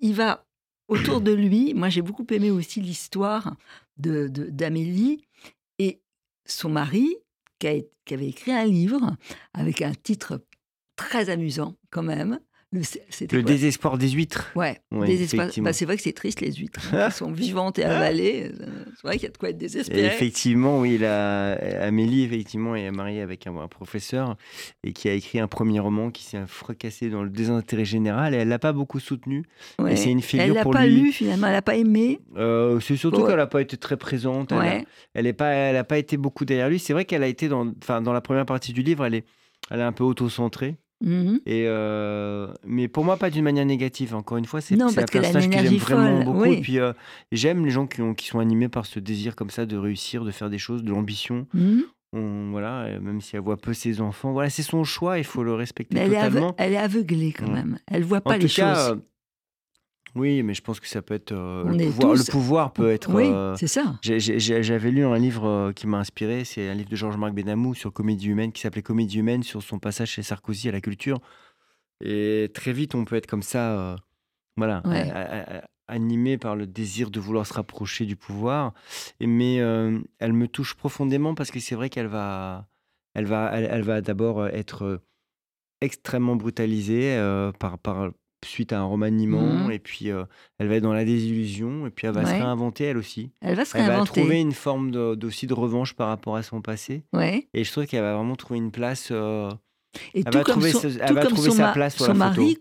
il 0.00 0.14
va 0.14 0.46
autour 0.88 1.20
de 1.20 1.32
lui. 1.32 1.72
Moi, 1.74 1.88
j'ai 1.88 2.02
beaucoup 2.02 2.26
aimé 2.30 2.50
aussi 2.50 2.80
l'histoire 2.80 3.54
de- 4.00 4.28
de- 4.28 4.50
d'Amélie 4.50 5.24
et 5.78 6.02
son 6.46 6.70
mari, 6.70 7.16
qui 7.58 7.66
avait 8.14 8.28
écrit 8.28 8.52
un 8.52 8.64
livre 8.64 9.16
avec 9.52 9.82
un 9.82 9.92
titre 9.92 10.44
très 10.96 11.30
amusant 11.30 11.76
quand 11.90 12.02
même. 12.02 12.40
Le, 12.72 13.42
désespoir 13.42 13.98
des 13.98 14.10
huîtres. 14.10 14.52
Ouais, 14.54 14.78
Ouais, 14.92 15.08
désespoir- 15.08 15.42
effectivement. 15.46 15.64
bah, 15.64 15.72
c'est 15.72 15.84
vrai 15.86 15.96
que 15.96 16.02
c'est 16.02 16.12
triste 16.12 16.40
les 16.40 16.52
huîtres, 16.52 16.80
hein, 16.94 17.08
qui 17.08 17.16
sont 17.16 17.32
vivantes 17.32 17.80
et 17.80 17.84
avalées. 17.84 18.52
C'est 18.94 19.02
vrai 19.02 19.14
qu'il 19.14 19.24
y 19.24 19.26
a 19.26 19.32
de 19.32 19.36
quoi 19.38 19.48
être 19.48 19.56
Et 19.56 19.58
désespéré. 19.58 20.06
effectivement, 20.06 20.78
oui, 20.78 20.96
la, 20.96 21.54
Amélie, 21.84 22.22
effectivement, 22.22 22.76
est 22.76 22.88
mariée 22.92 23.22
avec 23.22 23.48
un, 23.48 23.56
un 23.56 23.66
professeur 23.66 24.36
et 24.84 24.92
qui 24.92 25.08
a 25.08 25.14
écrit 25.14 25.40
un 25.40 25.48
premier 25.48 25.80
roman 25.80 26.12
qui 26.12 26.22
s'est 26.22 26.46
fracassé 26.46 27.10
dans 27.10 27.24
le 27.24 27.30
désintérêt 27.30 27.84
général 27.84 28.34
et 28.34 28.38
elle 28.38 28.48
l'a 28.48 28.60
pas 28.60 28.72
beaucoup 28.72 29.00
soutenu. 29.00 29.44
Ouais. 29.80 29.94
Et 29.94 29.96
c'est 29.96 30.10
une 30.12 30.18
Elle 30.18 30.24
figure 30.24 30.54
l'a 30.54 30.62
pour 30.62 30.72
pas 30.72 30.86
lui. 30.86 31.00
lu 31.00 31.12
finalement, 31.12 31.48
elle 31.48 31.54
l'a 31.54 31.62
pas 31.62 31.74
aimé. 31.76 32.20
Euh, 32.36 32.78
c'est 32.78 32.96
surtout 32.96 33.24
qu'elle 33.26 33.36
n'a 33.36 33.48
pas 33.48 33.62
été 33.62 33.76
très 33.78 33.96
présente. 33.96 34.52
Elle 34.52 34.58
Ouais. 34.58 34.84
Elle 35.14 35.24
n'a 35.24 35.32
pas, 35.32 35.48
elle 35.50 35.76
a 35.76 35.82
pas 35.84 35.98
été 35.98 36.16
beaucoup 36.16 36.44
derrière 36.44 36.68
lui. 36.68 36.78
C'est 36.78 36.92
vrai 36.92 37.04
qu'elle 37.04 37.24
a 37.24 37.26
été 37.28 37.48
dans, 37.48 37.72
enfin, 37.82 38.00
dans 38.00 38.12
la 38.12 38.20
première 38.20 38.46
partie 38.46 38.72
du 38.72 38.82
livre, 38.82 39.04
elle 39.04 39.14
est, 39.14 39.24
elle 39.72 39.80
est 39.80 39.82
un 39.82 39.92
peu 39.92 40.04
auto-centrée. 40.04 40.76
Mhm. 41.02 41.40
Et 41.46 41.64
euh, 41.66 42.48
mais 42.66 42.88
pour 42.88 43.04
moi, 43.04 43.16
pas 43.16 43.30
d'une 43.30 43.44
manière 43.44 43.64
négative. 43.64 44.14
Encore 44.14 44.36
une 44.38 44.44
fois, 44.44 44.60
c'est 44.60 44.80
un 44.80 44.92
personnage 44.92 45.48
que 45.48 45.58
j'aime 45.58 45.76
vraiment 45.76 46.22
beaucoup. 46.24 46.42
oui. 46.42 46.54
Et 46.54 46.60
puis, 46.60 46.78
euh, 46.78 46.92
j'aime 47.32 47.64
les 47.64 47.70
gens 47.70 47.86
qui, 47.86 48.02
ont, 48.02 48.14
qui 48.14 48.26
sont 48.26 48.38
animés 48.38 48.68
par 48.68 48.84
ce 48.86 49.00
désir 49.00 49.34
comme 49.36 49.50
ça 49.50 49.64
de 49.66 49.76
réussir, 49.76 50.24
de 50.24 50.30
faire 50.30 50.50
des 50.50 50.58
choses, 50.58 50.82
de 50.84 50.90
l'ambition. 50.90 51.46
Mhm. 51.54 51.84
On- 52.12 52.50
voilà, 52.50 52.82
euh, 52.82 53.00
même 53.00 53.20
si 53.20 53.36
elle 53.36 53.42
voit 53.42 53.56
peu 53.56 53.72
ses 53.72 54.00
enfants, 54.00 54.32
voilà, 54.32 54.50
c'est 54.50 54.62
son 54.64 54.82
choix. 54.84 55.18
Il 55.18 55.24
faut 55.24 55.44
le 55.44 55.54
respecter 55.54 55.94
Mais 55.94 56.02
elle 56.06 56.12
est, 56.12 56.16
aveu- 56.16 56.28
totalement. 56.34 56.54
elle 56.58 56.72
est 56.72 56.76
aveuglée 56.76 57.32
quand 57.32 57.46
Ouais. 57.46 57.52
même. 57.54 57.78
Elle 57.86 58.02
voit 58.02 58.20
pas 58.20 58.30
en 58.30 58.34
les 58.34 58.40
tout 58.40 58.48
choses. 58.48 58.98
Oui, 60.14 60.42
mais 60.42 60.54
je 60.54 60.62
pense 60.62 60.80
que 60.80 60.86
ça 60.88 61.02
peut 61.02 61.14
être 61.14 61.32
euh, 61.32 61.64
le 61.64 61.76
pouvoir. 61.86 62.12
tous- 62.14 62.26
Le 62.26 62.32
pouvoir 62.32 62.72
peut 62.72 62.90
être. 62.90 63.12
oui, 63.14 63.24
euh, 63.32 63.54
c'est 63.56 63.66
ça. 63.66 63.98
J'avais 64.02 64.90
lu 64.90 65.04
un 65.04 65.18
livre 65.18 65.46
euh, 65.46 65.72
qui 65.72 65.86
m'a 65.86 65.98
inspiré, 65.98 66.44
c'est 66.44 66.68
un 66.68 66.74
livre 66.74 66.88
de 66.90 66.96
Georges-Marc 66.96 67.34
Benamou 67.34 67.74
sur 67.74 67.92
Comédie 67.92 68.28
humaine, 68.28 68.52
qui 68.52 68.60
s'appelait 68.62 68.82
Comédie 68.82 69.18
humaine, 69.18 69.42
sur 69.42 69.62
son 69.62 69.78
passage 69.78 70.10
chez 70.10 70.22
Sarkozy 70.22 70.68
à 70.68 70.72
la 70.72 70.80
culture. 70.80 71.18
Et 72.04 72.50
très 72.54 72.72
vite, 72.72 72.94
on 72.94 73.04
peut 73.04 73.16
être 73.16 73.26
comme 73.26 73.42
ça, 73.42 73.72
euh, 73.78 73.96
voilà, 74.56 74.82
Ouais. 74.86 75.62
animé 75.88 76.38
par 76.38 76.54
le 76.56 76.66
désir 76.66 77.10
de 77.10 77.18
vouloir 77.20 77.46
se 77.46 77.52
rapprocher 77.54 78.06
du 78.06 78.16
pouvoir. 78.16 78.72
Et, 79.20 79.26
mais 79.26 79.56
elle 79.56 80.32
me 80.32 80.46
touche 80.48 80.74
profondément 80.74 81.34
parce 81.34 81.50
que 81.50 81.60
c'est 81.60 81.74
vrai 81.74 81.90
qu'elle 81.90 82.06
va, 82.06 82.66
elle 83.14 83.26
va, 83.26 83.50
elle, 83.52 83.68
elle 83.70 83.82
va 83.82 84.00
d'abord 84.00 84.46
être 84.46 85.02
extrêmement 85.80 86.36
brutalisée 86.36 87.16
euh, 87.16 87.52
par, 87.52 87.78
par, 87.78 88.10
suite 88.44 88.72
à 88.72 88.80
un 88.80 88.84
remaniement, 88.84 89.40
Mhm. 89.64 89.70
et 89.72 89.78
puis 89.78 90.10
euh, 90.10 90.24
elle 90.58 90.68
va 90.68 90.76
être 90.76 90.82
dans 90.82 90.92
la 90.92 91.04
désillusion, 91.04 91.86
et 91.86 91.90
puis 91.90 92.06
elle 92.06 92.14
va 92.14 92.24
se 92.24 92.30
réinventer 92.32 92.84
elle 92.84 92.96
aussi. 92.96 93.32
Elle 93.40 93.56
va 93.56 93.64
se 93.64 93.76
Elle 93.76 93.82
va 93.84 93.88
réinventer. 93.90 94.20
trouver 94.20 94.40
une 94.40 94.52
forme 94.52 94.90
de- 94.90 95.14
d'aussi 95.14 95.46
de 95.46 95.54
revanche 95.54 95.94
par 95.94 96.08
rapport 96.08 96.36
à 96.36 96.42
son 96.42 96.60
passé. 96.62 97.04
Ouais. 97.12 97.48
Et 97.54 97.64
je 97.64 97.70
trouve 97.72 97.86
qu'elle 97.86 98.02
va 98.02 98.14
vraiment 98.16 98.36
trouver 98.36 98.58
une 98.58 98.70
place. 98.70 99.08
euh, 99.10 99.50
Et 100.14 100.18
Elle 100.20 100.24
tout 100.26 100.38
va 100.38 100.44
comme 100.44 100.52
trouver 100.54 100.70
son, 100.70 100.80
ce- 100.82 100.86
elle 101.00 101.08
tout 101.08 101.14
va 101.14 101.22
comme 101.22 101.32
trouver 101.32 101.50
son, 101.50 101.56
sa 101.56 101.72
place 101.72 101.96
sur 101.96 102.06
son 102.06 102.14
la 102.14 102.30
photo. 102.30 102.42
mari, 102.42 102.56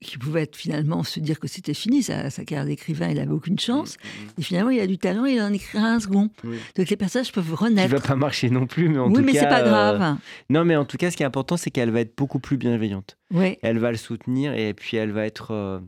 qui 0.00 0.16
pouvait 0.16 0.42
être 0.42 0.56
finalement 0.56 1.02
se 1.02 1.20
dire 1.20 1.38
que 1.38 1.48
c'était 1.48 1.74
fini, 1.74 2.02
sa, 2.02 2.30
sa 2.30 2.44
carrière 2.46 2.64
d'écrivain, 2.66 3.08
il 3.10 3.16
n'avait 3.16 3.30
aucune 3.32 3.58
chance. 3.58 3.96
mm, 3.98 4.40
Et 4.40 4.42
finalement, 4.42 4.70
il 4.70 4.80
a 4.80 4.86
du 4.86 4.96
talent, 4.96 5.26
il 5.26 5.38
en 5.42 5.52
écrira 5.52 5.86
un 5.88 6.00
second. 6.00 6.30
Oui. 6.44 6.56
Donc 6.74 6.88
les 6.88 6.96
personnages 6.96 7.30
peuvent 7.30 7.44
qui 7.46 7.52
renaître. 7.54 7.94
va 7.94 8.00
pas 8.00 8.16
marcher 8.16 8.48
non 8.48 8.66
plus, 8.66 8.88
mais 8.88 8.98
en 8.98 9.08
oui, 9.08 9.14
tout 9.14 9.20
mais 9.22 9.32
cas. 9.32 9.40
c'est 9.40 9.48
pas 9.48 9.60
euh, 9.60 9.68
grave. 9.98 10.16
Non, 10.48 10.64
mais 10.64 10.76
en 10.76 10.86
tout 10.86 10.96
cas, 10.96 11.10
ce 11.10 11.16
qui 11.18 11.22
est 11.22 11.26
important, 11.26 11.58
c'est 11.58 11.70
qu'elle 11.70 11.90
va 11.90 12.00
être 12.00 12.16
beaucoup 12.16 12.38
plus 12.38 12.56
bienveillante. 12.56 13.18
Ouais, 13.32 13.58
Elle 13.62 13.78
va 13.78 13.90
le 13.90 13.98
soutenir 13.98 14.54
et 14.54 14.72
puis 14.72 14.96
elle 14.96 15.10
va 15.12 15.26
être, 15.26 15.50
euh, 15.50 15.78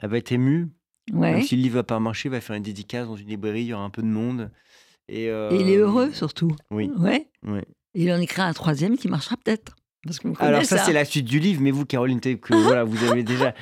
elle 0.00 0.08
va 0.10 0.16
être 0.18 0.32
émue. 0.32 0.68
Même 1.12 1.20
ouais. 1.36 1.42
si 1.42 1.54
le 1.54 1.62
livre 1.62 1.74
va 1.76 1.82
pas 1.84 2.00
marcher, 2.00 2.28
il 2.28 2.32
va 2.32 2.40
faire 2.40 2.56
une 2.56 2.62
dédicace 2.62 3.06
dans 3.06 3.16
une 3.16 3.28
librairie, 3.28 3.60
il 3.62 3.66
y 3.66 3.72
aura 3.74 3.84
un 3.84 3.90
peu 3.90 4.02
de 4.02 4.08
monde. 4.08 4.50
Et, 5.08 5.28
euh, 5.30 5.50
Et 5.52 5.60
il 5.60 5.68
est 5.68 5.76
heureux 5.76 6.10
surtout. 6.12 6.50
Oui. 6.72 6.90
Ouais. 6.98 7.28
Ouais. 7.46 7.64
Il 7.98 8.12
en 8.12 8.20
écrira 8.20 8.46
un 8.46 8.52
troisième 8.52 8.96
qui 8.96 9.08
marchera 9.08 9.36
peut-être. 9.42 9.74
Parce 10.04 10.20
Alors 10.38 10.64
ça, 10.64 10.78
c'est 10.78 10.92
la 10.92 11.04
suite 11.04 11.24
du 11.24 11.40
livre, 11.40 11.60
mais 11.60 11.72
vous, 11.72 11.84
Caroline, 11.84 12.20
peut-être 12.20 12.40
que 12.40 12.54
voilà, 12.54 12.84
vous 12.84 13.02
avez 13.04 13.22
déjà, 13.32 13.54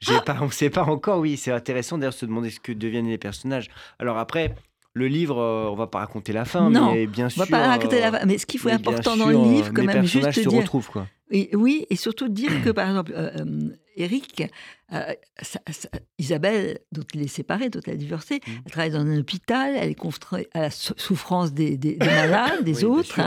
j'ai 0.00 0.18
pas, 0.24 0.38
on 0.40 0.50
sait 0.50 0.70
pas 0.70 0.84
encore. 0.84 1.18
Oui, 1.18 1.36
c'est 1.36 1.50
intéressant 1.52 1.98
d'ailleurs 1.98 2.14
de 2.14 2.18
se 2.18 2.24
demander 2.26 2.50
ce 2.50 2.60
que 2.60 2.72
deviennent 2.72 3.08
les 3.08 3.18
personnages. 3.18 3.68
Alors 3.98 4.16
après, 4.16 4.54
le 4.94 5.08
livre, 5.08 5.38
euh, 5.38 5.68
on 5.70 5.74
va 5.74 5.86
pas 5.88 5.98
raconter 5.98 6.32
la 6.32 6.46
fin, 6.46 6.70
Non, 6.70 6.92
mais 6.94 7.06
bien 7.06 7.26
On 7.26 7.30
sûr. 7.30 7.44
va 7.44 7.46
pas 7.46 7.66
raconter 7.66 8.02
euh, 8.02 8.10
la 8.10 8.24
Mais 8.24 8.38
ce 8.38 8.46
qu'il 8.46 8.58
faut 8.58 8.70
important 8.70 9.16
dans 9.16 9.28
sûr, 9.28 9.38
le 9.42 9.46
euh, 9.48 9.52
livre, 9.52 9.72
quand 9.74 9.82
les 9.82 9.86
même, 9.88 10.02
juste 10.04 10.14
personnages 10.24 10.34
se 10.36 10.48
dire. 10.48 10.60
retrouvent 10.60 10.88
quoi. 10.90 11.06
Et, 11.30 11.50
oui, 11.56 11.86
et 11.90 11.96
surtout 11.96 12.28
dire 12.28 12.62
que, 12.62 12.70
par 12.70 12.88
exemple, 12.88 13.12
euh, 13.14 13.30
euh, 13.40 13.76
Eric, 13.96 14.44
euh, 14.92 15.12
sa- 15.42 15.60
sa- 15.72 15.88
Isabelle, 16.18 16.78
dont 16.92 17.02
il 17.14 17.22
est 17.22 17.26
séparé, 17.28 17.68
dont 17.68 17.80
il 17.86 17.92
a 17.92 17.96
divorcé, 17.96 18.36
Mm. 18.46 18.50
elle 18.64 18.70
travaille 18.70 18.90
dans 18.90 19.00
un 19.00 19.18
hôpital, 19.18 19.74
elle 19.76 19.90
est 19.90 19.94
confrontée 19.94 20.48
à 20.54 20.60
la 20.60 20.70
sou- 20.70 20.94
souffrance 20.96 21.52
des, 21.52 21.76
des- 21.76 21.96
des 21.96 22.06
malades, 22.06 22.62
des 22.64 22.84
Oui, 22.84 22.98
autres. 23.00 23.20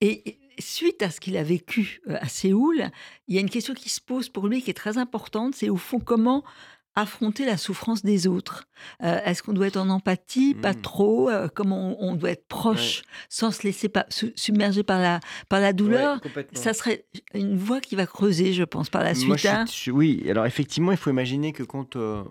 Et, 0.00 0.30
et 0.30 0.38
suite 0.58 1.02
à 1.02 1.10
ce 1.10 1.20
qu'il 1.20 1.36
a 1.36 1.42
vécu 1.42 2.00
à 2.08 2.28
Séoul, 2.28 2.90
il 3.28 3.34
y 3.34 3.38
a 3.38 3.40
une 3.40 3.50
question 3.50 3.74
qui 3.74 3.88
se 3.90 4.00
pose 4.00 4.28
pour 4.28 4.46
lui 4.48 4.62
qui 4.62 4.70
est 4.70 4.74
très 4.74 4.96
importante, 4.98 5.54
c'est 5.54 5.68
au 5.68 5.76
fond 5.76 5.98
comment 6.00 6.44
affronter 6.96 7.44
la 7.44 7.56
souffrance 7.56 8.02
des 8.04 8.26
autres. 8.26 8.66
Euh, 9.02 9.18
Est-ce 9.24 9.42
qu'on 9.42 9.52
doit 9.52 9.66
être 9.66 9.76
en 9.76 9.88
empathie? 9.90 10.54
Pas 10.54 10.72
Mm. 10.72 10.80
trop. 10.82 11.28
euh, 11.30 11.48
comment 11.52 11.96
on, 12.00 12.10
on 12.12 12.14
doit 12.14 12.30
être 12.30 12.46
proche 12.46 13.02
sans 13.28 13.50
se 13.50 13.62
laisser 13.64 13.88
pas, 13.88 14.06
submerger 14.36 14.82
par 14.82 15.00
la, 15.00 15.20
par 15.48 15.60
la 15.60 15.72
douleur? 15.72 16.20
Ouais, 16.36 16.46
ça 16.52 16.72
serait 16.72 17.06
une 17.34 17.56
voie 17.56 17.80
qui 17.80 17.96
va 17.96 18.06
creuser, 18.06 18.52
je 18.52 18.62
pense, 18.64 18.90
par 18.90 19.02
la 19.02 19.14
suite. 19.14 19.44
hein. 19.46 19.64
oui, 19.92 20.24
alors 20.30 20.46
effectivement, 20.46 20.92
il 20.92 20.96
faut 20.98 21.10
imaginer 21.10 21.52
que 21.52 21.62
quand. 21.64 21.96
euh, 21.96 22.22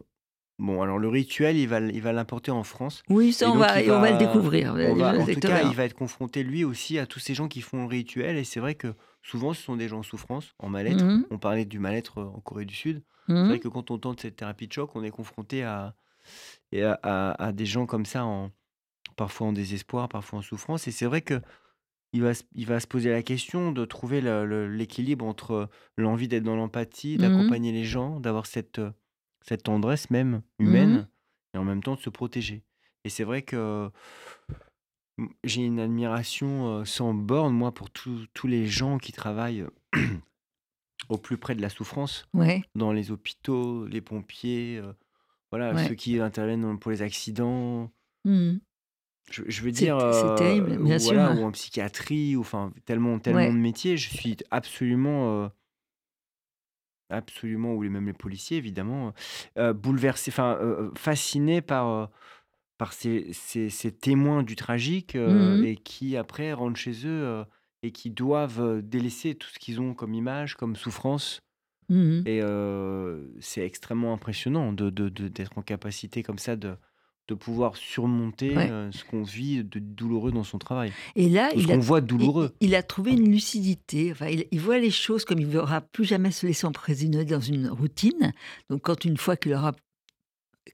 bon, 0.60 0.82
alors 0.82 0.98
le 0.98 1.10
rituel, 1.10 1.58
il 1.58 1.68
va, 1.68 1.78
l- 1.80 1.92
il 1.94 2.02
va 2.02 2.14
l'importer 2.14 2.52
en 2.52 2.64
France. 2.64 3.04
Oui, 3.10 3.34
ça, 3.34 3.50
on 3.50 3.54
donc, 3.56 3.60
va, 3.60 3.74
on 3.76 4.02
le 4.02 4.18
découvrir. 4.18 4.74
Va- 4.76 5.20
en 5.20 5.26
tout 5.26 5.40
cas, 5.42 5.64
il 5.64 5.76
va 5.76 5.84
être 5.84 5.94
confronté 5.96 6.44
lui 6.44 6.64
aussi 6.64 7.00
à 7.00 7.06
tous 7.06 7.20
ces 7.20 7.34
gens 7.34 7.48
qui 7.50 7.60
font 7.62 7.82
le 7.82 7.88
rituel. 7.88 8.38
Et 8.38 8.44
c'est 8.46 8.60
vrai 8.62 8.76
que 8.76 8.94
souvent, 9.22 9.54
ce 9.54 9.62
sont 9.62 9.76
des 9.76 9.90
gens 9.90 10.00
en 10.00 10.04
souffrance, 10.04 10.54
en 10.60 10.70
mal-être. 10.70 11.04
Mhm, 11.04 11.26
On 11.32 11.38
parlait 11.38 11.66
du 11.66 11.80
mal-être 11.80 12.22
en 12.22 12.40
Corée 12.40 12.66
du 12.66 12.76
Sud. 12.76 13.02
C'est 13.28 13.34
vrai 13.48 13.60
que 13.60 13.68
quand 13.68 13.92
on 13.92 13.98
tente 13.98 14.20
cette 14.22 14.36
thérapie 14.36 14.68
de 14.68 14.74
choc, 14.74 14.96
on 14.96 15.04
est 15.04 15.12
confronté 15.12 15.64
à, 15.64 15.96
et 16.72 16.84
à, 16.84 17.00
à- 17.04 17.44
à 17.48 17.52
des 17.52 17.66
gens 17.66 17.86
comme 17.86 18.06
ça, 18.06 18.26
en, 18.26 18.52
parfois 19.16 19.48
en 19.48 19.54
désespoir, 19.54 20.10
parfois 20.10 20.40
en 20.40 20.42
souffrance. 20.42 20.88
Et 20.88 20.92
c'est 20.92 21.06
vrai 21.06 21.22
que 21.22 21.42
il 22.14 22.22
va, 22.22 22.34
se- 22.36 22.44
il 22.54 22.66
va 22.68 22.80
se 22.80 22.88
poser 22.88 23.10
la 23.12 23.24
question 23.24 23.72
de 23.72 23.86
trouver 23.86 24.22
le- 24.22 24.46
le- 24.46 24.68
l'équilibre 24.68 25.26
entre 25.26 25.70
l'envie 25.98 26.28
d'être 26.28 26.44
dans 26.44 26.56
l'empathie, 26.56 27.14
Mhm. 27.18 27.22
d'accompagner 27.22 27.72
les 27.72 27.86
gens, 27.86 28.20
d'avoir 28.20 28.46
cette, 28.46 28.82
cette 29.42 29.64
tendresse 29.64 30.10
même 30.12 30.42
humaine, 30.60 31.08
et 31.56 31.58
en 31.58 31.64
même 31.64 31.82
temps 31.84 31.96
de 31.96 32.00
se 32.02 32.10
protéger. 32.12 32.64
Et 33.04 33.10
c'est 33.10 33.24
vrai 33.24 33.42
que 33.42 33.90
j'ai 35.44 35.62
une 35.64 35.80
admiration 35.80 36.84
sans 36.86 37.14
borne, 37.14 37.54
moi, 37.54 37.72
pour 37.74 37.90
tous 37.92 38.28
les 38.48 38.66
gens 38.68 38.98
qui 38.98 39.12
travaillent 39.12 39.66
au 41.10 41.18
plus 41.18 41.38
près 41.38 41.56
de 41.56 41.62
la 41.62 41.70
souffrance 41.70 42.26
Ouais. 42.34 42.64
dans 42.76 42.92
les 42.94 43.12
hôpitaux, 43.12 43.86
les 43.88 44.02
pompiers, 44.02 44.80
euh, 44.84 44.94
voilà, 45.52 45.74
Ouais. 45.74 45.88
ceux 45.88 45.96
qui 45.96 46.20
interviennent 46.20 46.80
pour 46.80 46.92
les 46.92 47.02
accidents. 47.02 47.92
Mhm. 48.26 48.60
Je, 49.32 49.44
je 49.48 49.62
veux 49.62 49.72
dire, 49.72 49.98
c'est 50.00 50.26
euh, 50.26 50.36
terrible, 50.36 50.78
bien 50.84 50.96
ou, 50.98 51.00
sûr, 51.00 51.14
voilà, 51.14 51.30
hein. 51.32 51.38
ou 51.40 51.44
en 51.46 51.52
psychiatrie, 51.52 52.36
ou 52.36 52.42
enfin 52.42 52.74
tellement, 52.86 53.20
tellement 53.20 53.40
Ouais. 53.40 53.52
de 53.54 53.58
métiers. 53.58 53.96
Je 53.98 54.10
suis 54.10 54.36
absolument, 54.52 55.44
euh, 55.44 55.48
absolument, 57.10 57.74
ou 57.74 57.84
même 57.84 58.06
les 58.08 58.14
policiers 58.14 58.58
évidemment, 58.58 59.14
euh, 59.58 59.74
bouleversé, 59.74 60.32
enfin 60.32 60.60
fasciné 60.96 61.62
par 61.62 62.10
par 62.80 62.92
ces, 62.92 63.32
ces- 63.34 63.70
ces 63.70 63.92
témoins 63.92 64.42
du 64.44 64.56
tragique 64.56 65.16
Mhm. 65.16 65.64
et 65.64 65.76
qui 65.78 66.18
après 66.18 66.54
rentrent 66.54 66.80
chez 66.80 67.06
eux 67.06 67.46
et 67.84 67.92
qui 67.92 68.10
doivent 68.10 68.82
délaisser 68.82 69.36
tout 69.36 69.50
ce 69.50 69.60
qu'ils 69.60 69.80
ont 69.82 69.94
comme 69.94 70.14
image, 70.14 70.56
comme 70.56 70.76
souffrance. 70.76 71.40
Mhm. 71.90 72.24
Et 72.26 72.40
euh, 72.42 73.28
c'est 73.42 73.66
extrêmement 73.66 74.14
impressionnant 74.14 74.72
de, 74.74 74.90
de- 74.90 75.10
de- 75.10 75.28
d'être 75.28 75.58
en 75.58 75.62
capacité 75.62 76.24
comme 76.24 76.40
ça 76.40 76.56
de, 76.56 76.76
de 77.28 77.34
pouvoir 77.36 77.76
surmonter 77.76 78.56
Ouais. 78.56 78.70
ce 78.92 79.04
qu'on 79.04 79.24
vit 79.24 79.64
de 79.66 79.80
douloureux 79.80 80.32
dans 80.32 80.44
son 80.46 80.60
travail. 80.60 80.94
Et 81.18 81.28
là, 81.30 81.52
il 81.56 81.72
a, 81.74 81.78
voit 81.78 82.00
il, 82.00 82.06
douloureux. 82.06 82.52
il 82.62 82.74
a 82.76 82.84
trouvé 82.84 83.12
une 83.12 83.30
lucidité. 83.30 84.12
Enfin, 84.14 84.28
il, 84.28 84.46
il 84.52 84.60
voit 84.62 84.80
les 84.80 84.92
choses 84.92 85.26
comme 85.26 85.40
il 85.40 85.48
ne 85.48 85.52
verra 85.52 85.82
plus 85.82 86.06
jamais 86.06 86.32
se 86.32 86.48
laisser 86.48 86.66
emprisonner 86.66 87.26
dans 87.26 87.42
une 87.42 87.68
routine. 87.68 88.34
Donc, 88.70 88.82
quand 88.84 89.04
une 89.04 89.18
fois 89.18 89.36
qu'il 89.36 89.54
aura 89.54 89.74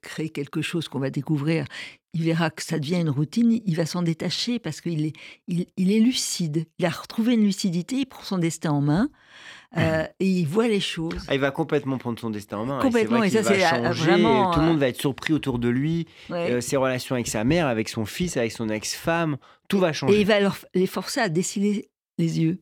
créé 0.01 0.29
quelque 0.29 0.61
chose 0.61 0.87
qu'on 0.87 0.99
va 0.99 1.09
découvrir, 1.09 1.65
il 2.13 2.23
verra 2.23 2.49
que 2.49 2.63
ça 2.63 2.79
devient 2.79 2.99
une 3.01 3.09
routine, 3.09 3.59
il 3.65 3.75
va 3.75 3.85
s'en 3.85 4.01
détacher 4.01 4.57
parce 4.59 4.81
qu'il 4.81 5.05
est, 5.05 5.13
il, 5.47 5.67
il 5.77 5.91
est 5.91 5.99
lucide. 5.99 6.65
Il 6.79 6.85
a 6.85 6.89
retrouvé 6.89 7.33
une 7.33 7.43
lucidité, 7.43 7.97
il 7.97 8.05
prend 8.05 8.23
son 8.23 8.37
destin 8.37 8.71
en 8.71 8.81
main 8.81 9.09
euh, 9.77 10.03
et 10.19 10.27
il 10.27 10.47
voit 10.47 10.67
les 10.67 10.79
choses. 10.79 11.23
Ah, 11.27 11.35
il 11.35 11.39
va 11.39 11.51
complètement 11.51 11.97
prendre 11.99 12.19
son 12.19 12.31
destin 12.31 12.57
en 12.57 12.65
main. 12.65 12.79
Complètement, 12.79 13.23
et, 13.23 13.29
c'est 13.29 13.39
et 13.39 13.41
vrai 13.41 13.59
ça, 13.59 13.69
c'est, 13.75 13.85
euh, 13.85 13.91
vraiment, 13.91 14.51
Tout 14.51 14.59
le 14.59 14.65
euh, 14.65 14.69
monde 14.69 14.79
va 14.79 14.87
être 14.87 14.99
surpris 14.99 15.33
autour 15.33 15.59
de 15.59 15.69
lui. 15.69 16.07
Ouais. 16.31 16.51
euh, 16.53 16.61
ses 16.61 16.77
relations 16.77 17.13
avec 17.13 17.27
sa 17.27 17.43
mère, 17.43 17.67
avec 17.67 17.89
son 17.89 18.05
fils, 18.05 18.37
avec 18.37 18.51
son 18.51 18.69
ex-femme, 18.69 19.37
tout 19.67 19.77
va 19.79 19.89
Et 19.89 19.93
changer. 19.93 20.19
il 20.21 20.25
va 20.25 20.39
leur, 20.39 20.57
les 20.73 20.87
forcer 20.87 21.19
à 21.19 21.29
dessiner 21.29 21.89
les 22.17 22.39
yeux, 22.39 22.57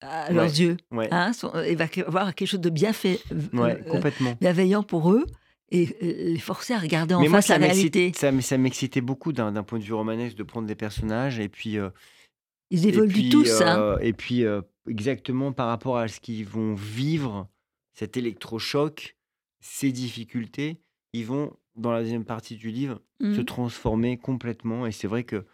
à 0.00 0.28
Ouais. 0.28 0.34
leurs 0.34 0.44
yeux. 0.44 0.76
Ouais, 0.92 1.08
Hein, 1.10 1.32
son- 1.32 1.50
il 1.68 1.76
va 1.76 1.86
avoir 2.06 2.32
quelque 2.36 2.48
chose 2.48 2.60
de 2.60 2.70
bien 2.70 2.92
fait, 2.92 3.18
euh, 3.32 3.58
ouais, 3.60 3.72
euh, 3.84 3.90
complètement. 3.90 4.34
bienveillant 4.40 4.84
pour 4.84 5.10
eux 5.10 5.26
et 5.74 5.88
euh, 6.02 6.32
les 6.34 6.38
forcer 6.38 6.74
à 6.74 6.78
regarder 6.78 7.14
en 7.14 7.20
Mais 7.20 7.28
moi, 7.28 7.38
face 7.38 7.46
ça 7.46 7.58
la 7.58 7.66
réalité. 7.66 8.12
ça, 8.14 8.40
ça 8.42 8.58
m'excitait 8.58 9.00
beaucoup 9.00 9.32
d'un 9.32 9.62
point 9.62 9.78
de 9.78 9.84
vue 9.84 9.94
romanesque 9.94 10.36
de 10.36 10.42
prendre 10.42 10.68
des 10.68 10.74
personnages 10.76 11.40
et 11.40 11.48
puis 11.48 11.78
euh, 11.78 11.88
Ils 12.70 12.86
évoluent 12.86 13.08
puis, 13.08 13.28
tous. 13.30 13.60
hein. 13.62 13.80
euh, 13.80 13.98
et 14.00 14.12
puis, 14.12 14.44
euh, 14.44 14.60
exactement 14.86 15.52
par 15.52 15.68
rapport 15.68 15.96
à 15.96 16.08
ce 16.08 16.20
qu'ils 16.20 16.44
vont 16.46 16.74
vivre, 16.74 17.48
cet 17.94 18.16
électrochoc, 18.16 19.16
ces 19.60 19.92
difficultés, 19.92 20.78
ils 21.14 21.24
vont, 21.26 21.56
dans 21.76 21.90
la 21.90 22.02
deuxième 22.02 22.24
partie 22.24 22.56
du 22.56 22.70
livre, 22.70 23.00
se 23.20 23.26
Mhm. 23.26 23.44
transformer 23.44 24.16
complètement. 24.18 24.86
Et 24.86 24.92
c'est 24.92 25.06
vrai 25.08 25.24
que 25.24 25.44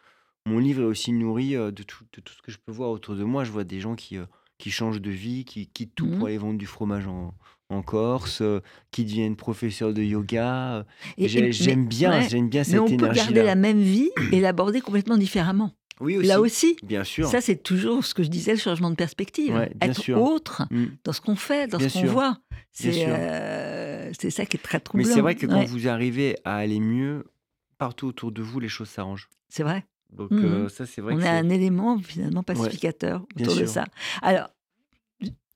mon 0.47 0.59
livre 0.59 0.83
est 0.83 0.87
aussi 0.87 1.13
nourri 1.13 1.53
de 1.55 1.83
tout, 1.83 2.05
de 2.13 2.21
tout 2.21 2.33
ce 2.33 2.43
que 2.43 2.51
je 2.51 2.59
peux 2.59 2.73
voir 2.73 2.91
autour 2.91 3.15
de 3.17 3.25
moi. 3.25 3.45
Je 3.45 3.53
vois 3.53 3.65
des 3.65 3.81
gens 3.81 3.95
qui, 3.95 4.17
qui 4.59 4.71
changent 4.71 5.01
de 5.03 5.11
vie, 5.11 5.45
qui 5.45 5.67
quittent 5.69 5.95
tout 5.95 6.07
Mhm. 6.07 6.19
pour 6.19 6.27
aller 6.27 6.39
vendre 6.39 6.59
du 6.59 6.67
fromage 6.67 7.07
en, 7.07 7.35
en 7.71 7.83
Corse, 7.83 8.41
euh, 8.41 8.61
qui 8.91 9.05
deviennent 9.05 9.37
professeurs 9.37 9.93
de 9.93 10.03
yoga. 10.03 10.87
J'aime 11.19 11.81
mais- 11.83 11.87
bien, 11.87 12.11
ouais, 12.21 12.29
j'aime 12.29 12.49
bien 12.49 12.61
Mais 12.61 12.65
cette 12.65 12.81
on 12.81 12.97
peut 12.97 13.09
garder 13.09 13.43
la 13.43 13.55
même 13.55 13.81
vie 13.81 14.11
et 14.33 14.41
l'aborder 14.41 14.81
complètement 14.81 15.17
différemment. 15.19 15.73
Oui, 16.01 16.17
aussi. 16.17 16.29
Là 16.29 16.41
aussi, 16.41 16.77
Bien 16.85 17.03
sûr. 17.03 17.27
ça 17.29 17.41
c'est 17.41 17.57
toujours 17.61 18.05
ce 18.05 18.15
que 18.15 18.23
je 18.23 18.29
disais, 18.29 18.53
le 18.53 18.59
changement 18.59 18.89
de 18.91 18.95
perspective. 18.95 19.53
Ouais, 19.53 19.73
bien 19.75 19.91
Être 19.91 20.01
sûr. 20.01 20.23
autre 20.23 20.63
Mm. 20.71 20.85
dans 21.05 21.13
ce 21.13 21.21
qu'on 21.21 21.35
fait, 21.37 21.67
dans 21.67 21.79
Bien 21.79 21.89
ce 21.89 21.99
qu'on 22.01 22.07
voit. 22.07 22.39
C'est 22.71 23.05
euh, 23.09 24.13
c'est 24.19 24.31
ça 24.31 24.47
qui 24.47 24.57
est 24.57 24.61
très 24.61 24.79
Mais 24.79 24.83
troublant. 24.83 25.07
c'est 25.13 25.21
vrai 25.21 25.35
que 25.35 25.47
quand 25.47 25.65
vous 25.65 25.89
arrivez 25.89 26.37
à 26.45 26.57
aller 26.57 26.79
mieux, 26.81 27.25
partout 27.79 28.07
autour 28.07 28.31
de 28.33 28.43
vous, 28.43 28.61
les 28.61 28.69
choses 28.69 28.89
s'arrangent. 28.89 29.29
C'est 29.49 29.65
vrai. 29.65 29.85
Donc 30.13 30.31
Mhm. 30.31 30.45
euh, 30.45 30.69
ça, 30.69 30.87
c'est 30.87 31.01
vrai 31.03 31.15
On 31.15 31.19
que 31.19 31.25
a 31.25 31.33
un 31.33 31.51
élément 31.51 31.99
finalement 31.99 32.43
pacificateur 32.45 33.27
autour 33.39 33.57
de 33.57 33.67
ça. 33.67 33.85
Alors, 34.23 34.49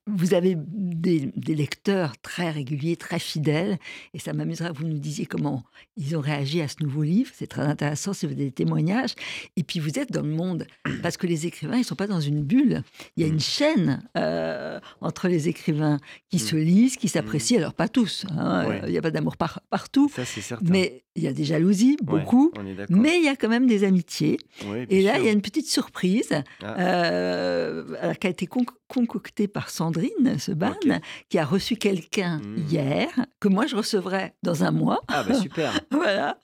vous 0.08 0.34
avez 0.34 0.56
des, 0.58 1.30
des 1.36 1.54
lecteurs 1.54 2.16
très 2.22 2.50
réguliers, 2.50 2.96
très 2.96 3.18
fidèles, 3.20 3.78
et 4.14 4.18
ça 4.18 4.32
m'amuserait 4.32 4.70
que 4.72 4.78
vous 4.78 4.86
nous 4.86 4.98
disiez 4.98 5.26
comment 5.26 5.62
ils 5.96 6.16
ont 6.16 6.20
réagi 6.20 6.60
à 6.60 6.66
ce 6.68 6.82
nouveau 6.82 7.02
livre. 7.04 7.30
C'est 7.34 7.46
très 7.46 7.62
intéressant 7.62 8.12
si 8.12 8.26
vous 8.26 8.32
avez 8.32 8.46
des 8.46 8.50
témoignages. 8.52 9.14
Et 9.56 9.62
puis 9.62 9.78
vous 9.78 9.98
êtes 10.00 10.10
dans 10.10 10.22
le 10.22 10.28
monde, 10.34 10.66
parce 11.02 11.16
que 11.16 11.26
les 11.28 11.46
écrivains, 11.46 11.76
ils 11.76 11.80
ne 11.80 11.84
sont 11.84 11.94
pas 11.94 12.08
dans 12.08 12.20
une 12.20 12.42
bulle. 12.42 12.82
Il 13.16 13.22
y 13.22 13.26
a 13.26 13.28
Mm. 13.28 13.32
une 13.34 13.40
chaîne 13.40 14.02
euh, 14.16 14.80
entre 15.00 15.28
les 15.28 15.48
écrivains 15.48 15.98
qui 16.30 16.36
Mm. 16.36 16.40
se 16.40 16.56
lisent, 16.56 16.96
qui 16.96 17.08
s'apprécient. 17.08 17.58
Alors 17.58 17.74
pas 17.74 17.88
tous, 17.88 18.26
hein, 18.30 18.66
Ouais. 18.68 18.80
il 18.86 18.90
n'y 18.90 18.98
a 18.98 19.02
pas 19.02 19.10
d'amour 19.12 19.36
par- 19.36 19.60
partout, 19.70 20.10
Ça, 20.14 20.24
c'est 20.24 20.40
certain. 20.40 20.66
mais 20.68 21.04
il 21.14 21.22
y 21.22 21.28
a 21.28 21.32
des 21.32 21.44
jalousies, 21.44 21.96
Ouais, 22.00 22.20
beaucoup. 22.20 22.50
on 22.58 22.66
est 22.66 22.74
d'accord. 22.74 22.96
Mais 22.96 23.18
il 23.18 23.24
y 23.24 23.28
a 23.28 23.36
quand 23.36 23.48
même 23.48 23.66
des 23.68 23.84
amitiés. 23.84 24.38
Ouais, 24.66 24.86
Et 24.90 25.02
là, 25.02 25.12
sûr. 25.14 25.22
il 25.22 25.26
y 25.26 25.28
a 25.28 25.32
une 25.32 25.42
petite 25.42 25.68
surprise 25.68 26.32
Ah. 26.62 26.80
euh, 26.80 28.14
qui 28.14 28.26
a 28.26 28.30
été 28.30 28.46
con- 28.46 28.64
concoctée 28.88 29.46
par 29.48 29.70
Sandrine 29.70 29.91
Sandrine 29.92 30.38
Seban, 30.38 30.70
Ok. 30.70 31.00
qui 31.28 31.38
a 31.38 31.44
reçu 31.44 31.76
quelqu'un 31.76 32.38
Mhm. 32.44 32.66
hier, 32.68 33.08
que 33.40 33.48
moi 33.48 33.66
je 33.66 33.76
recevrai 33.76 34.32
dans 34.42 34.64
un 34.64 34.70
mois. 34.70 35.00
Ah 35.08 35.24
bah 35.26 35.34
super. 35.34 35.72
Voilà. 35.90 36.38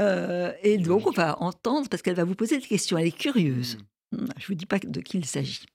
Euh, 0.00 0.52
et 0.62 0.78
donc, 0.78 1.06
on 1.06 1.10
va 1.10 1.40
entendre, 1.42 1.88
parce 1.88 2.02
qu'elle 2.02 2.14
va 2.16 2.24
vous 2.24 2.34
poser 2.34 2.58
des 2.58 2.66
questions. 2.66 2.98
Elle 2.98 3.06
est 3.08 3.16
curieuse. 3.16 3.78
Mm. 4.12 4.18
Je 4.38 4.44
ne 4.44 4.46
vous 4.48 4.54
dis 4.54 4.66
pas 4.66 4.78
de 4.78 5.00
qui 5.00 5.18
il 5.18 5.24
s'agit. 5.24 5.66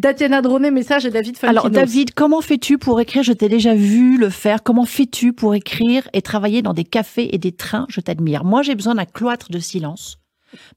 Tatiana 0.00 0.42
Droné, 0.42 0.70
message 0.70 1.06
et 1.06 1.10
David 1.10 1.38
Falkinos. 1.38 1.58
Alors 1.64 1.70
David, 1.70 2.12
comment 2.12 2.42
fais-tu 2.42 2.76
pour 2.76 3.00
écrire? 3.00 3.22
Je 3.22 3.32
t'ai 3.32 3.48
déjà 3.48 3.74
vu 3.74 4.18
le 4.18 4.28
faire. 4.28 4.62
Comment 4.62 4.84
fais-tu 4.84 5.32
pour 5.32 5.54
écrire 5.54 6.06
et 6.12 6.20
travailler 6.20 6.60
dans 6.60 6.74
des 6.74 6.84
cafés 6.84 7.34
et 7.34 7.38
des 7.38 7.52
trains? 7.52 7.86
Je 7.88 8.00
t'admire. 8.02 8.44
Moi, 8.44 8.60
j'ai 8.62 8.74
besoin 8.74 8.94
d'un 8.94 9.06
cloître 9.06 9.50
de 9.50 9.58
silence. 9.58 10.18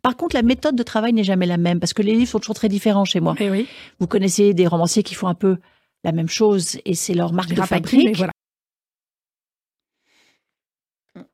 Par 0.01 0.15
contre, 0.17 0.36
la 0.36 0.41
méthode 0.41 0.75
de 0.75 0.84
travail 0.84 1.13
n'est 1.13 1.23
jamais 1.23 1.45
la 1.45 1.57
même 1.57 1.80
parce 1.80 1.93
que 1.93 2.01
les 2.01 2.13
livres 2.13 2.30
sont 2.30 2.39
toujours 2.39 2.55
très 2.55 2.69
différents 2.69 3.05
chez 3.05 3.19
moi. 3.19 3.36
Eh 3.39 3.49
oui, 3.49 3.67
Vous 3.99 4.07
connaissez 4.07 4.53
des 4.53 4.67
romanciers 4.67 5.03
qui 5.03 5.15
font 5.15 5.28
un 5.28 5.36
peu 5.36 5.57
la 6.03 6.11
même 6.11 6.30
chose 6.30 6.78
et 6.86 6.93
c'est 6.95 7.13
leur 7.13 7.34
marque 7.34 7.53
de 7.53 7.61
fabrique. 7.61 8.15
voilà. 8.17 8.32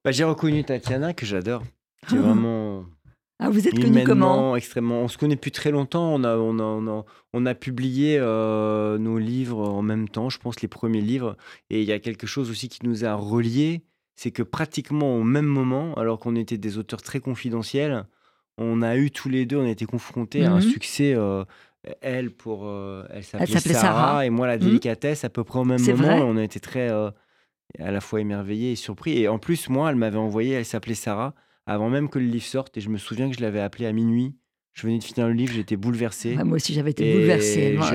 Bah, 0.03 0.11
j'ai 0.11 0.23
reconnu 0.23 0.63
Tatiana 0.63 1.13
que 1.13 1.25
j'adore. 1.25 1.63
Qui 2.07 2.15
est 2.15 2.19
vraiment 2.19 2.85
Ah, 3.39 3.49
vous 3.49 3.67
êtes 3.67 3.79
connu 3.79 4.03
comment? 4.03 4.55
extrêmement. 4.55 5.01
On 5.01 5.07
se 5.07 5.17
connaît 5.17 5.35
depuis 5.35 5.51
très 5.51 5.71
longtemps. 5.71 6.13
On 6.13 6.23
a, 6.23 6.37
on 6.37 6.59
a, 6.59 6.63
on 6.63 6.87
a, 6.99 7.05
on 7.33 7.45
a 7.45 7.55
publié 7.55 8.17
euh, 8.19 8.97
nos 8.97 9.17
livres 9.17 9.59
en 9.67 9.81
même 9.81 10.07
temps, 10.09 10.29
je 10.29 10.39
pense 10.39 10.61
les 10.61 10.67
premiers 10.67 11.01
livres. 11.01 11.35
Et 11.69 11.81
il 11.81 11.87
y 11.87 11.91
a 11.91 11.99
quelque 11.99 12.27
chose 12.27 12.49
aussi 12.49 12.69
qui 12.69 12.79
nous 12.85 13.05
a 13.05 13.13
reliés, 13.15 13.83
c'est 14.15 14.31
que 14.31 14.43
pratiquement 14.43 15.15
au 15.17 15.23
même 15.23 15.45
moment, 15.45 15.93
alors 15.95 16.19
qu'on 16.19 16.35
était 16.35 16.57
des 16.57 16.77
auteurs 16.77 17.01
très 17.01 17.19
confidentiels, 17.19 18.05
on 18.57 18.81
a 18.81 18.95
eu 18.97 19.11
tous 19.11 19.29
les 19.29 19.45
deux, 19.45 19.57
on 19.57 19.65
a 19.65 19.69
été 19.69 19.85
confrontés 19.85 20.45
à 20.45 20.51
un 20.51 20.55
Mhm. 20.55 20.61
succès. 20.61 21.13
euh, 21.15 21.43
elle 22.01 22.31
pour, 22.31 22.65
euh, 22.65 23.03
elle 23.09 23.23
s'appelait 23.25 23.45
Sarah, 23.59 23.81
Sarah. 23.81 24.25
et 24.25 24.29
moi 24.29 24.47
la 24.47 24.55
Mhm. 24.57 24.63
délicatesse 24.63 25.25
à 25.25 25.29
peu 25.29 25.43
près 25.43 25.59
au 25.59 25.65
même 25.65 25.81
moment. 25.81 26.15
on 26.25 26.37
a 26.37 26.43
été 26.43 26.59
très 26.61 26.89
euh, 26.89 27.11
à 27.79 27.91
la 27.91 27.99
fois 28.01 28.21
émerveillés 28.21 28.71
et 28.73 28.75
surpris. 28.75 29.17
Et 29.19 29.27
en 29.27 29.37
plus, 29.39 29.67
moi, 29.69 29.89
elle 29.89 29.95
m'avait 29.97 30.17
envoyé, 30.17 30.53
elle 30.53 30.65
s'appelait 30.65 30.93
Sarah 30.95 31.33
avant 31.65 31.89
même 31.89 32.09
que 32.09 32.19
le 32.19 32.25
livre 32.25 32.45
sorte. 32.45 32.77
Et 32.77 32.81
je 32.81 32.89
me 32.89 32.97
souviens 32.97 33.29
que 33.29 33.35
je 33.35 33.41
l'avais 33.41 33.59
appelée 33.61 33.85
à 33.87 33.91
minuit. 33.93 34.35
Je 34.73 34.87
venais 34.87 34.97
de 34.97 35.03
finir 35.03 35.27
le 35.27 35.33
livre, 35.33 35.53
j'étais 35.53 35.75
bouleversé. 35.77 36.35
Ah, 36.39 36.43
Moi 36.43 36.55
aussi, 36.55 36.73
j'avais 36.73 36.91
été 36.91 37.29
avais 37.31 37.39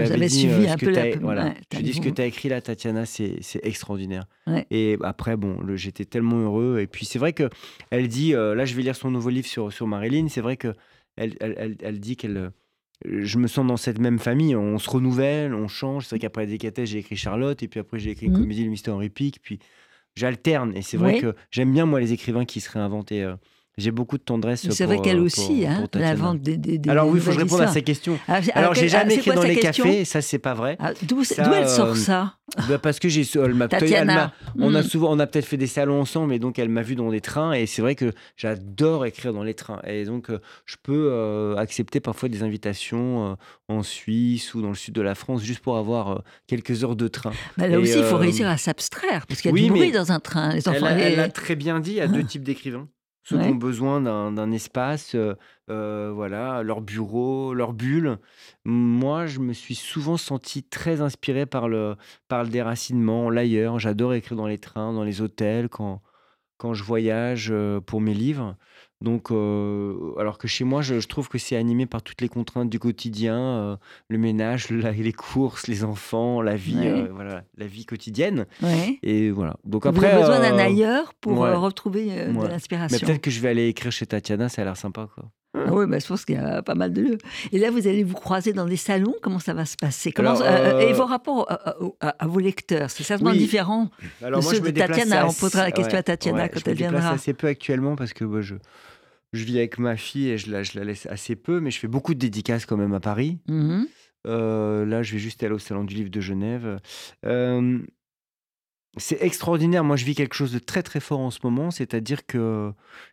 J'avais 0.07 0.29
suivi 0.29 0.67
euh, 0.67 0.73
un 0.73 0.77
peu 0.77 0.91
la. 0.91 1.17
voilà. 1.17 1.45
ouais, 1.47 1.55
Je 1.75 1.81
dit 1.81 1.93
ce 1.93 2.01
que 2.01 2.09
tu 2.09 2.23
as 2.23 2.27
écrit 2.27 2.49
là, 2.49 2.61
Tatiana, 2.61 3.05
c'est 3.05 3.41
extraordinaire. 3.65 4.27
Ouais. 4.47 4.65
Et 4.71 4.97
après, 5.03 5.37
bon, 5.37 5.59
j'étais 5.75 6.05
tellement 6.05 6.39
heureux. 6.39 6.79
Et 6.81 6.87
puis, 6.87 7.05
c'est 7.05 7.19
vrai 7.19 7.33
que 7.33 7.51
elle 7.91 8.07
dit, 8.07 8.33
euh, 8.35 8.55
là, 8.55 8.65
je 8.65 8.75
vais 8.77 8.83
lire 8.83 8.95
son 8.95 9.11
nouveau 9.11 9.31
livre 9.31 9.49
sur, 9.49 9.73
sur 9.73 9.87
Marilyn. 9.89 10.29
C'est 10.29 10.41
vrai 10.41 10.57
que 10.57 10.73
elle, 11.17 11.35
elle, 11.41 11.55
elle, 11.59 11.77
elle 11.83 11.99
dit 11.99 12.17
qu'elle. 12.17 12.37
euh, 12.37 12.51
Je 13.05 13.39
me 13.39 13.49
sens 13.49 13.67
dans 13.67 13.77
cette 13.77 13.99
même 13.99 14.21
famille, 14.21 14.55
on 14.55 14.79
se 14.79 14.89
renouvelle, 14.89 15.55
on 15.55 15.67
change. 15.67 16.05
C'est 16.05 16.11
vrai 16.11 16.21
qu'après 16.21 16.43
la 16.43 16.47
délicatesse, 16.47 16.91
j'ai 16.91 16.99
écrit 16.99 17.17
Charlotte, 17.17 17.61
et 17.61 17.67
puis 17.67 17.81
après, 17.81 17.99
j'ai 17.99 18.11
écrit 18.11 18.29
Mhm. 18.29 18.39
Comédie, 18.39 18.63
le 18.63 18.71
mystère 18.71 18.97
Pic, 19.13 19.41
puis 19.43 19.59
j'alterne. 20.15 20.77
Et 20.77 20.83
c'est 20.83 20.97
vrai 20.97 21.19
que 21.19 21.35
j'aime 21.51 21.73
bien, 21.73 21.87
moi, 21.87 21.99
les 21.99 22.13
écrivains 22.13 22.45
qui 22.45 22.61
se 22.61 22.71
réinventent. 22.71 23.11
et, 23.11 23.25
euh, 23.25 23.35
j'ai 23.79 23.91
beaucoup 23.91 24.19
de 24.19 24.23
tendresse. 24.23 24.65
Mais 24.65 24.73
C'est 24.73 24.85
vrai 24.85 25.01
qu'elle 25.01 25.19
euh, 25.19 25.23
aussi, 25.23 25.61
pour- 25.63 25.71
hein, 25.71 25.77
pour 25.79 25.89
Tatiana. 25.89 26.13
l'invente 26.15 26.41
des, 26.43 26.57
des, 26.59 26.77
des 26.79 26.91
Alors 26.91 27.09
oui, 27.09 27.19
il 27.19 27.21
faut 27.23 27.29
que 27.31 27.37
je 27.37 27.41
réponde 27.41 27.61
à 27.63 27.69
ces 27.69 27.83
questions. 27.83 28.19
Ah, 28.29 28.41
Alors, 28.55 28.75
j'ai 28.75 28.83
quelle- 28.83 28.91
ah, 28.97 28.99
jamais 29.01 29.15
écrit 29.15 29.31
dans 29.31 29.43
sa 29.43 29.49
les 29.49 29.57
question 29.57 29.85
cafés, 29.85 30.05
ça 30.05 30.21
c'est 30.21 30.39
pas 30.39 30.55
vrai. 30.55 30.77
Ah, 30.81 30.93
D'où 31.03 31.21
elle 31.21 31.69
sort 31.69 31.87
euh, 31.89 31.95
ça 31.95 32.35
Bah, 32.69 32.79
parce 32.79 32.99
que 32.99 33.09
j'ai, 33.09 33.23
elle 33.35 33.55
on 34.59 34.75
a 34.75 34.81
Hmm. 34.81 34.83
souvent, 34.83 35.13
on 35.13 35.19
a 35.19 35.27
peut-être 35.27 35.45
fait 35.47 35.57
des 35.57 35.67
salons 35.67 36.01
ensemble, 36.01 36.33
et 36.35 36.39
donc 36.39 36.59
elle 36.59 36.69
m'a 36.69 36.83
vu 36.83 36.95
dans 36.97 37.11
des 37.11 37.21
trains, 37.21 37.53
et 37.53 37.67
c'est 37.67 37.83
vrai 37.83 37.95
que 37.95 38.13
j'adore 38.37 39.07
écrire 39.07 39.33
dans 39.33 39.43
les 39.43 39.55
trains, 39.55 39.81
et 39.87 40.05
donc 40.05 40.31
euh, 40.31 40.41
je 40.67 40.77
peux 40.83 41.11
euh, 41.13 41.57
accepter 41.57 42.01
parfois 42.01 42.29
des 42.29 42.43
invitations 42.43 43.33
euh, 43.33 43.35
en 43.69 43.83
Suisse 43.83 44.55
ou 44.55 44.63
dans 44.63 44.71
le 44.71 44.75
sud 44.75 44.95
de 44.95 45.03
la 45.03 45.15
France 45.15 45.43
juste 45.43 45.61
pour 45.61 45.77
avoir 45.77 46.09
euh, 46.11 46.19
quelques 46.47 46.83
heures 46.85 46.97
de 46.97 47.07
train. 47.09 47.33
Bah, 47.57 47.69
Là 47.69 47.75
Et, 47.75 47.77
aussi, 47.77 47.99
il 47.99 48.05
faut 48.05 48.17
réussir 48.17 48.49
à 48.49 48.57
s'abstraire, 48.57 49.27
parce 49.27 49.41
qu'il 49.41 49.51
y 49.51 49.53
a 49.53 49.55
oui, 49.55 49.63
du 49.65 49.69
bruit 49.71 49.81
mais 49.81 49.91
dans 49.93 50.11
un 50.13 50.21
train. 50.21 50.53
Les 50.55 50.67
Elle, 50.67 50.77
enfants. 50.77 50.87
a- 50.87 50.99
et- 50.99 51.13
elle 51.13 51.21
a 51.21 51.29
très 51.29 51.55
bien 51.57 51.81
dit, 51.81 51.91
il 51.93 51.97
y 51.97 52.01
a 52.01 52.09
deux 52.09 52.25
types 52.25 52.43
d'écrivains. 52.45 52.89
Ceux 53.29 53.37
Ouais. 53.37 53.45
qui 53.45 53.51
ont 53.51 53.57
besoin 53.57 54.01
d'un, 54.01 54.33
d'un 54.33 54.51
espace, 54.53 55.15
euh, 55.15 55.35
euh, 55.69 56.11
voilà, 56.15 56.63
leur 56.63 56.81
bureau, 56.81 57.53
leur 57.53 57.75
bulle. 57.75 58.17
Moi, 58.65 59.27
je 59.27 59.39
me 59.41 59.53
suis 59.53 59.75
souvent 59.75 60.17
senti 60.17 60.63
très 60.63 61.03
inspiré 61.03 61.45
par 61.45 61.69
le, 61.69 61.97
par 62.29 62.43
le 62.43 62.49
déracinement, 62.49 63.29
l'ailleurs. 63.29 63.79
J'adore 63.79 64.15
écrire 64.15 64.39
dans 64.39 64.47
les 64.47 64.57
trains, 64.59 64.95
dans 64.95 65.05
les 65.05 65.21
hôtels, 65.21 65.69
quand, 65.69 66.01
quand 66.57 66.73
je 66.73 66.83
voyage 66.85 67.49
euh, 67.51 67.81
pour 67.83 68.01
mes 68.01 68.15
livres. 68.15 68.57
Donc, 69.01 69.31
euh, 69.31 69.95
alors 70.19 70.39
que 70.39 70.49
chez 70.49 70.65
moi, 70.65 70.83
je, 70.83 70.99
je 70.99 71.07
trouve 71.07 71.29
que 71.29 71.39
c'est 71.39 71.55
animé 71.57 71.87
par 71.87 72.03
toutes 72.03 72.21
les 72.21 72.29
contraintes 72.29 72.69
du 72.69 72.79
quotidien, 72.81 73.37
euh, 73.39 73.77
le 74.09 74.19
ménage, 74.19 74.71
la- 74.71 74.91
les 74.91 75.13
courses, 75.13 75.69
les 75.69 75.85
enfants, 75.85 76.43
la 76.43 76.57
vie, 76.57 76.79
Ouais. 76.79 76.89
euh, 77.03 77.09
voilà, 77.15 77.45
la 77.57 77.67
vie 77.67 77.85
quotidienne. 77.87 78.47
Ouais. 78.63 78.99
Et 79.05 79.31
voilà. 79.31 79.57
Donc 79.65 79.85
Vous 79.85 79.91
après, 79.91 80.11
avez 80.11 80.21
besoin 80.23 80.41
d'un 80.41 80.59
ailleurs 80.59 81.15
pour 81.15 81.39
ouais. 81.39 81.55
retrouver 81.55 82.07
de 82.27 82.47
l'inspiration. 82.49 82.99
mais 83.01 83.07
peut-être 83.07 83.23
que 83.23 83.31
je 83.31 83.41
vais 83.41 83.51
aller 83.51 83.69
écrire 83.69 83.93
chez 83.93 84.07
Tatiana, 84.07 84.49
ça 84.49 84.63
a 84.63 84.65
l'air 84.65 84.77
sympa, 84.77 85.09
quoi. 85.15 85.27
Ah 85.55 85.73
oui, 85.73 85.87
bah, 85.87 85.99
je 85.99 86.07
pense 86.07 86.25
qu'il 86.27 86.35
y 86.37 86.39
a 86.39 86.63
pas 86.63 86.75
mal 86.75 86.93
de 86.93 87.01
lieux. 87.01 87.19
Et 87.53 87.59
là, 87.59 87.71
vous 87.71 87.89
allez 87.89 88.05
vous 88.05 88.15
croiser 88.15 88.53
dans 88.53 88.67
des 88.67 88.77
salons? 88.77 89.15
Comment 89.23 89.39
ça 89.39 89.55
va 89.55 89.65
se 89.65 89.77
passer? 89.77 90.13
Comment, 90.13 90.31
Alors, 90.39 90.43
euh, 90.45 90.81
Et 90.81 90.93
vos 90.93 91.07
rapports 91.07 91.51
à, 91.51 91.71
à- 91.71 91.75
à- 92.01 92.09
à 92.25 92.27
vos 92.27 92.39
lecteurs, 92.39 92.91
c'est 92.91 93.03
certainement 93.03 93.33
Oui. 93.33 93.39
différent. 93.39 93.89
Alors 94.23 94.41
De 94.41 94.45
moi, 94.45 94.53
ceux 94.55 94.59
je 94.63 94.71
de 94.71 94.79
Tatiana, 94.79 95.27
on 95.27 95.33
posera 95.33 95.63
la 95.65 95.71
question 95.73 95.99
à 95.99 96.03
Tatiana 96.03 96.43
ouais, 96.43 96.49
quand 96.51 96.61
je 96.65 96.71
elle 96.71 96.77
viendra. 96.77 97.11
assez 97.11 97.33
peu 97.33 97.47
actuellement 97.47 97.97
parce 97.97 98.13
que 98.13 98.25
bah, 98.27 98.41
je, 98.43 98.57
je 99.33 99.45
vis 99.45 99.59
avec 99.59 99.79
ma 99.79 99.97
fille 99.97 100.29
et 100.31 100.39
je 100.39 100.51
la, 100.51 100.63
je 100.63 100.79
la 100.79 100.85
laisse 100.85 101.07
assez 101.07 101.37
peu, 101.37 101.61
mais 101.61 101.71
je 101.71 101.79
fais 101.79 101.89
beaucoup 101.89 102.15
de 102.15 102.19
dédicaces 102.19 102.67
quand 102.67 102.77
même 102.77 102.95
à 102.95 103.01
Paris. 103.01 103.39
Mhm. 103.49 103.87
Euh, 104.27 104.85
là, 104.85 105.03
je 105.03 105.13
vais 105.13 105.19
juste 105.19 105.43
aller 105.43 105.55
au 105.55 105.59
Salon 105.59 105.85
du 105.85 105.95
Livre 105.95 106.11
de 106.11 106.21
Genève. 106.21 106.81
Euh, 107.25 107.79
c'est 108.97 109.23
extraordinaire. 109.23 109.85
Moi, 109.85 109.97
je 109.97 110.05
vis 110.05 110.15
quelque 110.15 110.35
chose 110.35 110.53
de 110.53 110.59
très 110.59 110.83
très 110.83 110.99
fort 110.99 111.21
en 111.21 111.31
ce 111.31 111.39
moment, 111.45 111.71
c'est-à-dire 111.71 112.27
que 112.27 112.73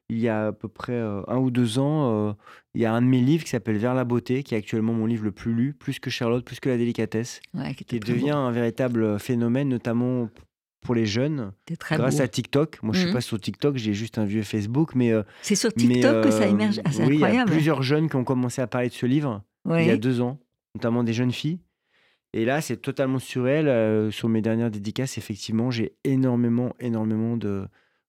il 0.10 0.18
y 0.18 0.28
a 0.30 0.48
à 0.48 0.52
peu 0.52 0.68
près 0.68 0.94
euh, 0.94 1.22
un 1.28 1.38
ou 1.38 1.52
deux 1.52 1.78
ans, 1.80 2.30
euh, 2.30 2.34
il 2.74 2.82
y 2.82 2.86
a 2.86 2.94
un 2.94 3.02
de 3.02 3.08
mes 3.08 3.22
livres 3.22 3.44
qui 3.44 3.50
s'appelle 3.52 3.78
Vers 3.78 3.94
la 3.94 4.04
beauté, 4.06 4.42
qui 4.42 4.56
est 4.56 4.58
actuellement 4.58 4.94
mon 4.94 5.06
livre 5.06 5.26
le 5.26 5.32
plus 5.32 5.54
lu, 5.54 5.74
plus 5.74 6.00
que 6.00 6.10
Charlotte, 6.10 6.44
plus 6.44 6.60
que 6.60 6.70
la 6.70 6.78
délicatesse, 6.78 7.40
Ouais, 7.54 7.76
qui 7.76 8.00
devient 8.00 8.32
beau. 8.32 8.38
un 8.38 8.52
véritable 8.52 9.20
phénomène, 9.20 9.70
notamment 9.70 10.30
pour 10.86 10.96
les 10.96 11.06
jeunes, 11.06 11.52
grâce 11.92 12.18
beau. 12.18 12.22
à 12.22 12.28
TikTok. 12.28 12.80
Moi, 12.84 12.94
je 12.94 13.00
suis 13.00 13.08
Mhm. 13.08 13.14
pas 13.14 13.22
sur 13.22 13.40
TikTok, 13.40 13.76
j'ai 13.78 13.94
juste 13.94 14.18
un 14.18 14.26
vieux 14.26 14.44
Facebook, 14.44 14.96
mais, 14.96 15.12
euh, 15.12 15.24
C'est 15.42 15.56
sur 15.56 15.72
mais, 15.76 15.84
TikTok 15.84 16.24
que 16.24 16.32
ça 16.32 16.44
euh, 16.44 16.48
émerge. 16.50 16.80
Ah, 16.86 16.92
c'est 16.92 17.06
oui, 17.06 17.16
il 17.16 17.20
y 17.22 17.38
a 17.38 17.46
plusieurs 17.46 17.84
jeunes 17.84 18.10
qui 18.10 18.16
ont 18.16 18.24
commencé 18.24 18.62
à 18.62 18.68
parler 18.68 18.90
de 18.90 18.94
ce 18.94 19.06
livre 19.06 19.44
il 19.68 19.86
y 19.86 19.90
a 19.90 19.98
deux 19.98 20.22
ans, 20.22 20.40
notamment 20.76 21.04
des 21.04 21.14
jeunes 21.14 21.32
filles. 21.32 21.60
Et 22.34 22.44
là, 22.46 22.62
c'est 22.62 22.78
totalement 22.78 23.20
surréel. 23.20 23.68
euh, 23.68 24.12
sur 24.12 24.28
mes 24.30 24.42
dernières 24.42 24.70
dédicaces, 24.70 25.18
effectivement, 25.18 25.72
j'ai 25.72 25.96
énormément, 26.04 26.76
énormément 26.80 27.38
de, 27.38 27.66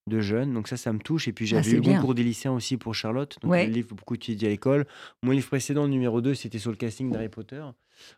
de 0.07 0.21
jeunes. 0.21 0.53
Donc 0.55 0.69
ça, 0.69 0.77
ça 0.77 0.93
me 0.93 0.99
touche. 0.99 1.29
Et 1.29 1.33
puis 1.33 1.47
j'avais 1.47 1.69
Ah, 1.69 1.73
eu 1.73 1.77
le 1.77 1.83
concours 1.83 2.15
des 2.15 2.23
lycéens 2.23 2.53
aussi 2.53 2.77
pour 2.77 2.95
Charlotte. 2.95 3.37
Donc 3.43 3.51
Ouais. 3.51 3.67
le 3.67 3.73
livre 3.73 3.95
beaucoup 3.95 4.15
étudié 4.15 4.49
à 4.49 4.51
l'école. 4.51 4.87
Mon 5.23 5.33
livre 5.33 5.47
précédent, 5.49 5.89
numéro 5.89 6.21
2, 6.21 6.35
c'était 6.35 6.59
sur 6.59 6.71
le 6.71 6.77
casting 6.77 7.11
d'Harry 7.11 7.29
Potter. 7.29 7.63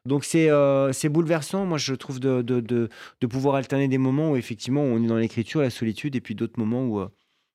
Donc 0.04 0.24
c'est 0.24 0.50
euh, 0.50 0.92
bouleversant, 1.10 1.64
moi 1.64 1.78
je 1.78 1.94
trouve, 1.94 2.18
de, 2.20 2.42
de, 2.42 2.60
de, 2.60 2.88
de 3.20 3.26
pouvoir 3.26 3.54
alterner 3.54 3.86
des 3.88 3.98
moments 3.98 4.32
où 4.32 4.36
effectivement 4.36 4.82
on 4.82 5.02
est 5.02 5.06
dans 5.06 5.16
l'écriture, 5.16 5.60
la 5.60 5.70
solitude, 5.70 6.16
et 6.16 6.20
puis 6.20 6.34
d'autres 6.34 6.58
moments 6.58 6.84
où 6.84 6.98
euh, 7.00 7.08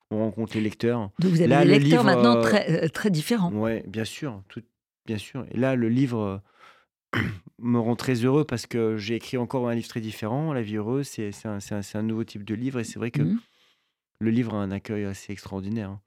on 0.09 0.19
rencontre 0.19 0.55
les 0.55 0.61
lecteurs. 0.61 1.09
Donc 1.19 1.31
vous 1.31 1.41
avez 1.41 1.47
Là, 1.49 1.59
des 1.65 1.65
le 1.65 1.71
lecteurs 1.79 1.89
livre, 2.03 2.03
maintenant 2.05 2.37
euh, 2.37 2.41
très, 2.41 2.89
très 2.89 3.09
différents. 3.11 3.51
Ouais, 3.51 3.83
bien 3.87 4.05
sûr, 4.05 4.41
tout, 4.47 4.61
bien 5.05 5.17
sûr. 5.17 5.45
Et 5.51 5.57
là, 5.57 5.75
le 5.75 5.89
livre 5.89 6.41
me 7.59 7.77
rend 7.79 7.95
très 7.95 8.15
heureux 8.15 8.45
parce 8.45 8.65
que 8.65 8.97
j'ai 8.97 9.15
écrit 9.15 9.37
encore 9.37 9.67
un 9.69 9.75
livre 9.75 9.87
très 9.87 10.01
différent. 10.01 10.53
La 10.53 10.61
vie 10.61 10.77
heureuse, 10.77 11.07
c'est 11.07 11.31
un, 11.45 11.59
un- 11.93 12.01
nouveau 12.01 12.23
type 12.23 12.43
de 12.43 12.55
livre 12.55 12.79
et 12.79 12.83
c'est 12.83 12.99
vrai 12.99 13.11
que 13.11 13.21
Mhm. 13.21 13.39
Le 14.19 14.31
livre 14.31 14.53
a 14.55 14.57
un 14.57 14.71
accueil 14.71 15.05
assez 15.05 15.31
extraordinaire. 15.31 15.89
hein. 15.89 16.01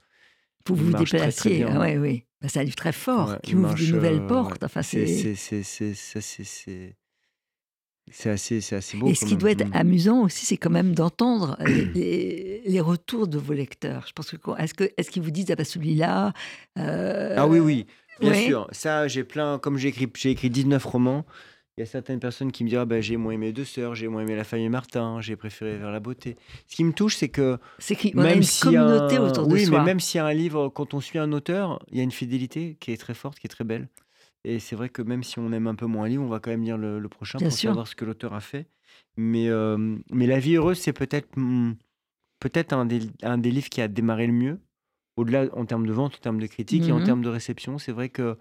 Pour 0.64 0.76
il 0.76 0.82
vous. 0.82 0.92
Ah 0.96 1.80
ouais, 1.80 1.98
oui. 1.98 2.24
Bah, 2.40 2.48
c'est 2.48 2.60
un 2.60 2.64
livre 2.64 2.76
très 2.76 2.92
fort 2.92 3.30
Ouais, 3.30 3.38
qui 3.42 3.54
ouvre 3.54 3.62
marche, 3.68 3.88
de 3.88 3.94
nouvelles 3.94 4.14
euh, 4.20 4.28
portes. 4.28 4.62
Enfin, 4.64 4.82
C'est 8.10 8.30
assez, 8.30 8.60
c'est 8.60 8.76
assez 8.76 8.96
beau. 8.96 9.08
Et 9.08 9.14
ce 9.14 9.24
qui 9.24 9.32
même. 9.32 9.40
doit 9.40 9.50
être 9.50 9.66
Mm. 9.66 9.76
amusant 9.76 10.22
aussi, 10.22 10.46
c'est 10.46 10.56
quand 10.56 10.70
même 10.70 10.94
d'entendre 10.94 11.56
les, 11.60 11.84
les- 11.94 12.62
les 12.64 12.80
retours 12.80 13.26
de 13.26 13.36
vos 13.38 13.52
lecteurs. 13.52 14.04
Je 14.06 14.12
pense 14.12 14.30
que 14.30 14.36
est-ce 14.60 14.74
que 14.74 14.84
est-ce 14.96 15.10
qu'ils 15.10 15.22
vous 15.22 15.30
disent 15.32 15.50
ah 15.50 15.56
bah 15.56 15.64
celui-là 15.64 16.32
euh, 16.78 17.34
Ah 17.36 17.46
oui, 17.48 17.58
oui, 17.58 17.86
bien 18.20 18.30
ouais. 18.30 18.42
sûr. 18.44 18.68
Ça, 18.70 19.08
j'ai 19.08 19.24
plein, 19.24 19.58
comme 19.58 19.76
j'ai 19.76 19.88
écrit, 19.88 20.08
j'ai 20.16 20.30
écrit 20.30 20.50
19 20.50 20.84
romans, 20.84 21.26
il 21.76 21.80
y 21.80 21.82
a 21.82 21.86
certaines 21.86 22.20
personnes 22.20 22.52
qui 22.52 22.64
me 22.64 22.68
disent 22.70 22.78
ah 22.78 22.84
ben, 22.86 23.02
j'ai 23.02 23.16
moins 23.16 23.32
aimé 23.32 23.52
Deux 23.52 23.64
Sœurs, 23.64 23.94
j'ai 23.94 24.08
moins 24.08 24.22
aimé 24.22 24.34
La 24.34 24.44
famille 24.44 24.68
Martin, 24.70 25.20
j'ai 25.20 25.36
préféré 25.36 25.76
Vers 25.76 25.90
la 25.90 26.00
beauté. 26.00 26.36
Ce 26.66 26.76
qui 26.76 26.84
me 26.84 26.92
touche, 26.92 27.16
c'est 27.16 27.28
que 27.28 27.58
C'est 27.78 27.96
qu'on 27.96 28.18
a 28.18 28.22
même 28.22 28.38
une 28.38 28.42
si 28.42 28.60
communauté 28.60 29.16
un- 29.16 29.22
autour 29.26 29.46
de 29.46 29.52
oui, 29.52 29.66
soi. 29.66 29.80
mais 29.80 29.84
même 29.84 30.00
s'il 30.00 30.18
y 30.18 30.20
a 30.20 30.26
un 30.26 30.32
livre, 30.32 30.68
quand 30.70 30.94
on 30.94 31.00
suit 31.00 31.18
un 31.18 31.32
auteur, 31.32 31.84
il 31.90 31.98
y 31.98 32.00
a 32.00 32.02
une 32.02 32.10
fidélité 32.12 32.76
qui 32.80 32.92
est 32.92 32.96
très 32.96 33.14
forte, 33.14 33.38
qui 33.38 33.46
est 33.46 33.50
très 33.50 33.64
belle. 33.64 33.88
Et 34.44 34.58
c'est 34.58 34.76
vrai 34.76 34.88
que 34.88 35.02
même 35.02 35.22
si 35.22 35.38
on 35.38 35.52
aime 35.52 35.66
un 35.66 35.74
peu 35.74 35.86
moins 35.86 36.04
un 36.04 36.08
livre, 36.08 36.22
on 36.22 36.28
va 36.28 36.40
quand 36.40 36.50
même 36.50 36.62
lire 36.62 36.78
le, 36.78 36.98
le 36.98 37.08
prochain 37.08 37.40
Bien 37.40 37.48
pour 37.48 37.58
sûr. 37.58 37.70
savoir 37.70 37.88
ce 37.88 37.94
que 37.96 38.04
l'auteur 38.04 38.32
a 38.32 38.40
fait. 38.40 38.66
Mais, 39.18 39.48
euh, 39.48 39.96
mais 40.12 40.26
La 40.26 40.38
vie 40.38 40.54
heureuse, 40.56 40.78
c'est 40.78 40.92
peut-être 40.92 41.28
hmm, 41.36 41.72
peut-être 42.40 42.72
un 42.72 42.86
des, 42.86 43.00
un 43.22 43.38
des 43.38 43.50
livres 43.50 43.68
qui 43.68 43.80
a 43.82 43.88
démarré 43.88 44.26
le 44.26 44.32
mieux, 44.32 44.60
au-delà 45.16 45.46
en 45.54 45.66
termes 45.66 45.86
de 45.86 45.92
vente, 45.92 46.16
en 46.16 46.20
termes 46.20 46.40
de 46.40 46.46
critique 46.46 46.88
et 46.88 46.92
en 46.92 46.98
Mhm. 46.98 47.04
termes 47.04 47.22
de 47.22 47.28
réception. 47.28 47.78
C'est 47.78 47.92
vrai 47.92 48.08
que 48.08 48.36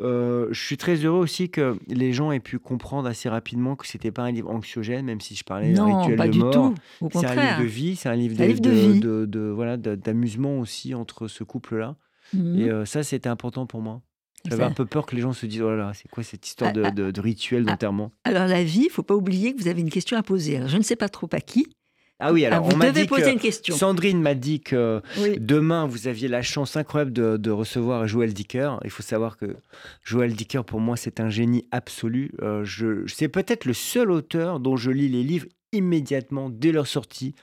Euh, 0.00 0.48
je 0.50 0.60
suis 0.60 0.76
très 0.76 0.96
heureux 0.96 1.20
aussi 1.20 1.50
que 1.50 1.76
les 1.86 2.12
gens 2.12 2.32
aient 2.32 2.40
pu 2.40 2.58
comprendre 2.58 3.08
assez 3.08 3.28
rapidement 3.28 3.76
que 3.76 3.86
c'était 3.86 4.10
pas 4.10 4.22
un 4.24 4.32
livre 4.32 4.50
anxiogène, 4.50 5.04
même 5.06 5.20
si 5.20 5.36
je 5.36 5.44
parlais 5.44 5.72
d'un 5.72 5.86
Non, 5.86 5.98
rituel 6.00 6.16
pas 6.16 6.26
de 6.26 6.32
du 6.32 6.38
mort. 6.40 6.52
tout. 6.52 6.74
Au 7.00 7.10
C'est 7.10 7.18
un 7.18 7.20
livre 7.20 7.34
contraire. 7.34 7.60
de 7.60 7.64
vie, 7.64 7.96
c'est 7.96 8.08
un 8.08 8.16
livre 8.16 8.34
C'est 8.36 8.42
un 8.42 8.46
de, 8.46 8.50
livre 8.50 8.60
de 8.60 8.70
de- 8.70 8.74
vie. 8.74 9.00
de- 9.00 9.24
de- 9.26 9.52
voilà, 9.54 9.76
de- 9.76 9.94
d'amusement 9.94 10.58
aussi 10.58 10.94
entre 10.94 11.28
ce 11.28 11.44
couple-là. 11.44 11.94
Mhm. 12.32 12.58
Et 12.58 12.70
euh, 12.70 12.84
ça, 12.84 13.02
c'était 13.04 13.28
important 13.28 13.66
pour 13.66 13.80
moi. 13.82 14.02
J'avais 14.46 14.62
Ça- 14.62 14.68
un 14.68 14.72
peu 14.72 14.84
peur 14.84 15.06
que 15.06 15.14
les 15.14 15.22
gens 15.22 15.32
se 15.32 15.46
disent, 15.46 15.62
oh 15.62 15.70
là 15.70 15.76
là, 15.76 15.92
c'est 15.94 16.08
quoi 16.08 16.22
cette 16.24 16.46
histoire 16.46 16.72
de, 16.72 16.82
Ah, 16.82 16.88
ah, 16.88 16.90
de- 16.90 17.10
de 17.12 17.20
rituel 17.20 17.64
ah, 17.66 17.70
d'enterrement? 17.70 18.10
Alors 18.24 18.46
la 18.48 18.64
vie, 18.64 18.84
il 18.86 18.90
faut 18.90 19.02
pas 19.04 19.14
oublier 19.14 19.54
que 19.54 19.62
vous 19.62 19.68
avez 19.68 19.80
une 19.80 19.90
question 19.90 20.16
à 20.18 20.22
poser. 20.22 20.56
Alors 20.56 20.68
je 20.68 20.76
ne 20.76 20.82
sais 20.82 20.96
pas 20.96 21.08
trop 21.08 21.28
à 21.32 21.40
qui. 21.40 21.66
Ah 22.20 22.32
oui, 22.32 22.44
alors 22.46 22.58
Ah, 22.58 22.62
vous 22.62 22.74
on 22.74 22.76
m'a 22.78 22.90
dit 22.90 23.06
poser 23.06 23.24
que 23.24 23.30
une 23.32 23.40
question. 23.40 23.74
Sandrine 23.76 24.22
m'a 24.22 24.34
dit 24.34 24.60
que 24.60 25.02
Oui. 25.18 25.36
demain, 25.40 25.86
vous 25.86 26.06
aviez 26.06 26.28
la 26.28 26.42
chance 26.42 26.76
incroyable 26.76 27.12
de, 27.12 27.36
de 27.36 27.50
recevoir 27.50 28.06
Joël 28.06 28.32
Dicker. 28.32 28.78
Il 28.84 28.90
faut 28.90 29.02
savoir 29.02 29.36
que 29.36 29.56
Joël 30.04 30.32
Dicker, 30.34 30.64
pour 30.64 30.80
moi, 30.80 30.96
c'est 30.96 31.18
un 31.20 31.28
génie 31.28 31.66
absolu. 31.72 32.32
Euh, 32.40 32.64
je, 32.64 33.06
c'est 33.08 33.28
peut-être 33.28 33.64
le 33.64 33.74
seul 33.74 34.10
auteur 34.10 34.60
dont 34.60 34.76
je 34.76 34.90
lis 34.90 35.08
les 35.08 35.22
livres 35.24 35.46
immédiatement 35.72 36.50
dès 36.50 36.70
leur 36.72 36.86
sortie. 36.86 37.34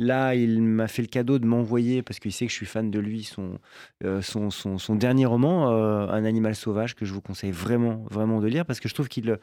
Là, 0.00 0.34
il 0.34 0.60
m'a 0.62 0.88
fait 0.88 1.02
le 1.02 1.08
cadeau 1.08 1.38
de 1.38 1.46
m'envoyer, 1.46 2.02
parce 2.02 2.18
qu'il 2.18 2.32
sait 2.32 2.46
que 2.46 2.50
je 2.50 2.56
suis 2.56 2.66
fan 2.66 2.90
de 2.90 2.98
lui, 2.98 3.22
son, 3.22 3.58
euh, 4.04 4.22
son, 4.22 4.50
son, 4.50 4.78
son 4.78 4.96
dernier 4.96 5.26
roman, 5.26 5.70
euh, 5.70 6.08
Un 6.08 6.24
animal 6.24 6.56
sauvage, 6.56 6.96
que 6.96 7.04
je 7.04 7.12
vous 7.12 7.20
conseille 7.20 7.52
vraiment, 7.52 8.04
vraiment 8.10 8.40
de 8.40 8.48
lire, 8.48 8.64
parce 8.66 8.80
que 8.80 8.88
je 8.88 8.94
trouve 8.94 9.08
qu'il 9.08 9.38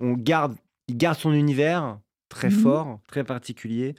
on 0.00 0.12
garde, 0.14 0.54
il 0.88 0.96
garde 0.96 1.18
son 1.18 1.32
univers 1.32 1.98
très 2.30 2.48
Mhm. 2.48 2.54
fort, 2.62 3.00
très 3.08 3.24
particulier, 3.24 3.94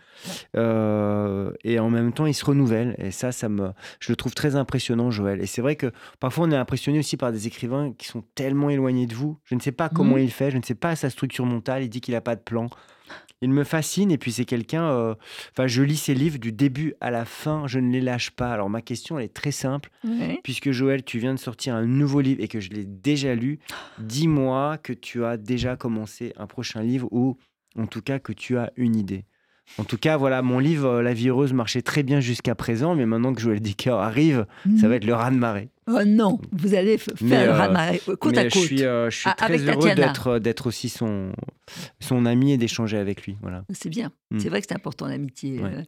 euh, 0.56 1.52
et 1.64 1.80
en 1.80 1.90
même 1.90 2.14
temps, 2.14 2.26
il 2.26 2.34
se 2.34 2.44
renouvelle. 2.46 2.96
Et 2.98 3.12
ça, 3.12 3.32
ça 3.32 3.50
me, 3.50 3.70
je 4.00 4.12
le 4.12 4.16
trouve 4.16 4.34
très 4.34 4.56
impressionnant, 4.56 5.12
Joël. 5.12 5.42
Et 5.42 5.46
c'est 5.46 5.62
vrai 5.62 5.76
que 5.76 5.92
parfois, 6.20 6.48
on 6.48 6.52
est 6.52 6.56
impressionné 6.58 6.98
aussi 7.00 7.18
par 7.18 7.32
des 7.32 7.48
écrivains 7.48 7.94
qui 7.98 8.08
sont 8.08 8.24
tellement 8.36 8.70
éloignés 8.70 9.06
de 9.06 9.14
vous. 9.14 9.38
Je 9.46 9.56
ne 9.56 9.60
sais 9.60 9.72
pas 9.72 9.90
comment 9.90 10.16
Mhm. 10.16 10.24
il 10.24 10.32
fait, 10.32 10.50
je 10.52 10.58
ne 10.58 10.64
sais 10.64 10.76
pas 10.76 10.96
sa 10.96 11.10
structure 11.10 11.46
mentale. 11.46 11.84
Il 11.84 11.90
dit 11.90 12.02
qu'il 12.02 12.14
n'a 12.14 12.22
pas 12.22 12.36
de 12.36 12.42
plan. 12.42 12.70
Il 13.44 13.50
me 13.50 13.64
fascine 13.64 14.12
et 14.12 14.18
puis 14.20 14.32
c'est 14.32 14.46
quelqu'un. 14.46 14.84
euh, 14.92 15.16
Enfin, 15.52 15.66
je 15.66 15.82
lis 15.82 15.98
ses 15.98 16.14
livres 16.14 16.38
du 16.38 16.52
début 16.52 16.94
à 17.02 17.10
la 17.10 17.26
fin. 17.26 17.66
Je 17.66 17.80
ne 17.80 17.92
les 17.92 18.00
lâche 18.00 18.30
pas. 18.32 18.54
Alors 18.54 18.70
ma 18.70 18.82
question 18.84 19.18
elle 19.18 19.26
est 19.26 19.34
très 19.34 19.52
simple. 19.52 19.90
Puisque 20.44 20.70
Joël, 20.72 21.04
tu 21.04 21.18
viens 21.18 21.34
de 21.34 21.40
sortir 21.40 21.74
un 21.76 21.86
nouveau 21.88 22.22
livre 22.22 22.40
et 22.42 22.48
que 22.48 22.60
je 22.60 22.70
l'ai 22.70 22.86
déjà 22.86 23.34
lu, 23.34 23.58
dis-moi 23.98 24.78
que 24.78 24.94
tu 24.94 25.26
as 25.26 25.38
déjà 25.38 25.76
commencé 25.76 26.34
un 26.38 26.46
prochain 26.48 26.84
livre 26.84 27.08
ou 27.12 27.36
en 27.78 27.88
tout 27.88 28.02
cas 28.02 28.20
que 28.20 28.34
tu 28.34 28.58
as 28.58 28.72
une 28.76 28.96
idée. 28.96 29.26
En 29.78 29.84
tout 29.84 29.98
cas, 29.98 30.18
voilà, 30.18 30.42
mon 30.42 30.60
livre 30.60 30.88
euh, 30.88 31.02
La 31.02 31.14
vie 31.14 31.30
heureuse 31.30 31.54
marchait 31.54 31.82
très 31.82 32.04
bien 32.04 32.20
jusqu'à 32.20 32.56
présent, 32.56 32.96
mais 32.96 33.06
maintenant 33.06 33.34
que 33.34 33.42
Joël 33.42 33.60
Dicker 33.60 33.92
arrive, 33.92 34.46
ça 34.80 34.88
va 34.88 34.96
être 34.96 35.06
le 35.06 35.14
raz-de-marée. 35.14 35.70
Oh 35.88 36.04
non, 36.06 36.40
vous 36.52 36.74
allez 36.74 36.98
faire 36.98 37.14
Mais, 37.22 37.46
le 37.46 37.52
euh, 37.52 37.58
raz-de-marée, 37.58 38.02
côte 38.20 38.34
mais 38.34 38.38
à 38.40 38.44
côte. 38.46 38.54
je 38.54 38.60
suis, 38.60 38.84
euh, 38.84 39.10
je 39.10 39.18
suis 39.18 39.30
très 39.38 39.58
heureux 39.58 39.94
d'être, 39.96 40.40
d'être 40.40 40.68
aussi 40.68 40.90
son, 40.90 41.32
son 42.00 42.26
ami 42.26 42.54
et 42.54 42.58
d'échanger 42.58 42.98
avec 42.98 43.26
lui. 43.26 43.38
Voilà. 43.42 43.64
C'est 43.70 43.90
bien. 43.90 44.12
Mm. 44.32 44.40
C'est 44.40 44.50
vrai 44.50 44.62
que 44.62 44.68
c'est 44.68 44.76
important 44.76 45.08
l'amitié. 45.08 45.60
Ouais. 45.60 45.86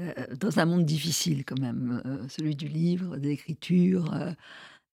euh, 0.00 0.12
dans 0.38 0.58
un 0.58 0.64
monde 0.64 0.84
difficile 0.84 1.44
quand 1.44 1.60
même, 1.60 2.02
euh, 2.06 2.18
celui 2.28 2.56
du 2.56 2.68
livre, 2.68 3.16
de 3.18 3.28
l'écriture. 3.28 4.14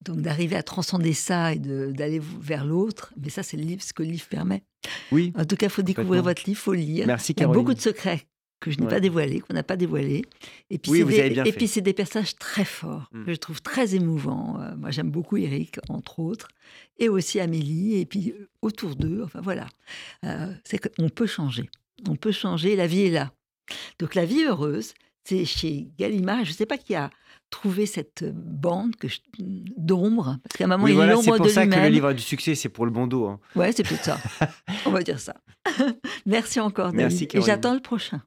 Donc 0.05 0.21
d'arriver 0.21 0.55
à 0.55 0.63
transcender 0.63 1.13
ça 1.13 1.53
et 1.53 1.59
d'aller 1.59 2.21
vers 2.39 2.65
l'autre, 2.65 3.13
mais 3.21 3.29
ça 3.29 3.43
c'est 3.43 3.57
le 3.57 3.63
livre, 3.63 3.81
ce 3.81 3.93
que 3.93 4.03
le 4.03 4.09
livre 4.09 4.27
permet. 4.27 4.63
Oui, 5.11 5.33
En 5.35 5.45
tout 5.45 5.55
cas, 5.55 5.65
il 5.67 5.71
faut 5.71 5.81
découvrir 5.81 6.21
votre 6.23 6.43
livre, 6.45 6.59
il 6.59 6.63
faut 6.63 6.73
lire. 6.73 7.07
merci 7.07 7.33
Il 7.35 7.41
y 7.41 7.43
a 7.43 7.47
beaucoup 7.47 7.73
de 7.73 7.81
secrets 7.81 8.21
que 8.61 8.71
je 8.71 8.77
n'ai 8.77 8.83
Ouais. 8.85 8.89
pas 8.89 8.99
dévoilés, 8.99 9.41
qu'on 9.41 9.53
n'a 9.53 9.63
pas 9.63 9.75
dévoilés. 9.75 10.23
Et 10.69 10.77
puis 10.77 10.91
Oui, 10.91 10.97
c'est 10.99 11.03
vous 11.03 11.81
des, 11.81 11.93
personnages 11.93 12.35
très 12.37 12.63
forts, 12.65 13.09
Mm. 13.11 13.25
que 13.25 13.31
je 13.33 13.37
trouve 13.37 13.61
très 13.61 13.95
émouvants. 13.95 14.59
Euh, 14.61 14.75
moi, 14.77 14.91
j'aime 14.91 15.09
beaucoup 15.11 15.37
Eric, 15.37 15.79
entre 15.89 16.19
autres, 16.19 16.47
et 16.97 17.09
aussi 17.09 17.39
Amélie, 17.39 17.97
et 17.99 18.05
puis 18.05 18.31
euh, 18.31 18.47
autour 18.61 18.95
d'eux. 18.95 19.21
Enfin 19.23 19.41
voilà, 19.41 19.67
Euh, 20.23 20.53
c'est 20.63 20.77
qu'on 20.79 21.09
peut 21.09 21.27
changer. 21.27 21.69
On 22.07 22.15
peut 22.15 22.31
changer. 22.31 22.75
La 22.75 22.87
vie 22.87 23.01
est 23.01 23.11
là. 23.11 23.33
Donc 23.99 24.15
la 24.15 24.25
vie 24.25 24.43
heureuse, 24.43 24.93
c'est 25.23 25.45
chez 25.45 25.87
Gallimard. 25.97 26.45
Je 26.45 26.51
ne 26.51 26.55
sais 26.55 26.65
pas 26.67 26.77
qui 26.77 26.95
a 26.95 27.09
trouvé 27.49 27.85
cette 27.85 28.23
bande 28.33 28.95
que 28.95 29.07
je- 29.07 29.19
d'ombre, 29.39 30.37
parce 30.43 30.57
qu'à 30.57 30.65
un 30.65 30.67
moment 30.67 30.83
Oui, 30.85 30.91
il 30.91 30.95
voilà, 30.95 31.13
est 31.13 31.15
c'est 31.17 31.25
l'ombre 31.27 31.37
pour 31.37 31.45
de 31.45 31.51
ça 31.51 31.61
que 31.65 31.69
le 31.71 31.75
lui-même. 31.75 31.93
livre 31.93 32.07
a 32.07 32.13
du 32.13 32.21
succès, 32.21 32.55
c'est 32.55 32.69
pour 32.69 32.85
le 32.85 32.91
bon 32.91 33.07
dos. 33.07 33.27
hein. 33.27 33.39
Ouais, 33.55 33.71
c'est 33.71 33.83
peut-être 33.83 34.03
ça. 34.03 34.17
On 34.85 34.91
va 34.91 35.01
dire 35.03 35.19
ça. 35.19 35.35
Merci 36.25 36.59
encore, 36.59 36.87
David. 36.91 36.99
Merci, 37.01 37.27
Et 37.33 37.41
j'attends 37.41 37.73
le 37.73 37.79
prochain. 37.81 38.21